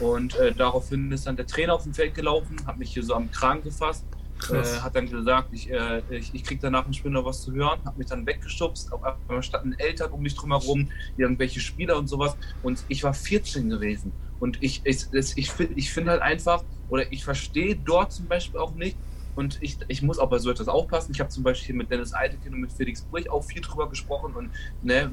Und 0.00 0.36
äh, 0.36 0.52
daraufhin 0.52 1.10
ist 1.12 1.26
dann 1.26 1.36
der 1.36 1.46
Trainer 1.46 1.74
auf 1.74 1.82
dem 1.82 1.94
Feld 1.94 2.14
gelaufen, 2.14 2.56
hat 2.66 2.78
mich 2.78 2.92
hier 2.92 3.02
so 3.02 3.14
am 3.14 3.30
Kragen 3.30 3.62
gefasst. 3.62 4.04
Äh, 4.50 4.80
hat 4.80 4.96
dann 4.96 5.08
gesagt, 5.08 5.48
ich, 5.52 5.70
äh, 5.70 6.02
ich, 6.10 6.34
ich 6.34 6.44
krieg 6.44 6.60
danach 6.60 6.84
Spiel 6.92 7.10
noch 7.10 7.24
was 7.24 7.42
zu 7.42 7.52
hören, 7.52 7.80
hat 7.84 7.96
mich 7.96 8.06
dann 8.06 8.26
weggeschubst, 8.26 8.92
auf 8.92 9.02
einmal 9.28 9.42
standen 9.42 9.72
Eltern 9.74 10.12
um 10.12 10.22
mich 10.22 10.34
drumherum, 10.34 10.88
irgendwelche 11.16 11.60
Spieler 11.60 11.96
und 11.96 12.08
sowas 12.08 12.36
und 12.62 12.84
ich 12.88 13.02
war 13.02 13.14
14 13.14 13.68
gewesen 13.68 14.12
und 14.40 14.62
ich, 14.62 14.82
ich, 14.84 15.06
ich 15.12 15.50
finde 15.50 15.74
ich 15.74 15.92
find 15.92 16.08
halt 16.08 16.22
einfach, 16.22 16.62
oder 16.88 17.10
ich 17.12 17.24
verstehe 17.24 17.76
dort 17.76 18.12
zum 18.12 18.26
Beispiel 18.26 18.60
auch 18.60 18.74
nicht, 18.74 18.96
und 19.36 19.58
ich, 19.60 19.78
ich 19.88 20.02
muss 20.02 20.18
auch 20.18 20.30
bei 20.30 20.38
so 20.38 20.50
etwas 20.50 20.68
aufpassen. 20.68 21.12
Ich 21.12 21.20
habe 21.20 21.28
zum 21.28 21.42
Beispiel 21.42 21.74
mit 21.74 21.90
Dennis 21.90 22.14
Eitekin 22.14 22.54
und 22.54 22.60
mit 22.60 22.72
Felix 22.72 23.02
Brich 23.02 23.28
auch 23.30 23.42
viel 23.42 23.60
drüber 23.60 23.88
gesprochen. 23.88 24.32
Und 24.34 24.50
ne, 24.82 25.10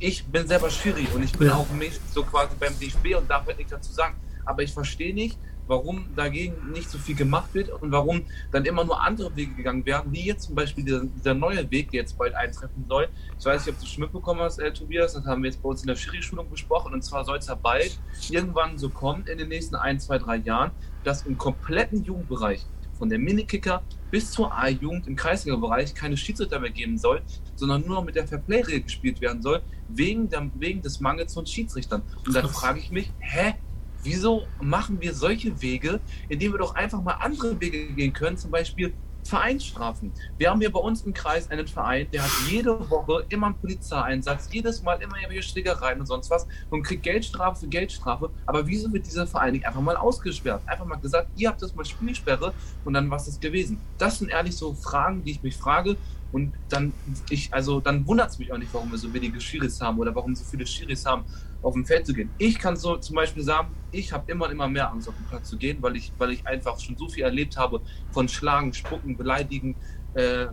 ich 0.00 0.24
bin 0.24 0.46
selber 0.46 0.70
schwierig 0.70 1.12
und 1.14 1.22
ich 1.22 1.32
bin 1.32 1.48
ja. 1.48 1.54
auch 1.54 1.70
nicht 1.72 2.00
so 2.12 2.22
quasi 2.22 2.54
beim 2.58 2.78
DFB 2.78 3.16
und 3.16 3.28
darf 3.28 3.46
halt 3.46 3.58
nichts 3.58 3.72
dazu 3.72 3.92
sagen. 3.92 4.14
Aber 4.46 4.62
ich 4.62 4.72
verstehe 4.72 5.14
nicht, 5.14 5.38
warum 5.68 6.06
dagegen 6.16 6.72
nicht 6.72 6.90
so 6.90 6.98
viel 6.98 7.14
gemacht 7.14 7.54
wird 7.54 7.70
und 7.70 7.92
warum 7.92 8.22
dann 8.50 8.64
immer 8.64 8.84
nur 8.84 9.00
andere 9.00 9.34
Wege 9.36 9.54
gegangen 9.54 9.86
werden, 9.86 10.12
wie 10.12 10.24
jetzt 10.24 10.46
zum 10.46 10.54
Beispiel 10.54 10.84
dieser, 10.84 11.04
dieser 11.04 11.34
neue 11.34 11.70
Weg, 11.70 11.90
der 11.90 12.00
jetzt 12.00 12.18
bald 12.18 12.34
eintreffen 12.34 12.84
soll. 12.88 13.08
Ich 13.38 13.44
weiß 13.44 13.64
nicht, 13.64 13.74
ob 13.74 13.80
du 13.80 13.86
schon 13.86 14.02
mitbekommen 14.02 14.40
hast, 14.40 14.58
äh, 14.58 14.72
Tobias, 14.72 15.12
das 15.12 15.24
haben 15.26 15.42
wir 15.42 15.50
jetzt 15.50 15.62
bei 15.62 15.68
uns 15.68 15.82
in 15.82 15.86
der 15.86 15.96
Schiri-Schulung 15.96 16.50
besprochen 16.50 16.92
und 16.92 17.02
zwar 17.02 17.24
soll 17.24 17.38
es 17.38 17.46
ja 17.46 17.54
bald 17.54 17.98
irgendwann 18.30 18.78
so 18.78 18.88
kommen 18.88 19.26
in 19.26 19.38
den 19.38 19.48
nächsten 19.48 19.76
ein, 19.76 20.00
zwei, 20.00 20.18
drei 20.18 20.36
Jahren, 20.36 20.70
dass 21.04 21.26
im 21.26 21.38
kompletten 21.38 22.02
Jugendbereich 22.04 22.66
von 22.98 23.08
der 23.08 23.18
Minikicker 23.18 23.82
bis 24.10 24.30
zur 24.32 24.52
A-Jugend 24.52 25.06
im 25.06 25.16
Kreisliga-Bereich 25.16 25.94
keine 25.94 26.16
Schiedsrichter 26.16 26.58
mehr 26.58 26.70
geben 26.70 26.98
soll, 26.98 27.22
sondern 27.54 27.82
nur 27.86 27.96
noch 27.96 28.04
mit 28.04 28.16
der 28.16 28.26
Fairplay-Regel 28.26 28.82
gespielt 28.82 29.20
werden 29.20 29.40
soll, 29.42 29.62
wegen, 29.88 30.28
der, 30.28 30.50
wegen 30.54 30.82
des 30.82 31.00
Mangels 31.00 31.34
von 31.34 31.46
Schiedsrichtern. 31.46 32.02
Und 32.26 32.34
dann 32.34 32.48
frage 32.48 32.80
ich 32.80 32.90
mich, 32.90 33.12
hä, 33.20 33.54
wieso 34.02 34.46
machen 34.60 35.00
wir 35.00 35.14
solche 35.14 35.60
Wege, 35.60 36.00
indem 36.28 36.52
wir 36.52 36.58
doch 36.58 36.74
einfach 36.74 37.02
mal 37.02 37.14
andere 37.14 37.60
Wege 37.60 37.92
gehen 37.92 38.12
können, 38.12 38.36
zum 38.36 38.50
Beispiel 38.50 38.94
Vereinsstrafen. 39.28 40.12
Wir 40.38 40.50
haben 40.50 40.60
hier 40.60 40.72
bei 40.72 40.80
uns 40.80 41.02
im 41.02 41.12
Kreis 41.12 41.50
einen 41.50 41.66
Verein, 41.66 42.06
der 42.12 42.22
hat 42.22 42.30
jede 42.48 42.88
Woche 42.88 43.26
immer 43.28 43.48
einen 43.48 43.56
Polizeieinsatz, 43.56 44.48
jedes 44.50 44.82
Mal 44.82 44.94
immer 45.02 45.16
irgendwelche 45.16 45.42
Schlägereien 45.42 46.00
und 46.00 46.06
sonst 46.06 46.30
was 46.30 46.46
und 46.70 46.82
kriegt 46.82 47.02
Geldstrafe 47.02 47.60
für 47.60 47.68
Geldstrafe. 47.68 48.30
Aber 48.46 48.66
wieso 48.66 48.90
wird 48.92 49.06
dieser 49.06 49.26
Verein 49.26 49.52
nicht 49.52 49.66
einfach 49.66 49.82
mal 49.82 49.96
ausgesperrt? 49.96 50.62
Einfach 50.66 50.86
mal 50.86 50.96
gesagt, 50.96 51.28
ihr 51.36 51.48
habt 51.50 51.60
das 51.60 51.74
mal 51.74 51.84
Spielsperre 51.84 52.54
und 52.86 52.94
dann 52.94 53.12
es 53.12 53.26
das 53.26 53.38
gewesen. 53.38 53.80
Das 53.98 54.18
sind 54.18 54.30
ehrlich 54.30 54.56
so 54.56 54.72
Fragen, 54.72 55.22
die 55.24 55.32
ich 55.32 55.42
mich 55.42 55.56
frage. 55.56 55.96
Und 56.30 56.52
dann, 56.68 56.92
ich, 57.30 57.52
also, 57.52 57.80
dann 57.80 58.06
wundert 58.06 58.30
es 58.30 58.38
mich 58.38 58.52
auch 58.52 58.58
nicht, 58.58 58.72
warum 58.72 58.90
wir 58.90 58.98
so 58.98 59.12
wenige 59.12 59.40
Schiris 59.40 59.80
haben 59.80 59.98
oder 59.98 60.14
warum 60.14 60.34
so 60.34 60.44
viele 60.44 60.66
Schiris 60.66 61.06
haben, 61.06 61.24
auf 61.62 61.74
dem 61.74 61.84
Feld 61.84 62.06
zu 62.06 62.12
gehen. 62.12 62.30
Ich 62.38 62.58
kann 62.58 62.76
so 62.76 62.96
zum 62.96 63.16
Beispiel 63.16 63.42
sagen, 63.42 63.74
ich 63.90 64.12
habe 64.12 64.30
immer 64.30 64.50
immer 64.50 64.68
mehr 64.68 64.90
Angst, 64.90 65.08
auf 65.08 65.16
den 65.16 65.26
Platz 65.26 65.48
zu 65.48 65.56
gehen, 65.56 65.78
weil 65.80 65.96
ich, 65.96 66.12
weil 66.18 66.30
ich 66.32 66.46
einfach 66.46 66.78
schon 66.78 66.96
so 66.96 67.08
viel 67.08 67.24
erlebt 67.24 67.56
habe 67.56 67.80
von 68.10 68.28
Schlagen, 68.28 68.72
Spucken, 68.72 69.16
Beleidigen. 69.16 69.74
Äh, 70.14 70.48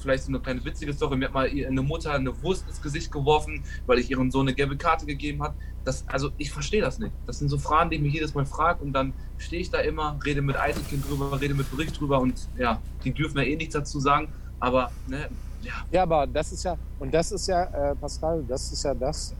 vielleicht 0.00 0.24
so 0.24 0.30
eine 0.30 0.40
kleine 0.40 0.64
witzige 0.64 0.92
Story. 0.92 1.16
Mir 1.16 1.26
hat 1.26 1.34
mal 1.34 1.48
eine 1.48 1.82
Mutter 1.82 2.12
eine 2.12 2.42
Wurst 2.42 2.66
ins 2.68 2.80
Gesicht 2.80 3.12
geworfen, 3.12 3.62
weil 3.86 3.98
ich 3.98 4.10
ihrem 4.10 4.30
Sohn 4.30 4.48
eine 4.48 4.54
gelbe 4.54 4.76
Karte 4.76 5.06
gegeben 5.06 5.42
habe. 5.42 5.54
Das, 5.84 6.06
also 6.08 6.30
ich 6.36 6.50
verstehe 6.50 6.82
das 6.82 6.98
nicht. 6.98 7.12
Das 7.26 7.38
sind 7.38 7.48
so 7.48 7.58
Fragen, 7.58 7.90
die 7.90 7.96
ich 7.96 8.02
mich 8.02 8.14
jedes 8.14 8.34
Mal 8.34 8.44
frage 8.44 8.82
und 8.82 8.92
dann 8.92 9.12
stehe 9.38 9.62
ich 9.62 9.70
da 9.70 9.78
immer, 9.78 10.18
rede 10.24 10.42
mit 10.42 10.56
Eitelkind 10.56 11.08
drüber, 11.08 11.40
rede 11.40 11.54
mit 11.54 11.70
Bericht 11.70 11.98
drüber 11.98 12.20
und 12.20 12.48
ja, 12.58 12.80
die 13.04 13.12
dürfen 13.12 13.38
ja 13.38 13.44
eh 13.44 13.56
nichts 13.56 13.74
dazu 13.74 14.00
sagen. 14.00 14.28
Aber 14.60 14.90
ne, 15.06 15.28
ja. 15.62 15.72
Ja, 15.90 16.02
aber 16.02 16.26
das 16.26 16.52
ist 16.52 16.62
ja, 16.64 16.76
und 16.98 17.12
das 17.12 17.32
ist 17.32 17.46
ja, 17.46 17.64
äh, 17.64 17.94
Pascal, 17.94 18.44
das 18.46 18.72
ist 18.72 18.82
ja 18.82 18.94
das, 18.94 19.34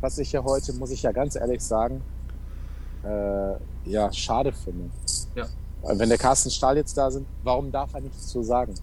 was 0.00 0.18
ich 0.18 0.32
ja 0.32 0.42
heute, 0.42 0.72
muss 0.74 0.90
ich 0.90 1.02
ja 1.02 1.12
ganz 1.12 1.36
ehrlich 1.36 1.62
sagen, 1.62 2.02
äh, 3.04 3.90
ja, 3.90 4.12
schade 4.12 4.52
finde. 4.52 4.90
Ja. 5.34 5.46
Wenn 5.82 6.08
der 6.08 6.18
Carsten 6.18 6.50
Stahl 6.50 6.76
jetzt 6.76 6.96
da 6.98 7.10
sind, 7.10 7.26
warum 7.44 7.70
darf 7.70 7.94
er 7.94 8.00
nichts 8.00 8.26
zu 8.26 8.42
sagen? 8.42 8.74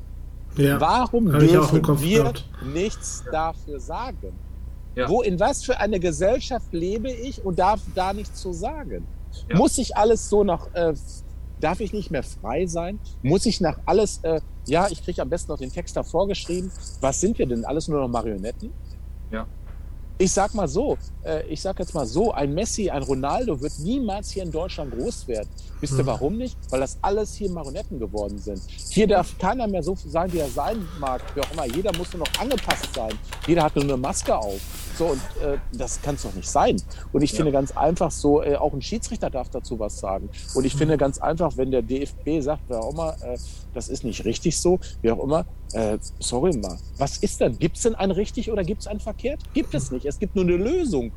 Ja. 0.55 0.79
Warum 0.79 1.31
dürfen 1.31 1.99
wir 1.99 2.19
gehabt. 2.21 2.45
nichts 2.73 3.23
dafür 3.31 3.79
sagen? 3.79 4.33
Ja. 4.95 5.09
Wo, 5.09 5.21
in 5.21 5.39
was 5.39 5.63
für 5.63 5.79
eine 5.79 5.99
Gesellschaft 5.99 6.71
lebe 6.71 7.11
ich 7.11 7.43
und 7.43 7.57
darf 7.57 7.81
da 7.95 8.13
nichts 8.13 8.39
zu 8.39 8.53
sagen? 8.53 9.05
Ja. 9.49 9.57
Muss 9.57 9.77
ich 9.79 9.97
alles 9.97 10.29
so 10.29 10.43
nach, 10.43 10.67
äh, 10.73 10.93
darf 11.63 11.79
ich 11.79 11.93
nicht 11.93 12.11
mehr 12.11 12.23
frei 12.23 12.65
sein? 12.65 12.99
Muss 13.21 13.45
ich 13.45 13.61
nach 13.61 13.79
alles, 13.85 14.19
äh, 14.23 14.41
ja, 14.67 14.87
ich 14.89 15.03
kriege 15.03 15.21
am 15.21 15.29
besten 15.29 15.51
noch 15.51 15.59
den 15.59 15.71
Text 15.71 15.95
da 15.95 16.03
vorgeschrieben. 16.03 16.71
Was 17.01 17.21
sind 17.21 17.37
wir 17.37 17.45
denn? 17.45 17.65
Alles 17.65 17.87
nur 17.87 18.01
noch 18.01 18.09
Marionetten? 18.09 18.71
Ja 19.31 19.47
ich 20.17 20.31
sag 20.31 20.53
mal 20.53 20.67
so, 20.67 20.97
äh, 21.23 21.45
ich 21.47 21.61
sag 21.61 21.79
jetzt 21.79 21.93
mal 21.93 22.05
so, 22.05 22.31
ein 22.31 22.53
Messi, 22.53 22.89
ein 22.89 23.03
Ronaldo 23.03 23.59
wird 23.59 23.73
niemals 23.79 24.31
hier 24.31 24.43
in 24.43 24.51
Deutschland 24.51 24.91
groß 24.91 25.27
werden. 25.27 25.49
Wisst 25.81 25.93
ihr 25.93 25.99
hm. 25.99 26.05
warum 26.05 26.37
nicht? 26.37 26.57
Weil 26.69 26.79
das 26.79 26.97
alles 27.01 27.33
hier 27.33 27.49
Marionetten 27.49 27.99
geworden 27.99 28.37
sind. 28.37 28.61
Hier 28.89 29.07
darf 29.07 29.37
keiner 29.37 29.67
mehr 29.67 29.83
so 29.83 29.95
sein, 29.95 30.31
wie 30.31 30.39
er 30.39 30.49
sein 30.49 30.87
mag, 30.99 31.21
wie 31.35 31.41
auch 31.41 31.51
immer. 31.51 31.65
Jeder 31.65 31.95
muss 31.97 32.13
nur 32.13 32.25
noch 32.25 32.39
angepasst 32.39 32.87
sein. 32.95 33.11
Jeder 33.47 33.63
hat 33.63 33.75
nur 33.75 33.83
eine 33.83 33.97
Maske 33.97 34.35
auf. 34.35 34.61
So, 34.97 35.07
und 35.07 35.21
äh, 35.43 35.57
das 35.73 36.01
kann 36.01 36.15
es 36.15 36.23
doch 36.23 36.33
nicht 36.33 36.49
sein. 36.49 36.81
Und 37.11 37.23
ich 37.23 37.31
ja. 37.31 37.37
finde 37.37 37.51
ganz 37.51 37.75
einfach 37.75 38.11
so, 38.11 38.43
äh, 38.43 38.55
auch 38.55 38.73
ein 38.73 38.81
Schiedsrichter 38.81 39.29
darf 39.29 39.49
dazu 39.49 39.79
was 39.79 39.99
sagen. 39.99 40.29
Und 40.53 40.65
ich 40.65 40.75
finde 40.75 40.97
ganz 40.97 41.17
einfach, 41.17 41.57
wenn 41.57 41.71
der 41.71 41.81
DFB 41.81 42.41
sagt, 42.41 42.61
wer 42.67 42.79
auch 42.79 42.93
immer, 42.93 43.15
äh, 43.23 43.37
das 43.73 43.89
ist 43.89 44.03
nicht 44.03 44.23
richtig 44.25 44.59
so, 44.59 44.79
wie 45.01 45.11
auch 45.11 45.23
immer, 45.23 45.45
äh, 45.73 45.97
sorry 46.19 46.55
mal, 46.57 46.77
was 46.97 47.17
ist 47.17 47.41
denn? 47.41 47.57
Gibt 47.57 47.77
es 47.77 47.83
denn 47.83 47.95
ein 47.95 48.11
richtig 48.11 48.51
oder 48.51 48.63
gibt 48.63 48.81
es 48.81 48.87
ein 48.87 48.99
verkehrt? 48.99 49.41
Gibt 49.53 49.73
es 49.73 49.91
nicht. 49.91 50.05
Es 50.05 50.19
gibt 50.19 50.35
nur 50.35 50.45
eine 50.45 50.57
Lösung. 50.57 51.11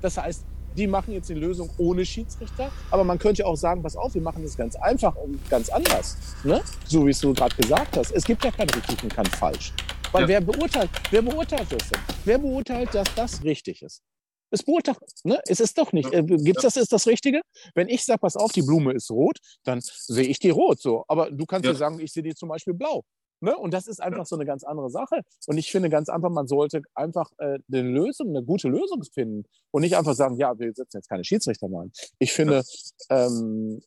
Das 0.00 0.16
heißt, 0.16 0.44
die 0.76 0.86
machen 0.86 1.12
jetzt 1.12 1.28
die 1.28 1.34
Lösung 1.34 1.70
ohne 1.78 2.04
Schiedsrichter, 2.04 2.70
aber 2.90 3.04
man 3.04 3.18
könnte 3.18 3.42
ja 3.42 3.46
auch 3.46 3.56
sagen, 3.56 3.82
pass 3.82 3.96
auf, 3.96 4.14
wir 4.14 4.22
machen 4.22 4.42
das 4.42 4.56
ganz 4.56 4.76
einfach 4.76 5.14
und 5.16 5.38
ganz 5.50 5.68
anders. 5.68 6.16
Ne? 6.44 6.62
So 6.86 7.06
wie 7.06 7.10
es 7.10 7.18
du 7.20 7.32
gerade 7.34 7.54
gesagt 7.56 7.96
hast. 7.96 8.12
Es 8.12 8.24
gibt 8.24 8.44
ja 8.44 8.50
kein 8.50 8.68
richtig 8.70 9.02
und 9.02 9.14
kein 9.14 9.26
falsch. 9.26 9.72
Weil 10.12 10.22
ja. 10.22 10.28
wer 10.28 10.40
beurteilt, 10.40 10.90
wer 11.10 11.22
beurteilt 11.22 11.66
das 11.70 11.90
denn? 11.90 12.00
Wer 12.24 12.38
beurteilt, 12.38 12.94
dass 12.94 13.12
das 13.14 13.42
richtig 13.44 13.82
ist? 13.82 14.02
Es 14.50 14.62
beurteilt, 14.62 14.98
ne? 15.24 15.38
Es 15.46 15.60
ist 15.60 15.76
doch 15.76 15.92
nicht. 15.92 16.10
Äh, 16.12 16.22
gibt's 16.22 16.62
das, 16.62 16.76
ist 16.76 16.92
das 16.92 17.06
Richtige? 17.06 17.42
Wenn 17.74 17.88
ich 17.88 18.04
sage, 18.04 18.20
pass 18.20 18.34
auf, 18.34 18.50
die 18.52 18.62
Blume 18.62 18.94
ist 18.94 19.10
rot, 19.10 19.36
dann 19.64 19.80
sehe 19.82 20.24
ich 20.24 20.38
die 20.38 20.48
rot 20.48 20.80
so. 20.80 21.04
Aber 21.06 21.30
du 21.30 21.44
kannst 21.44 21.66
ja, 21.66 21.72
ja 21.72 21.76
sagen, 21.76 22.00
ich 22.00 22.12
sehe 22.12 22.22
die 22.22 22.34
zum 22.34 22.48
Beispiel 22.48 22.72
blau. 22.72 23.04
Ne? 23.40 23.56
Und 23.56 23.72
das 23.72 23.86
ist 23.86 24.00
einfach 24.00 24.26
so 24.26 24.36
eine 24.36 24.44
ganz 24.44 24.64
andere 24.64 24.90
Sache. 24.90 25.20
Und 25.46 25.58
ich 25.58 25.70
finde 25.70 25.90
ganz 25.90 26.08
einfach, 26.08 26.30
man 26.30 26.46
sollte 26.46 26.82
einfach 26.94 27.30
äh, 27.38 27.58
eine 27.70 27.82
Lösung, 27.82 28.28
eine 28.28 28.42
gute 28.42 28.68
Lösung 28.68 29.02
finden 29.04 29.44
und 29.70 29.82
nicht 29.82 29.96
einfach 29.96 30.14
sagen, 30.14 30.36
ja, 30.36 30.58
wir 30.58 30.72
setzen 30.74 30.98
jetzt 30.98 31.08
keine 31.08 31.24
Schiedsrichter 31.24 31.68
mal 31.68 31.84
ein. 31.84 31.92
Ich 32.18 32.32
finde, 32.32 32.62
ähm, 33.10 33.80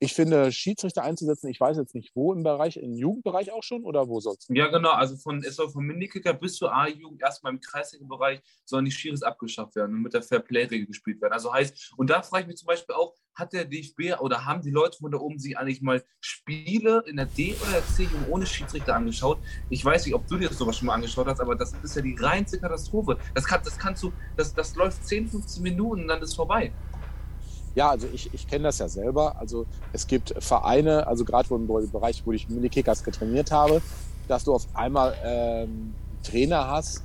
ich 0.00 0.14
finde, 0.14 0.52
Schiedsrichter 0.52 1.02
einzusetzen, 1.02 1.48
ich 1.48 1.60
weiß 1.60 1.76
jetzt 1.76 1.94
nicht 1.94 2.12
wo 2.14 2.32
im 2.32 2.42
Bereich, 2.42 2.76
im 2.76 2.94
Jugendbereich 2.94 3.52
auch 3.52 3.62
schon 3.62 3.84
oder 3.84 4.08
wo 4.08 4.20
sonst? 4.20 4.48
Ja, 4.50 4.68
genau. 4.68 4.90
Also 4.90 5.16
von, 5.16 5.42
es 5.42 5.56
soll 5.56 5.68
vom 5.68 5.84
Minikicker 5.84 6.34
bis 6.34 6.56
zur 6.56 6.72
A-Jugend 6.72 7.20
erstmal 7.20 7.52
im 7.52 7.60
kreisligen 7.60 8.08
Bereich 8.08 8.40
sollen 8.64 8.84
die 8.84 8.92
Schiris 8.92 9.22
abgeschafft 9.22 9.74
werden 9.74 9.96
und 9.96 10.02
mit 10.02 10.14
der 10.14 10.22
Fair-Play-Regel 10.22 10.86
gespielt 10.86 11.20
werden. 11.20 11.32
Also 11.32 11.52
heißt, 11.52 11.94
und 11.96 12.10
da 12.10 12.22
frage 12.22 12.42
ich 12.42 12.48
mich 12.48 12.56
zum 12.56 12.66
Beispiel 12.66 12.94
auch, 12.94 13.14
hat 13.34 13.52
der 13.52 13.64
DFB 13.64 14.20
oder 14.20 14.44
haben 14.44 14.62
die 14.62 14.70
Leute 14.70 14.98
von 14.98 15.10
da 15.10 15.18
oben 15.18 15.38
sich 15.38 15.56
eigentlich 15.56 15.80
mal 15.80 16.04
Spiele 16.20 17.02
in 17.06 17.16
der 17.16 17.26
D- 17.26 17.54
oder 17.62 17.72
der 17.72 17.86
C-Jugend 17.86 18.28
ohne 18.28 18.46
Schiedsrichter 18.46 18.94
angeschaut? 18.94 19.38
Ich 19.70 19.84
weiß 19.84 20.06
nicht, 20.06 20.14
ob 20.14 20.26
du 20.26 20.36
dir 20.36 20.48
sowas 20.52 20.76
schon 20.76 20.86
mal 20.86 20.94
angeschaut 20.94 21.26
hast, 21.26 21.40
aber 21.40 21.54
das 21.54 21.72
ist 21.82 21.96
ja 21.96 22.02
die 22.02 22.16
reinste 22.18 22.58
Katastrophe. 22.58 23.18
Das, 23.34 23.44
kann, 23.44 23.60
das 23.64 23.78
kannst 23.78 24.02
du, 24.02 24.12
das, 24.36 24.54
das 24.54 24.74
läuft 24.76 25.04
10, 25.06 25.28
15 25.28 25.62
Minuten 25.62 26.02
und 26.02 26.08
dann 26.08 26.22
ist 26.22 26.34
vorbei. 26.34 26.72
Ja, 27.74 27.90
also 27.90 28.06
ich, 28.12 28.32
ich 28.32 28.46
kenne 28.46 28.64
das 28.64 28.78
ja 28.78 28.88
selber. 28.88 29.36
Also 29.38 29.66
es 29.92 30.06
gibt 30.06 30.34
Vereine, 30.38 31.06
also 31.06 31.24
gerade 31.24 31.52
im 31.54 31.66
Bereich, 31.66 32.22
wo 32.24 32.32
ich 32.32 32.48
Mini-Kickers 32.48 33.04
getrainiert 33.04 33.50
habe, 33.50 33.80
dass 34.26 34.44
du 34.44 34.54
auf 34.54 34.66
einmal 34.74 35.14
ähm, 35.24 35.94
Trainer 36.22 36.68
hast, 36.68 37.02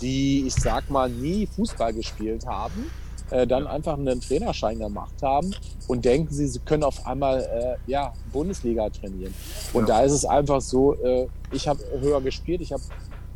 die, 0.00 0.46
ich 0.46 0.54
sag 0.54 0.90
mal, 0.90 1.08
nie 1.08 1.46
Fußball 1.46 1.92
gespielt 1.92 2.46
haben, 2.46 2.90
äh, 3.30 3.46
dann 3.46 3.66
einfach 3.66 3.98
einen 3.98 4.20
Trainerschein 4.20 4.78
gemacht 4.78 5.14
haben 5.22 5.54
und 5.88 6.04
denken 6.04 6.32
sie, 6.32 6.46
sie 6.46 6.60
können 6.60 6.84
auf 6.84 7.06
einmal 7.06 7.40
äh, 7.40 7.90
ja, 7.90 8.12
Bundesliga 8.32 8.88
trainieren. 8.90 9.34
Und 9.72 9.88
ja. 9.88 9.96
da 9.96 10.02
ist 10.02 10.12
es 10.12 10.24
einfach 10.24 10.60
so, 10.60 10.94
äh, 10.94 11.26
ich 11.52 11.66
habe 11.66 11.80
höher 12.00 12.20
gespielt, 12.20 12.60
ich 12.60 12.72
habe 12.72 12.82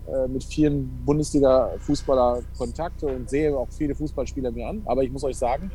äh, 0.06 0.28
mit 0.28 0.44
vielen 0.44 1.02
Bundesliga-Fußballer 1.04 2.42
Kontakte 2.56 3.06
und 3.06 3.30
sehe 3.30 3.56
auch 3.56 3.68
viele 3.70 3.94
Fußballspieler 3.94 4.50
mir 4.50 4.68
an. 4.68 4.82
Aber 4.86 5.02
ich 5.02 5.10
muss 5.10 5.24
euch 5.24 5.36
sagen, 5.36 5.70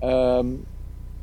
ähm, 0.00 0.64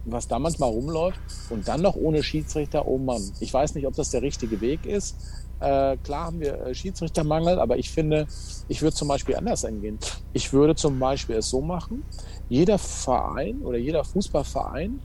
was 0.05 0.27
da 0.27 0.39
manchmal 0.39 0.69
rumläuft 0.69 1.19
und 1.49 1.67
dann 1.67 1.81
noch 1.81 1.95
ohne 1.95 2.23
Schiedsrichter, 2.23 2.87
oh 2.87 2.97
Mann. 2.97 3.21
Ich 3.39 3.53
weiß 3.53 3.75
nicht, 3.75 3.87
ob 3.87 3.95
das 3.95 4.11
der 4.11 4.21
richtige 4.21 4.61
Weg 4.61 4.85
ist. 4.85 5.15
Äh, 5.59 5.97
klar 5.97 6.25
haben 6.25 6.39
wir 6.39 6.59
äh, 6.59 6.75
Schiedsrichtermangel, 6.75 7.59
aber 7.59 7.77
ich 7.77 7.89
finde, 7.89 8.27
ich 8.67 8.81
würde 8.81 8.95
zum 8.95 9.07
Beispiel 9.07 9.35
anders 9.35 9.63
angehen. 9.65 9.97
Ich 10.33 10.51
würde 10.53 10.75
zum 10.75 10.99
Beispiel 10.99 11.37
es 11.37 11.49
so 11.49 11.61
machen, 11.61 12.03
jeder 12.49 12.77
Verein 12.77 13.61
oder 13.61 13.77
jeder 13.77 14.03
Fußballverein, 14.03 14.99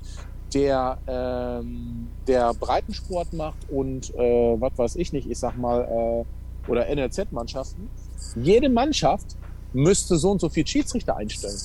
der, 0.52 0.98
ähm, 1.06 2.08
der 2.26 2.52
Breitensport 2.54 3.32
macht 3.32 3.70
und 3.70 4.12
äh, 4.14 4.60
was 4.60 4.76
weiß 4.76 4.96
ich 4.96 5.12
nicht, 5.12 5.30
ich 5.30 5.38
sag 5.38 5.56
mal, 5.56 6.26
äh, 6.66 6.70
oder 6.70 6.92
NLZ-Mannschaften, 6.92 7.88
jede 8.36 8.68
Mannschaft 8.68 9.36
müsste 9.72 10.16
so 10.16 10.32
und 10.32 10.40
so 10.40 10.48
viel 10.48 10.66
Schiedsrichter 10.66 11.16
einstellen. 11.16 11.58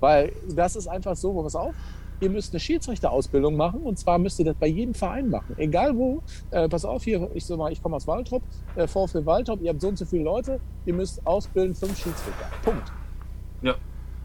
Weil 0.00 0.32
das 0.48 0.76
ist 0.76 0.88
einfach 0.88 1.16
so, 1.16 1.32
pass 1.42 1.54
auf, 1.54 1.74
ihr 2.20 2.30
müsst 2.30 2.52
eine 2.52 2.60
Schiedsrichterausbildung 2.60 3.56
machen 3.56 3.80
und 3.80 3.98
zwar 3.98 4.18
müsst 4.18 4.38
ihr 4.38 4.44
das 4.44 4.56
bei 4.56 4.66
jedem 4.66 4.94
Verein 4.94 5.30
machen. 5.30 5.54
Egal 5.56 5.96
wo, 5.96 6.22
äh, 6.50 6.68
pass 6.68 6.84
auf, 6.84 7.02
hier, 7.02 7.30
ich 7.34 7.48
mal, 7.48 7.72
ich 7.72 7.82
komme 7.82 7.96
aus 7.96 8.06
Waldrop, 8.06 8.42
äh, 8.76 8.86
VfL 8.86 9.24
Waldrop, 9.24 9.62
ihr 9.62 9.70
habt 9.70 9.80
so 9.80 9.88
und 9.88 9.98
so 9.98 10.04
viele 10.04 10.24
Leute, 10.24 10.60
ihr 10.86 10.94
müsst 10.94 11.26
ausbilden, 11.26 11.74
fünf 11.74 11.96
Schiedsrichter. 11.96 12.46
Punkt. 12.62 12.92
Ja. 13.62 13.74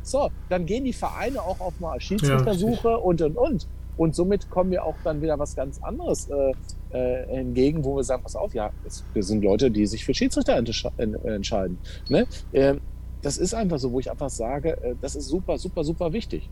So, 0.01 0.29
dann 0.49 0.65
gehen 0.65 0.85
die 0.85 0.93
Vereine 0.93 1.41
auch 1.41 1.59
auf 1.59 1.79
mal 1.79 1.99
Schiedsrichtersuche 1.99 2.89
ja, 2.89 2.95
und 2.95 3.21
und 3.21 3.37
und. 3.37 3.67
Und 3.97 4.13
somit 4.13 4.49
kommen 4.49 4.71
wir 4.71 4.83
auch 4.83 4.95
dann 5.03 5.21
wieder 5.21 5.39
was 5.39 5.55
ganz 5.55 5.81
anderes 5.81 6.29
äh, 6.29 6.51
äh, 6.91 7.37
hingegen, 7.37 7.83
wo 7.85 7.95
wir 7.95 8.03
sagen, 8.03 8.23
pass 8.23 8.35
auf, 8.35 8.53
ja, 8.53 8.71
es, 8.85 9.05
wir 9.13 9.23
sind 9.23 9.43
Leute, 9.43 9.71
die 9.71 9.85
sich 9.85 10.03
für 10.03 10.13
Schiedsrichter 10.13 10.57
entscheiden. 10.57 11.77
Ne? 12.09 12.27
Ähm, 12.53 12.81
das 13.25 13.37
ist 13.39 13.55
einfach 13.55 13.79
so, 13.79 13.91
wo 13.91 13.99
ich 13.99 14.11
einfach 14.11 14.29
sage, 14.29 14.77
äh, 14.83 14.95
das 15.01 15.15
ist 15.15 15.27
super, 15.27 15.57
super, 15.57 15.83
super 15.83 16.13
wichtig. 16.13 16.47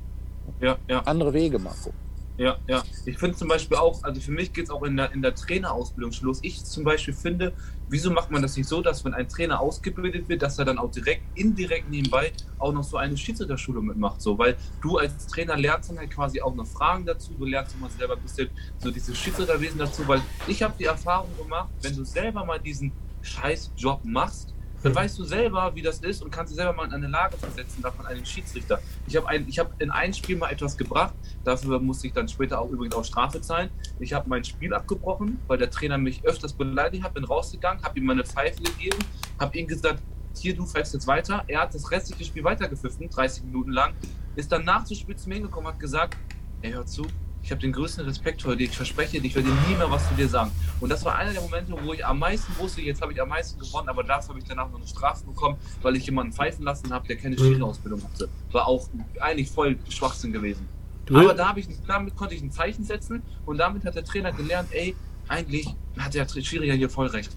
Ja, 0.60 0.78
ja. 0.90 1.02
Andere 1.02 1.32
Wege, 1.32 1.60
Marco. 1.60 1.94
Ja, 2.36 2.58
ja. 2.68 2.82
Ich 3.06 3.20
finde 3.20 3.38
zum 3.38 3.48
Beispiel 3.48 3.78
auch, 3.78 4.04
also 4.04 4.20
für 4.20 4.32
mich 4.32 4.54
geht 4.54 4.66
es 4.66 4.70
auch 4.72 4.82
in 4.82 4.98
der, 4.98 5.12
in 5.12 5.22
der 5.22 5.36
Trainerausbildung 5.36 6.12
schon 6.12 6.30
los. 6.30 6.40
Ich 6.42 6.66
zum 6.66 6.84
Beispiel 6.84 7.14
finde, 7.14 7.54
wieso 7.90 8.10
macht 8.10 8.32
man 8.32 8.42
das 8.42 8.58
nicht 8.58 8.68
so, 8.68 8.82
dass 8.82 9.06
wenn 9.06 9.14
ein 9.14 9.30
Trainer 9.30 9.60
ausgebildet 9.60 10.28
wird, 10.30 10.42
dass 10.42 10.58
er 10.58 10.66
dann 10.66 10.80
auch 10.80 10.90
direkt, 10.90 11.22
indirekt 11.36 11.92
nebenbei 11.92 12.32
auch 12.58 12.74
noch 12.74 12.84
so 12.84 12.98
eine 12.98 13.16
Schiedsrichterschule 13.16 13.80
mitmacht. 13.80 14.20
So, 14.20 14.40
weil 14.40 14.58
du 14.82 14.98
als 14.98 15.28
Trainer 15.28 15.56
lernst 15.56 15.92
dann 15.92 16.00
halt 16.00 16.10
quasi 16.10 16.42
auch 16.42 16.56
noch 16.56 16.66
Fragen 16.66 17.06
dazu, 17.06 17.34
du 17.38 17.46
lernst 17.46 17.76
immer 17.76 17.90
selber 17.92 18.16
ein 18.16 18.22
bisschen 18.24 18.50
so 18.80 18.90
dieses 18.90 19.16
Schiedsrichterwesen 19.16 19.78
dazu, 19.78 20.08
weil 20.08 20.22
ich 20.48 20.64
habe 20.64 20.74
die 20.80 20.86
Erfahrung 20.86 21.30
gemacht, 21.38 21.70
wenn 21.84 21.96
du 21.96 22.04
selber 22.04 22.44
mal 22.44 22.60
diesen 22.60 22.92
scheiß 23.22 23.72
Job 23.78 24.02
machst, 24.04 24.53
dann 24.84 24.94
weißt 24.94 25.18
du 25.18 25.24
selber, 25.24 25.72
wie 25.74 25.82
das 25.82 26.00
ist 26.00 26.22
und 26.22 26.30
kannst 26.30 26.52
dich 26.52 26.58
selber 26.58 26.74
mal 26.74 26.86
in 26.86 26.94
eine 26.94 27.08
Lage 27.08 27.38
versetzen, 27.38 27.82
davon 27.82 28.06
einen 28.06 28.26
Schiedsrichter. 28.26 28.80
Ich 29.08 29.16
habe 29.16 29.28
ein, 29.30 29.48
hab 29.48 29.82
in 29.82 29.90
ein 29.90 30.14
Spiel 30.14 30.38
mal 30.38 30.52
etwas 30.52 30.78
gebracht, 30.78 31.14
dafür 31.46 31.80
musste 31.80 32.08
ich 32.08 32.14
dann 32.14 32.28
später 32.28 32.60
auch 32.60 32.70
übrigens 32.70 32.94
auch 32.96 33.06
Strafe 33.06 33.40
zahlen. 33.40 33.70
Ich 34.00 34.14
habe 34.14 34.30
mein 34.30 34.44
Spiel 34.44 34.74
abgebrochen, 34.74 35.40
weil 35.48 35.58
der 35.58 35.70
Trainer 35.70 35.98
mich 35.98 36.26
öfters 36.26 36.54
beleidigt 36.54 37.04
hat, 37.04 37.14
bin 37.14 37.24
rausgegangen, 37.24 37.82
habe 37.84 37.98
ihm 37.98 38.06
meine 38.06 38.26
Pfeife 38.26 38.62
gegeben, 38.62 39.00
habe 39.40 39.58
ihm 39.58 39.68
gesagt, 39.68 40.04
hier, 40.36 40.56
du 40.56 40.66
pfeifst 40.66 40.94
jetzt 40.94 41.08
weiter. 41.08 41.44
Er 41.48 41.62
hat 41.62 41.74
das 41.74 41.90
restliche 41.90 42.26
Spiel 42.26 42.44
weitergepfiffen, 42.44 43.10
30 43.10 43.46
Minuten 43.46 43.72
lang, 43.72 43.94
ist 44.36 44.52
dann 44.52 44.66
nach 44.66 44.84
zu 44.84 44.96
spät 44.96 45.20
zu 45.20 45.30
mir 45.30 45.36
hingekommen, 45.36 45.72
hat 45.72 45.80
gesagt, 45.80 46.18
ey, 46.62 46.72
hör 46.72 46.86
zu, 46.86 47.06
ich 47.44 47.52
habe 47.52 47.60
den 47.60 47.74
größten 47.74 48.06
Respekt 48.06 48.42
vor 48.42 48.56
dir. 48.56 48.64
Ich 48.64 48.76
verspreche 48.76 49.20
dir, 49.20 49.28
ich 49.28 49.36
werde 49.36 49.50
nie 49.50 49.76
mehr 49.78 49.92
was 49.92 50.08
zu 50.08 50.16
dir 50.16 50.30
sagen. 50.30 50.50
Und 50.80 50.90
das 50.90 51.04
war 51.04 51.16
einer 51.18 51.34
der 51.34 51.42
Momente, 51.42 51.74
wo 51.84 51.94
ich 51.94 52.06
am 52.06 52.20
meisten 52.20 52.58
wusste, 52.58 52.82
jetzt 52.82 53.02
habe 53.02 53.12
ich 53.12 53.22
am 53.22 53.30
meisten 53.30 53.60
gewonnen, 53.60 53.90
aber 53.90 54.04
dafür 54.04 54.30
habe 54.30 54.40
ich 54.40 54.46
danach 54.46 54.70
noch 54.72 54.78
eine 54.78 54.88
Strafe 54.88 55.26
bekommen, 55.26 55.58
weil 55.82 55.98
ich 55.98 56.06
jemanden 56.06 56.32
pfeifen 56.32 56.64
lassen 56.64 56.92
habe, 56.94 57.06
der 57.06 57.18
keine 57.18 57.38
Schiri-Ausbildung 57.38 58.02
hatte. 58.04 58.30
War 58.54 58.68
auch 58.68 58.88
eigentlich 59.20 59.52
voll 59.52 59.78
Schwachsinn 59.90 60.32
gewesen. 60.32 60.68
Aber 61.10 61.34
da 61.34 61.54
ich, 61.58 61.68
damit 61.86 62.16
konnte 62.16 62.34
ich 62.34 62.42
ein 62.42 62.52
Zeichen 62.52 62.86
setzen 62.86 63.22
und 63.46 63.58
damit 63.58 63.84
hat 63.84 63.96
der 63.96 64.06
Trainer 64.06 64.32
gelernt, 64.32 64.70
ey, 64.72 64.96
eigentlich 65.28 65.68
hat 66.00 66.14
der 66.14 66.26
Schiri 66.28 66.68
ja 66.68 66.74
hier 66.74 66.90
voll 66.90 67.08
recht. 67.08 67.32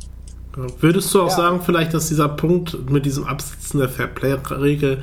Würdest 0.80 1.12
du 1.12 1.22
auch 1.22 1.28
ja. 1.28 1.36
sagen, 1.36 1.60
vielleicht, 1.60 1.92
dass 1.92 2.08
dieser 2.08 2.28
Punkt 2.28 2.90
mit 2.90 3.04
diesem 3.04 3.24
Absitzen 3.24 3.78
der 3.78 3.88
Fairplay-Regel 3.88 5.02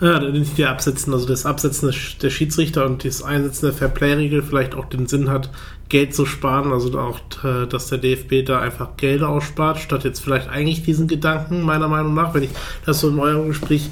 ja, 0.00 0.18
nicht 0.20 0.56
der 0.56 0.70
Absetzen, 0.70 1.12
also 1.12 1.26
das 1.26 1.44
Absetzen 1.44 1.92
der 2.22 2.30
Schiedsrichter 2.30 2.86
und 2.86 3.04
das 3.04 3.22
Einsetzen 3.22 3.66
der 3.66 3.74
Fairplay-Regel 3.74 4.42
vielleicht 4.42 4.74
auch 4.74 4.86
den 4.86 5.06
Sinn 5.06 5.28
hat, 5.28 5.50
Geld 5.90 6.14
zu 6.14 6.24
sparen, 6.24 6.72
also 6.72 6.98
auch, 6.98 7.20
äh, 7.44 7.66
dass 7.66 7.88
der 7.88 7.98
DFB 7.98 8.46
da 8.46 8.60
einfach 8.60 8.96
Gelder 8.96 9.28
ausspart, 9.28 9.78
statt 9.78 10.04
jetzt 10.04 10.20
vielleicht 10.20 10.48
eigentlich 10.48 10.82
diesen 10.82 11.06
Gedanken, 11.06 11.62
meiner 11.62 11.88
Meinung 11.88 12.14
nach, 12.14 12.32
wenn 12.32 12.44
ich 12.44 12.50
das 12.86 13.00
so 13.00 13.08
in 13.10 13.18
eurem 13.18 13.48
Gespräch 13.48 13.90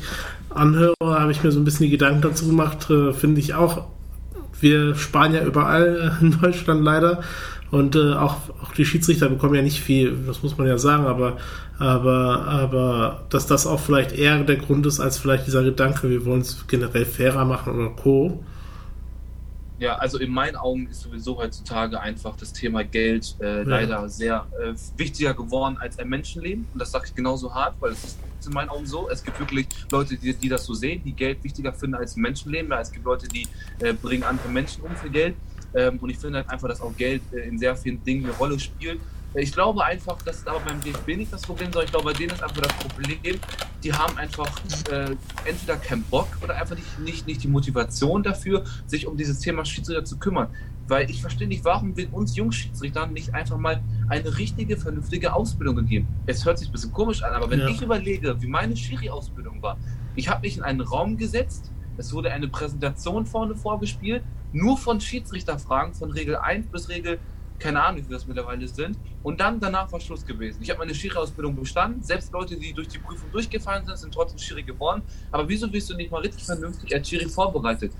anhöre, 0.49 0.95
habe 1.03 1.33
ich 1.33 1.43
mir 1.43 1.53
so 1.53 1.61
ein 1.61 1.65
bisschen 1.65 1.85
die 1.85 1.91
Gedanken 1.91 2.23
dazu 2.23 2.47
gemacht, 2.47 2.89
äh, 2.89 3.13
finde 3.13 3.41
ich 3.41 3.55
auch, 3.55 3.85
wir 4.61 4.95
sparen 4.95 5.35
ja 5.35 5.45
überall 5.45 6.17
in 6.21 6.41
Deutschland 6.41 6.83
leider 6.83 7.23
und 7.71 7.97
äh, 7.97 8.15
auch, 8.15 8.37
auch 8.63 8.73
die 8.73 8.85
Schiedsrichter 8.85 9.29
bekommen 9.29 9.55
ja 9.55 9.63
nicht 9.63 9.81
viel, 9.81 10.17
das 10.27 10.43
muss 10.43 10.57
man 10.57 10.67
ja 10.67 10.79
sagen, 10.79 11.07
aber, 11.07 11.37
aber, 11.79 12.45
aber 12.47 13.27
dass 13.29 13.47
das 13.47 13.67
auch 13.67 13.81
vielleicht 13.81 14.13
eher 14.13 14.43
der 14.45 14.57
Grund 14.57 14.87
ist, 14.87 15.01
als 15.01 15.19
vielleicht 15.19 15.47
dieser 15.47 15.63
Gedanke, 15.63 16.09
wir 16.09 16.25
wollen 16.25 16.41
es 16.41 16.67
generell 16.67 17.05
fairer 17.05 17.45
machen 17.45 17.75
oder 17.75 17.91
Co. 17.91 18.43
Ja, 19.79 19.95
also 19.95 20.19
in 20.19 20.33
meinen 20.33 20.57
Augen 20.57 20.89
ist 20.89 21.03
sowieso 21.03 21.37
heutzutage 21.37 22.01
einfach 22.01 22.37
das 22.37 22.53
Thema 22.53 22.83
Geld 22.83 23.37
äh, 23.41 23.59
ja. 23.59 23.63
leider 23.63 24.09
sehr 24.09 24.45
äh, 24.61 24.75
wichtiger 24.97 25.35
geworden 25.35 25.77
als 25.79 26.01
ein 26.01 26.09
Menschenleben. 26.09 26.67
Und 26.73 26.81
das 26.81 26.91
sage 26.91 27.05
ich 27.07 27.15
genauso 27.15 27.55
hart, 27.55 27.77
weil 27.79 27.93
es 27.93 28.03
ist 28.03 28.19
in 28.49 28.55
meinen 28.55 28.71
Augen 28.71 28.87
so. 28.87 29.09
Es 29.09 29.23
gibt 29.23 29.39
wirklich 29.39 29.69
Leute, 29.93 30.17
die, 30.17 30.35
die 30.35 30.49
das 30.49 30.65
so 30.65 30.75
sehen, 30.75 31.03
die 31.05 31.13
Geld 31.13 31.45
wichtiger 31.45 31.73
finden 31.73 31.95
als 31.95 32.17
ein 32.17 32.23
Menschenleben. 32.23 32.73
Ja, 32.73 32.81
es 32.81 32.91
gibt 32.91 33.05
Leute, 33.05 33.29
die 33.29 33.47
äh, 33.79 33.93
bringen 33.93 34.25
andere 34.25 34.49
Menschen 34.49 34.83
um 34.83 34.97
für 34.97 35.11
Geld. 35.11 35.37
Ähm, 35.75 35.99
und 35.99 36.11
ich 36.11 36.19
finde 36.19 36.39
halt 36.39 36.51
einfach, 36.51 36.69
dass 36.69 36.81
auch 36.81 36.97
Geld 36.97 37.23
äh, 37.33 37.49
in 37.49 37.59
sehr 37.59 37.77
vielen 37.77 38.03
Dingen 38.03 38.25
eine 38.25 38.35
Rolle 38.35 38.59
spielt. 38.59 39.01
Äh, 39.35 39.43
ich 39.43 39.53
glaube 39.53 39.85
einfach, 39.85 40.21
das 40.23 40.39
ist 40.39 40.49
aber 40.49 40.61
beim 40.61 40.81
DFB 40.81 41.17
nicht 41.17 41.33
das 41.33 41.43
Problem, 41.43 41.73
sondern 41.73 41.85
ich 41.85 41.91
glaube, 41.91 42.07
bei 42.07 42.13
denen 42.13 42.31
ist 42.31 42.43
einfach 42.43 42.63
das 42.63 42.75
Problem, 42.75 43.39
die 43.83 43.93
haben 43.93 44.17
einfach 44.19 44.51
äh, 44.91 45.17
entweder 45.45 45.77
keinen 45.77 46.03
Bock 46.05 46.29
oder 46.43 46.57
einfach 46.57 46.77
nicht, 46.77 46.99
nicht, 47.01 47.27
nicht 47.27 47.43
die 47.43 47.49
Motivation 47.49 48.23
dafür, 48.23 48.65
sich 48.87 49.07
um 49.07 49.17
dieses 49.17 49.41
Thema 49.41 49.65
Schiedsrichter 49.65 50.05
zu 50.05 50.19
kümmern. 50.19 50.49
Weil 50.89 51.11
ich 51.11 51.21
verstehe 51.21 51.47
nicht, 51.47 51.65
warum 51.67 51.95
wird 51.99 52.13
uns 52.15 52.35
Jungschiedsrichtern 52.35 53.13
nicht 53.13 53.35
einfach 53.35 53.59
mal 53.59 53.83
eine 54.09 54.39
richtige, 54.39 54.79
vernünftige 54.79 55.35
Ausbildung 55.35 55.77
gegeben? 55.77 56.09
Es 56.25 56.47
hört 56.47 56.59
sich 56.59 56.71
ein 56.71 56.73
bisschen 56.73 56.93
komisch 56.93 57.23
an, 57.23 57.35
aber 57.35 57.51
wenn 57.51 57.61
ja. 57.61 57.69
ich 57.69 57.83
überlege, 57.83 58.41
wie 58.41 58.47
meine 58.47 58.75
Schiri-Ausbildung 58.75 59.61
war, 59.61 59.77
ich 60.17 60.31
habe 60.31 60.41
mich 60.41 60.57
in 60.57 60.63
einen 60.63 60.81
Raum 60.81 61.19
gesetzt, 61.19 61.71
es 61.99 62.13
wurde 62.13 62.33
eine 62.33 62.49
Präsentation 62.49 63.27
vorne 63.27 63.55
vorgespielt, 63.55 64.23
nur 64.53 64.79
von 64.79 65.01
Schiedsrichterfragen 65.01 65.95
von 65.95 66.11
Regel 66.13 66.37
1 66.37 66.69
bis 66.69 66.89
Regel, 66.89 67.19
keine 67.59 67.83
Ahnung, 67.83 68.05
wie 68.09 68.13
das 68.13 68.27
mittlerweile 68.27 68.69
sind. 68.69 68.97
Und 69.25 69.41
dann 69.41 69.59
danach 69.59 69.91
war 69.91 70.01
Schluss 70.01 70.25
gewesen. 70.25 70.63
Ich 70.63 70.71
habe 70.71 70.79
meine 70.79 70.95
Schiri-Ausbildung 70.95 71.57
bestanden. 71.57 72.03
Selbst 72.03 72.33
Leute, 72.33 72.57
die 72.57 72.73
durch 72.73 72.87
die 72.89 72.99
Prüfung 72.99 73.31
durchgefallen 73.33 73.85
sind, 73.85 73.99
sind 73.99 74.15
trotzdem 74.15 74.39
Schiri 74.39 74.63
geworden. 74.63 75.03
Aber 75.33 75.49
wieso 75.49 75.69
bist 75.69 75.91
du 75.91 75.97
nicht 75.97 76.11
mal 76.11 76.21
richtig 76.21 76.45
vernünftig 76.45 76.95
als 76.95 77.09
Schiri 77.09 77.29
vorbereitet? 77.29 77.93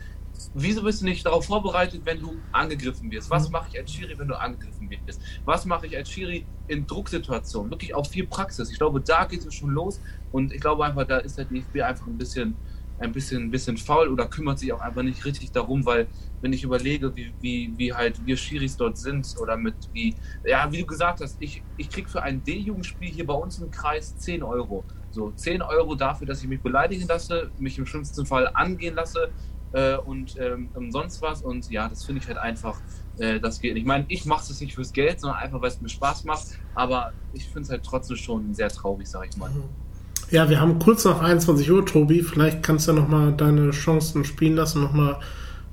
Wieso 0.55 0.83
bist 0.83 1.01
du 1.01 1.05
nicht 1.05 1.27
darauf 1.27 1.47
vorbereitet, 1.47 2.03
wenn 2.05 2.21
du 2.21 2.37
angegriffen 2.53 3.11
wirst? 3.11 3.29
Was 3.31 3.47
mhm. 3.47 3.53
mache 3.53 3.69
ich 3.73 3.81
als 3.81 3.93
Schiri, 3.93 4.17
wenn 4.17 4.29
du 4.29 4.39
angegriffen 4.39 4.89
wirst? 4.89 5.21
Was 5.45 5.65
mache 5.65 5.87
ich 5.87 5.97
als 5.97 6.09
Schiri 6.09 6.47
in 6.69 6.87
Drucksituationen? 6.87 7.71
Wirklich 7.73 7.95
auch 7.95 8.07
viel 8.07 8.27
Praxis. 8.27 8.71
Ich 8.71 8.79
glaube, 8.79 9.01
da 9.01 9.25
geht 9.25 9.45
es 9.45 9.55
schon 9.55 9.71
los. 9.71 10.01
Und 10.31 10.53
ich 10.53 10.61
glaube 10.61 10.85
einfach, 10.85 11.05
da 11.05 11.19
ist 11.19 11.37
der 11.37 11.47
DFB 11.47 11.81
einfach 11.83 12.07
ein 12.07 12.17
bisschen 12.17 12.57
ein 12.99 13.13
bisschen, 13.13 13.45
ein 13.45 13.51
bisschen 13.51 13.77
faul 13.77 14.09
oder 14.09 14.27
kümmert 14.27 14.59
sich 14.59 14.73
auch 14.73 14.81
einfach 14.81 15.03
nicht 15.03 15.25
richtig 15.25 15.53
darum, 15.53 15.87
weil 15.87 16.09
wenn 16.41 16.53
ich 16.53 16.65
überlege, 16.65 17.15
wie, 17.15 17.33
wie, 17.41 17.73
wie 17.77 17.93
halt 17.93 18.25
wir 18.25 18.37
Schiris 18.37 18.77
dort 18.77 18.99
sind 18.99 19.35
oder 19.41 19.57
mit 19.57 19.75
wie, 19.93 20.15
ja, 20.45 20.71
wie 20.71 20.81
du 20.81 20.87
gesagt 20.87 21.21
hast, 21.21 21.37
ich, 21.41 21.63
ich 21.77 21.91
krieg 21.91 22.09
für 22.09 22.23
ein 22.23 22.43
D-Jugendspiel 22.43 23.11
hier 23.11 23.27
bei 23.27 23.35
uns 23.35 23.59
im 23.59 23.71
Kreis 23.71 24.17
10 24.19 24.43
Euro. 24.43 24.85
So 25.11 25.31
10 25.31 25.63
Euro 25.63 25.95
dafür, 25.95 26.27
dass 26.27 26.43
ich 26.43 26.49
mich 26.49 26.61
beleidigen 26.61 27.07
lasse, 27.09 27.51
mich 27.59 27.79
im 27.79 27.87
schlimmsten 27.87 28.27
Fall 28.27 28.51
angehen 28.55 28.95
lasse 28.95 29.31
äh, 29.73 29.97
und 29.97 30.37
ähm, 30.39 30.71
sonst 30.91 31.23
was. 31.23 31.43
Und 31.43 31.71
ja, 31.71 31.89
das 31.89 32.05
finde 32.05 32.21
ich 32.23 32.29
halt 32.29 32.39
einfach, 32.39 32.81
äh, 33.19 33.41
das 33.41 33.61
geht 33.61 33.75
nicht. 33.75 33.83
Ich 33.83 33.89
meine, 33.89 34.05
ich 34.09 34.27
mache 34.27 34.53
es 34.53 34.61
nicht 34.61 34.75
fürs 34.75 34.93
Geld, 34.93 35.21
sondern 35.21 35.39
einfach, 35.39 35.61
weil 35.61 35.69
es 35.69 35.81
mir 35.81 35.89
Spaß 35.89 36.25
macht. 36.25 36.47
Aber 36.75 37.13
ich 37.33 37.45
finde 37.45 37.63
es 37.63 37.71
halt 37.71 37.85
trotzdem 37.85 38.17
schon 38.17 38.55
sehr 38.55 38.69
traurig, 38.69 39.09
sage 39.09 39.29
ich 39.31 39.37
mal. 39.37 39.51
Mhm. 39.51 39.88
Ja, 40.31 40.51
wir 40.51 40.61
haben 40.61 40.79
kurz 40.79 41.05
nach 41.05 41.23
21 41.23 41.71
Uhr, 41.71 41.87
Tobi. 41.87 42.23
Vielleicht 42.23 42.63
kannst 42.63 42.87
du 42.87 42.93
ja 42.93 43.01
nochmal 43.01 43.33
deine 43.33 43.71
Chancen 43.71 44.25
spielen 44.25 44.57
lassen, 44.57 44.83
nochmal 44.83 45.17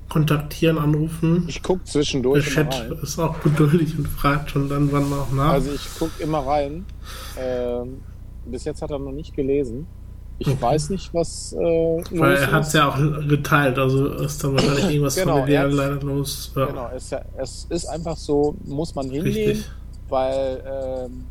kontaktieren, 0.08 0.78
anrufen. 0.78 1.44
Ich 1.46 1.62
gucke 1.62 1.84
zwischendurch. 1.84 2.44
Der 2.44 2.70
Chat 2.70 2.90
ist 3.02 3.18
auch 3.18 3.40
geduldig 3.42 3.98
und 3.98 4.08
fragt 4.08 4.50
schon 4.50 4.68
dann 4.68 4.90
wann 4.92 5.12
auch 5.12 5.30
nach. 5.32 5.52
Also 5.52 5.72
ich 5.72 5.98
gucke 5.98 6.22
immer 6.22 6.38
rein. 6.38 6.86
Ähm, 7.38 8.00
bis 8.46 8.64
jetzt 8.64 8.80
hat 8.82 8.90
er 8.90 8.98
noch 8.98 9.12
nicht 9.12 9.34
gelesen. 9.34 9.86
Ich 10.38 10.48
okay. 10.48 10.56
weiß 10.60 10.90
nicht, 10.90 11.12
was. 11.12 11.52
Äh, 11.54 11.56
Weil 11.58 12.36
er 12.36 12.52
hat 12.52 12.64
es 12.64 12.72
ja 12.72 12.88
auch 12.88 12.96
geteilt, 13.26 13.78
also 13.78 14.06
ist 14.06 14.42
da 14.44 14.52
wahrscheinlich 14.52 14.84
irgendwas 14.90 15.16
genau, 15.16 15.38
von 15.38 15.46
der 15.46 15.68
leider 15.68 16.00
los. 16.00 16.52
Ja. 16.54 16.66
Genau, 16.66 16.90
es, 16.94 17.10
es, 17.38 17.66
ist 17.70 17.86
einfach 17.86 18.16
so, 18.16 18.54
muss 18.64 18.94
man 18.94 19.10
hinnehmen, 19.10 19.32
Richtig. 19.32 19.70
weil 20.08 20.62
ähm, 20.66 21.24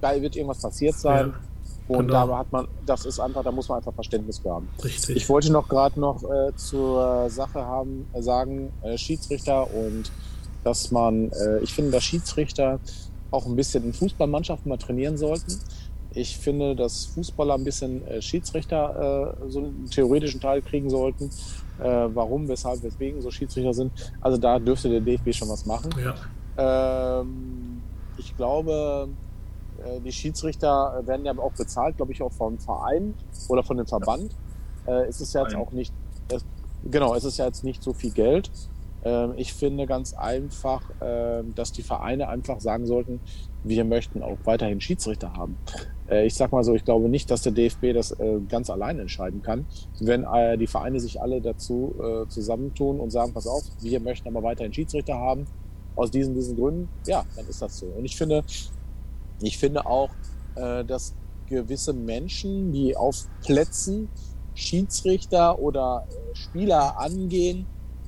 da 0.00 0.20
wird 0.20 0.36
irgendwas 0.36 0.60
passiert 0.60 0.94
sein. 0.94 1.28
Ja. 1.28 1.49
Und 1.90 2.06
genau. 2.06 2.24
da 2.28 2.38
hat 2.38 2.52
man, 2.52 2.68
das 2.86 3.04
ist 3.04 3.18
einfach, 3.18 3.42
da 3.42 3.50
muss 3.50 3.68
man 3.68 3.78
einfach 3.78 3.92
Verständnis 3.92 4.38
für 4.38 4.50
haben. 4.52 4.68
Richtig. 4.84 5.16
Ich 5.16 5.28
wollte 5.28 5.50
noch 5.50 5.68
gerade 5.68 5.98
noch 5.98 6.22
äh, 6.22 6.54
zur 6.54 7.28
Sache 7.28 7.66
haben, 7.66 8.06
äh, 8.12 8.22
sagen, 8.22 8.72
äh, 8.82 8.96
Schiedsrichter 8.96 9.66
und 9.74 10.12
dass 10.62 10.92
man, 10.92 11.32
äh, 11.32 11.58
ich 11.62 11.74
finde, 11.74 11.90
dass 11.90 12.04
Schiedsrichter 12.04 12.78
auch 13.32 13.44
ein 13.44 13.56
bisschen 13.56 13.82
in 13.82 13.92
Fußballmannschaften 13.92 14.68
mal 14.68 14.76
trainieren 14.76 15.18
sollten. 15.18 15.58
Ich 16.14 16.38
finde, 16.38 16.76
dass 16.76 17.06
Fußballer 17.06 17.54
ein 17.54 17.64
bisschen 17.64 18.06
äh, 18.06 18.22
Schiedsrichter 18.22 19.34
äh, 19.42 19.50
so 19.50 19.58
einen 19.58 19.90
theoretischen 19.90 20.40
Teil 20.40 20.62
kriegen 20.62 20.90
sollten. 20.90 21.30
Warum, 21.82 22.46
weshalb, 22.46 22.82
weswegen 22.82 23.22
so 23.22 23.30
Schiedsrichter 23.30 23.72
sind. 23.72 23.90
Also 24.20 24.36
da 24.36 24.58
dürfte 24.58 24.90
der 24.90 25.00
DFB 25.00 25.32
schon 25.32 25.48
was 25.48 25.64
machen. 25.64 25.88
Ja. 25.98 27.20
Ähm, 27.22 27.80
ich 28.18 28.36
glaube, 28.36 29.08
die 30.04 30.12
Schiedsrichter 30.12 31.02
werden 31.06 31.24
ja 31.24 31.36
auch 31.38 31.52
bezahlt, 31.52 31.96
glaube 31.96 32.12
ich, 32.12 32.22
auch 32.22 32.32
vom 32.32 32.58
Verein 32.58 33.14
oder 33.48 33.62
von 33.62 33.76
dem 33.76 33.86
Verband. 33.86 34.34
Äh, 34.86 35.06
es 35.06 35.20
ist 35.20 35.34
ja 35.34 35.42
jetzt 35.42 35.54
auch 35.54 35.72
nicht, 35.72 35.92
genau, 36.90 37.14
es 37.14 37.24
ist 37.24 37.38
ja 37.38 37.46
jetzt 37.46 37.64
nicht 37.64 37.82
so 37.82 37.92
viel 37.92 38.10
Geld. 38.10 38.50
Ähm, 39.02 39.34
ich 39.36 39.54
finde 39.54 39.86
ganz 39.86 40.14
einfach, 40.14 40.82
äh, 41.00 41.42
dass 41.54 41.72
die 41.72 41.82
Vereine 41.82 42.28
einfach 42.28 42.60
sagen 42.60 42.86
sollten, 42.86 43.20
wir 43.62 43.84
möchten 43.84 44.22
auch 44.22 44.38
weiterhin 44.44 44.80
Schiedsrichter 44.80 45.34
haben. 45.34 45.56
Äh, 46.08 46.26
ich 46.26 46.34
sag 46.34 46.52
mal 46.52 46.64
so, 46.64 46.74
ich 46.74 46.84
glaube 46.84 47.08
nicht, 47.08 47.30
dass 47.30 47.42
der 47.42 47.52
DFB 47.52 47.92
das 47.94 48.12
äh, 48.12 48.40
ganz 48.48 48.70
allein 48.70 48.98
entscheiden 48.98 49.42
kann. 49.42 49.66
Wenn 50.00 50.24
äh, 50.24 50.58
die 50.58 50.66
Vereine 50.66 51.00
sich 51.00 51.20
alle 51.20 51.40
dazu 51.40 51.94
zusammentun 52.28 53.00
und 53.00 53.10
sagen, 53.10 53.32
pass 53.32 53.46
auf, 53.46 53.62
wir 53.80 54.00
möchten 54.00 54.28
aber 54.28 54.42
weiterhin 54.42 54.72
Schiedsrichter 54.72 55.14
haben, 55.14 55.46
aus 55.96 56.10
diesen, 56.10 56.34
diesen 56.34 56.56
Gründen, 56.56 56.88
ja, 57.06 57.24
dann 57.36 57.46
ist 57.46 57.60
das 57.60 57.78
so. 57.78 57.86
Und 57.86 58.04
ich 58.04 58.16
finde, 58.16 58.44
ich 59.42 59.58
finde 59.58 59.86
auch, 59.86 60.10
äh, 60.54 60.84
dass 60.84 61.14
gewisse 61.46 61.92
Menschen, 61.92 62.72
die 62.72 62.96
auf 62.96 63.26
Plätzen 63.42 64.08
Schiedsrichter 64.54 65.58
oder 65.58 66.06
äh, 66.08 66.36
Spieler 66.36 66.98
angehen, 66.98 67.66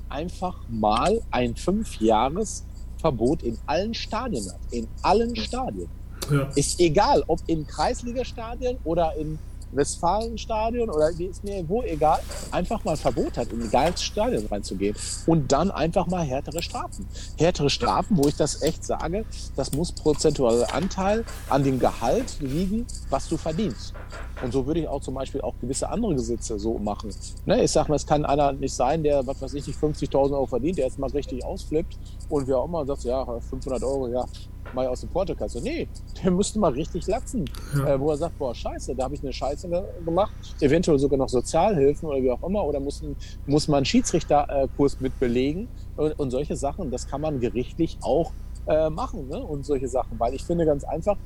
einfach 0.09 0.59
mal 0.69 1.23
ein 1.31 1.57
Fünfjahresverbot 1.57 3.43
in 3.43 3.59
allen 3.67 3.95
Stadien 3.95 4.47
hat. 4.51 4.61
In 4.71 4.87
allen 5.03 5.35
Stadien. 5.37 5.89
Ja. 6.31 6.51
Ist 6.55 6.79
egal, 6.79 7.25
ob 7.27 7.41
in 7.47 7.67
Kreisligastadien 7.67 8.79
oder 8.85 9.17
in 9.17 9.39
Westfalenstadion 9.73 10.91
oder 10.91 11.11
wie 11.17 11.27
ist 11.27 11.43
mir 11.45 11.69
wo 11.69 11.83
egal, 11.83 12.21
einfach 12.51 12.85
mal 12.85 12.93
ein 12.93 12.97
Verbot 12.97 13.37
hat, 13.37 13.53
in 13.53 13.63
ein 13.63 13.71
geiles 13.71 14.03
Stadion 14.03 14.47
reinzugehen 14.47 14.97
und 15.27 15.51
dann 15.51 15.71
einfach 15.71 16.07
mal 16.07 16.23
härtere 16.23 16.63
Strafen. 16.63 17.07
Härtere 17.37 17.71
Strafen, 17.71 18.17
wo 18.17 18.29
ich 18.29 18.37
das 18.37 18.63
echt 18.63 18.85
sage, 18.85 19.25
das 19.57 19.73
muss 19.73 19.93
prozentualer 19.93 20.73
Anteil 20.75 21.25
an 21.49 21.65
dem 21.65 21.79
Gehalt 21.79 22.37
liegen, 22.41 22.87
was 23.11 23.29
du 23.29 23.37
verdienst. 23.37 23.95
Und 24.43 24.53
so 24.53 24.67
würde 24.67 24.81
ich 24.81 24.89
auch 24.89 25.01
zum 25.01 25.15
Beispiel 25.15 25.41
auch 25.41 25.55
gewisse 25.61 25.89
andere 25.89 26.15
Gesetze 26.15 26.59
so 26.59 26.79
machen. 26.79 27.11
Ne, 27.47 27.63
ich 27.63 27.71
sage 27.71 27.89
mal, 27.91 27.97
es 27.97 28.07
kann 28.07 28.25
einer 28.25 28.53
nicht 28.53 28.75
sein, 28.75 29.03
der, 29.03 29.25
was 29.27 29.41
weiß 29.41 29.55
ich, 29.55 29.65
50.000 29.67 30.33
Euro 30.33 30.47
verdient, 30.47 30.79
der 30.79 30.87
jetzt 30.87 30.99
mal 30.99 31.11
richtig 31.11 31.45
ausflippt 31.45 31.97
und 32.33 32.49
wer 32.49 32.59
auch 32.59 32.65
immer 32.65 32.87
sagt, 32.87 33.05
ja, 33.05 33.25
500 33.25 33.83
Euro, 33.85 34.09
ja, 34.09 34.25
mal 34.73 34.87
aus 34.87 35.01
dem 35.01 35.11
Portokasse. 35.11 35.61
Nee, 35.61 35.87
der 36.23 36.31
müsste 36.31 36.59
mal 36.59 36.73
richtig 36.73 37.07
latzen, 37.07 37.45
ja. 37.77 37.95
äh, 37.95 38.01
wo 38.01 38.11
er 38.11 38.17
sagt, 38.17 38.39
boah, 38.39 38.55
scheiße, 38.55 38.95
da 38.95 39.05
habe 39.05 39.15
ich 39.15 39.23
eine 39.23 39.35
Scheiße 39.35 39.69
gemacht, 40.03 40.33
eventuell 40.61 40.99
sogar 40.99 41.19
noch 41.19 41.29
Sozialhilfen 41.29 42.09
oder 42.09 42.23
wie 42.23 42.31
auch 42.31 42.43
immer, 42.43 42.65
oder 42.65 42.81
muss, 42.81 43.03
muss 43.47 43.69
man 43.69 43.79
einen 43.79 43.85
Schiedsrichterkurs 43.85 45.01
mit 45.01 45.19
belegen 45.21 45.69
und, 45.97 46.19
und 46.19 46.31
solche 46.31 46.57
Sachen, 46.57 46.91
das 46.91 47.07
kann 47.07 47.21
man 47.21 47.39
gerichtlich 47.39 47.99
auch 48.01 48.33
äh, 48.67 48.89
machen 48.89 49.29
ne? 49.29 49.45
und 49.45 49.67
solche 49.67 49.89
Sachen, 49.89 50.19
weil 50.19 50.33
ich 50.33 50.43
finde 50.43 50.65
ganz 50.65 50.85
einfach, 50.85 51.19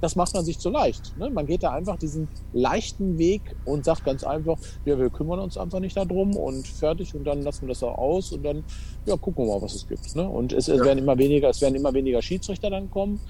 das 0.00 0.16
macht 0.16 0.34
man 0.34 0.44
sich 0.44 0.58
zu 0.58 0.70
leicht. 0.70 1.16
Ne? 1.18 1.30
Man 1.30 1.46
geht 1.46 1.62
da 1.62 1.72
einfach 1.72 1.96
diesen 1.96 2.28
leichten 2.52 3.18
Weg 3.18 3.42
und 3.64 3.84
sagt 3.84 4.04
ganz 4.04 4.24
einfach, 4.24 4.56
ja, 4.84 4.98
wir 4.98 5.10
kümmern 5.10 5.40
uns 5.40 5.58
einfach 5.58 5.80
nicht 5.80 5.96
darum 5.96 6.36
und 6.36 6.66
fertig 6.66 7.14
und 7.14 7.24
dann 7.24 7.42
lassen 7.42 7.62
wir 7.62 7.68
das 7.68 7.82
auch 7.82 7.98
aus 7.98 8.32
und 8.32 8.42
dann 8.44 8.64
ja, 9.06 9.16
gucken 9.16 9.46
wir 9.46 9.54
mal, 9.54 9.62
was 9.62 9.74
es 9.74 9.88
gibt. 9.88 10.14
Ne? 10.14 10.28
Und 10.28 10.52
es, 10.52 10.68
es 10.68 10.78
ja. 10.78 10.84
werden 10.84 10.98
immer 10.98 11.18
weniger, 11.18 11.48
es 11.50 11.60
werden 11.60 11.74
immer 11.74 11.92
weniger 11.92 12.22
Schiedsrichter 12.22 12.70
dann 12.70 12.90
kommen. 12.90 13.20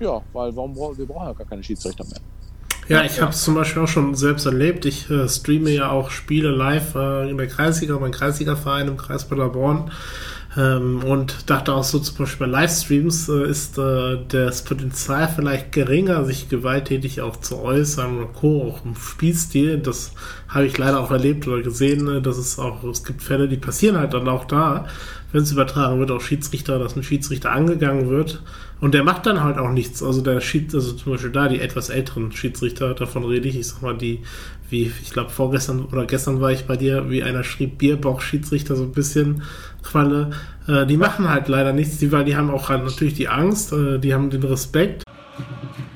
Ja, 0.00 0.22
weil 0.32 0.54
warum, 0.54 0.76
wir 0.76 1.06
brauchen 1.06 1.26
ja 1.26 1.32
gar 1.32 1.46
keine 1.46 1.62
Schiedsrichter 1.62 2.04
mehr. 2.04 2.20
Ja, 2.88 3.04
ich 3.04 3.20
habe 3.20 3.32
es 3.32 3.42
zum 3.42 3.54
Beispiel 3.54 3.82
auch 3.82 3.88
schon 3.88 4.14
selbst 4.14 4.46
erlebt. 4.46 4.86
Ich 4.86 5.10
äh, 5.10 5.28
streame 5.28 5.70
ja 5.70 5.90
auch 5.90 6.08
Spiele 6.08 6.48
live 6.48 6.94
äh, 6.94 7.28
in 7.28 7.36
der 7.36 7.46
Kreisliga, 7.46 7.98
mein 7.98 8.12
Kreisliga-Verein 8.12 8.88
im 8.88 8.96
Kreis 8.96 9.28
Paderborn. 9.28 9.90
Ähm, 10.56 11.04
und 11.04 11.50
dachte 11.50 11.74
auch 11.74 11.84
so 11.84 11.98
zum 11.98 12.16
Beispiel 12.16 12.46
bei 12.46 12.52
Livestreams 12.52 13.28
äh, 13.28 13.48
ist 13.50 13.76
äh, 13.76 14.16
das 14.28 14.64
Potenzial 14.64 15.28
vielleicht 15.28 15.72
geringer, 15.72 16.24
sich 16.24 16.48
gewalttätig 16.48 17.20
auch 17.20 17.36
zu 17.36 17.58
äußern 17.58 18.18
und 18.18 18.32
Co. 18.32 18.62
auch 18.62 18.84
im 18.84 18.96
Spielstil. 18.96 19.78
Das 19.78 20.12
habe 20.48 20.64
ich 20.66 20.78
leider 20.78 21.00
auch 21.00 21.10
erlebt 21.10 21.46
oder 21.46 21.62
gesehen, 21.62 22.08
äh, 22.08 22.22
dass 22.22 22.38
es 22.38 22.58
auch, 22.58 22.82
es 22.84 23.04
gibt 23.04 23.22
Fälle, 23.22 23.46
die 23.48 23.58
passieren 23.58 23.98
halt 23.98 24.14
dann 24.14 24.26
auch 24.26 24.46
da, 24.46 24.86
wenn 25.32 25.42
es 25.42 25.52
übertragen 25.52 25.98
wird, 25.98 26.10
auch 26.10 26.22
Schiedsrichter, 26.22 26.78
dass 26.78 26.96
ein 26.96 27.02
Schiedsrichter 27.02 27.52
angegangen 27.52 28.08
wird. 28.08 28.42
Und 28.80 28.94
der 28.94 29.04
macht 29.04 29.26
dann 29.26 29.42
halt 29.42 29.58
auch 29.58 29.70
nichts. 29.70 30.02
Also 30.02 30.22
der 30.22 30.40
Schied, 30.40 30.74
also 30.74 30.92
zum 30.92 31.12
Beispiel 31.12 31.30
da 31.30 31.48
die 31.48 31.60
etwas 31.60 31.90
älteren 31.90 32.32
Schiedsrichter, 32.32 32.94
davon 32.94 33.24
rede 33.24 33.48
ich, 33.48 33.58
ich 33.58 33.66
sag 33.66 33.82
mal, 33.82 33.96
die, 33.98 34.20
wie, 34.70 34.92
ich 35.02 35.10
glaube, 35.10 35.30
vorgestern 35.30 35.84
oder 35.84 36.06
gestern 36.06 36.40
war 36.40 36.50
ich 36.50 36.66
bei 36.66 36.76
dir, 36.76 37.10
wie 37.10 37.22
einer 37.22 37.44
schrieb, 37.44 37.78
Bierbauch-Schiedsrichter, 37.78 38.76
so 38.76 38.84
ein 38.84 38.92
bisschen 38.92 39.42
Qualle. 39.82 40.30
Äh, 40.66 40.86
die 40.86 40.96
machen 40.96 41.28
halt 41.28 41.48
leider 41.48 41.72
nichts, 41.72 41.98
weil 42.10 42.24
die 42.24 42.36
haben 42.36 42.50
auch 42.50 42.68
halt 42.68 42.84
natürlich 42.84 43.14
die 43.14 43.28
Angst, 43.28 43.72
äh, 43.72 43.98
die 43.98 44.14
haben 44.14 44.30
den 44.30 44.42
Respekt 44.42 45.04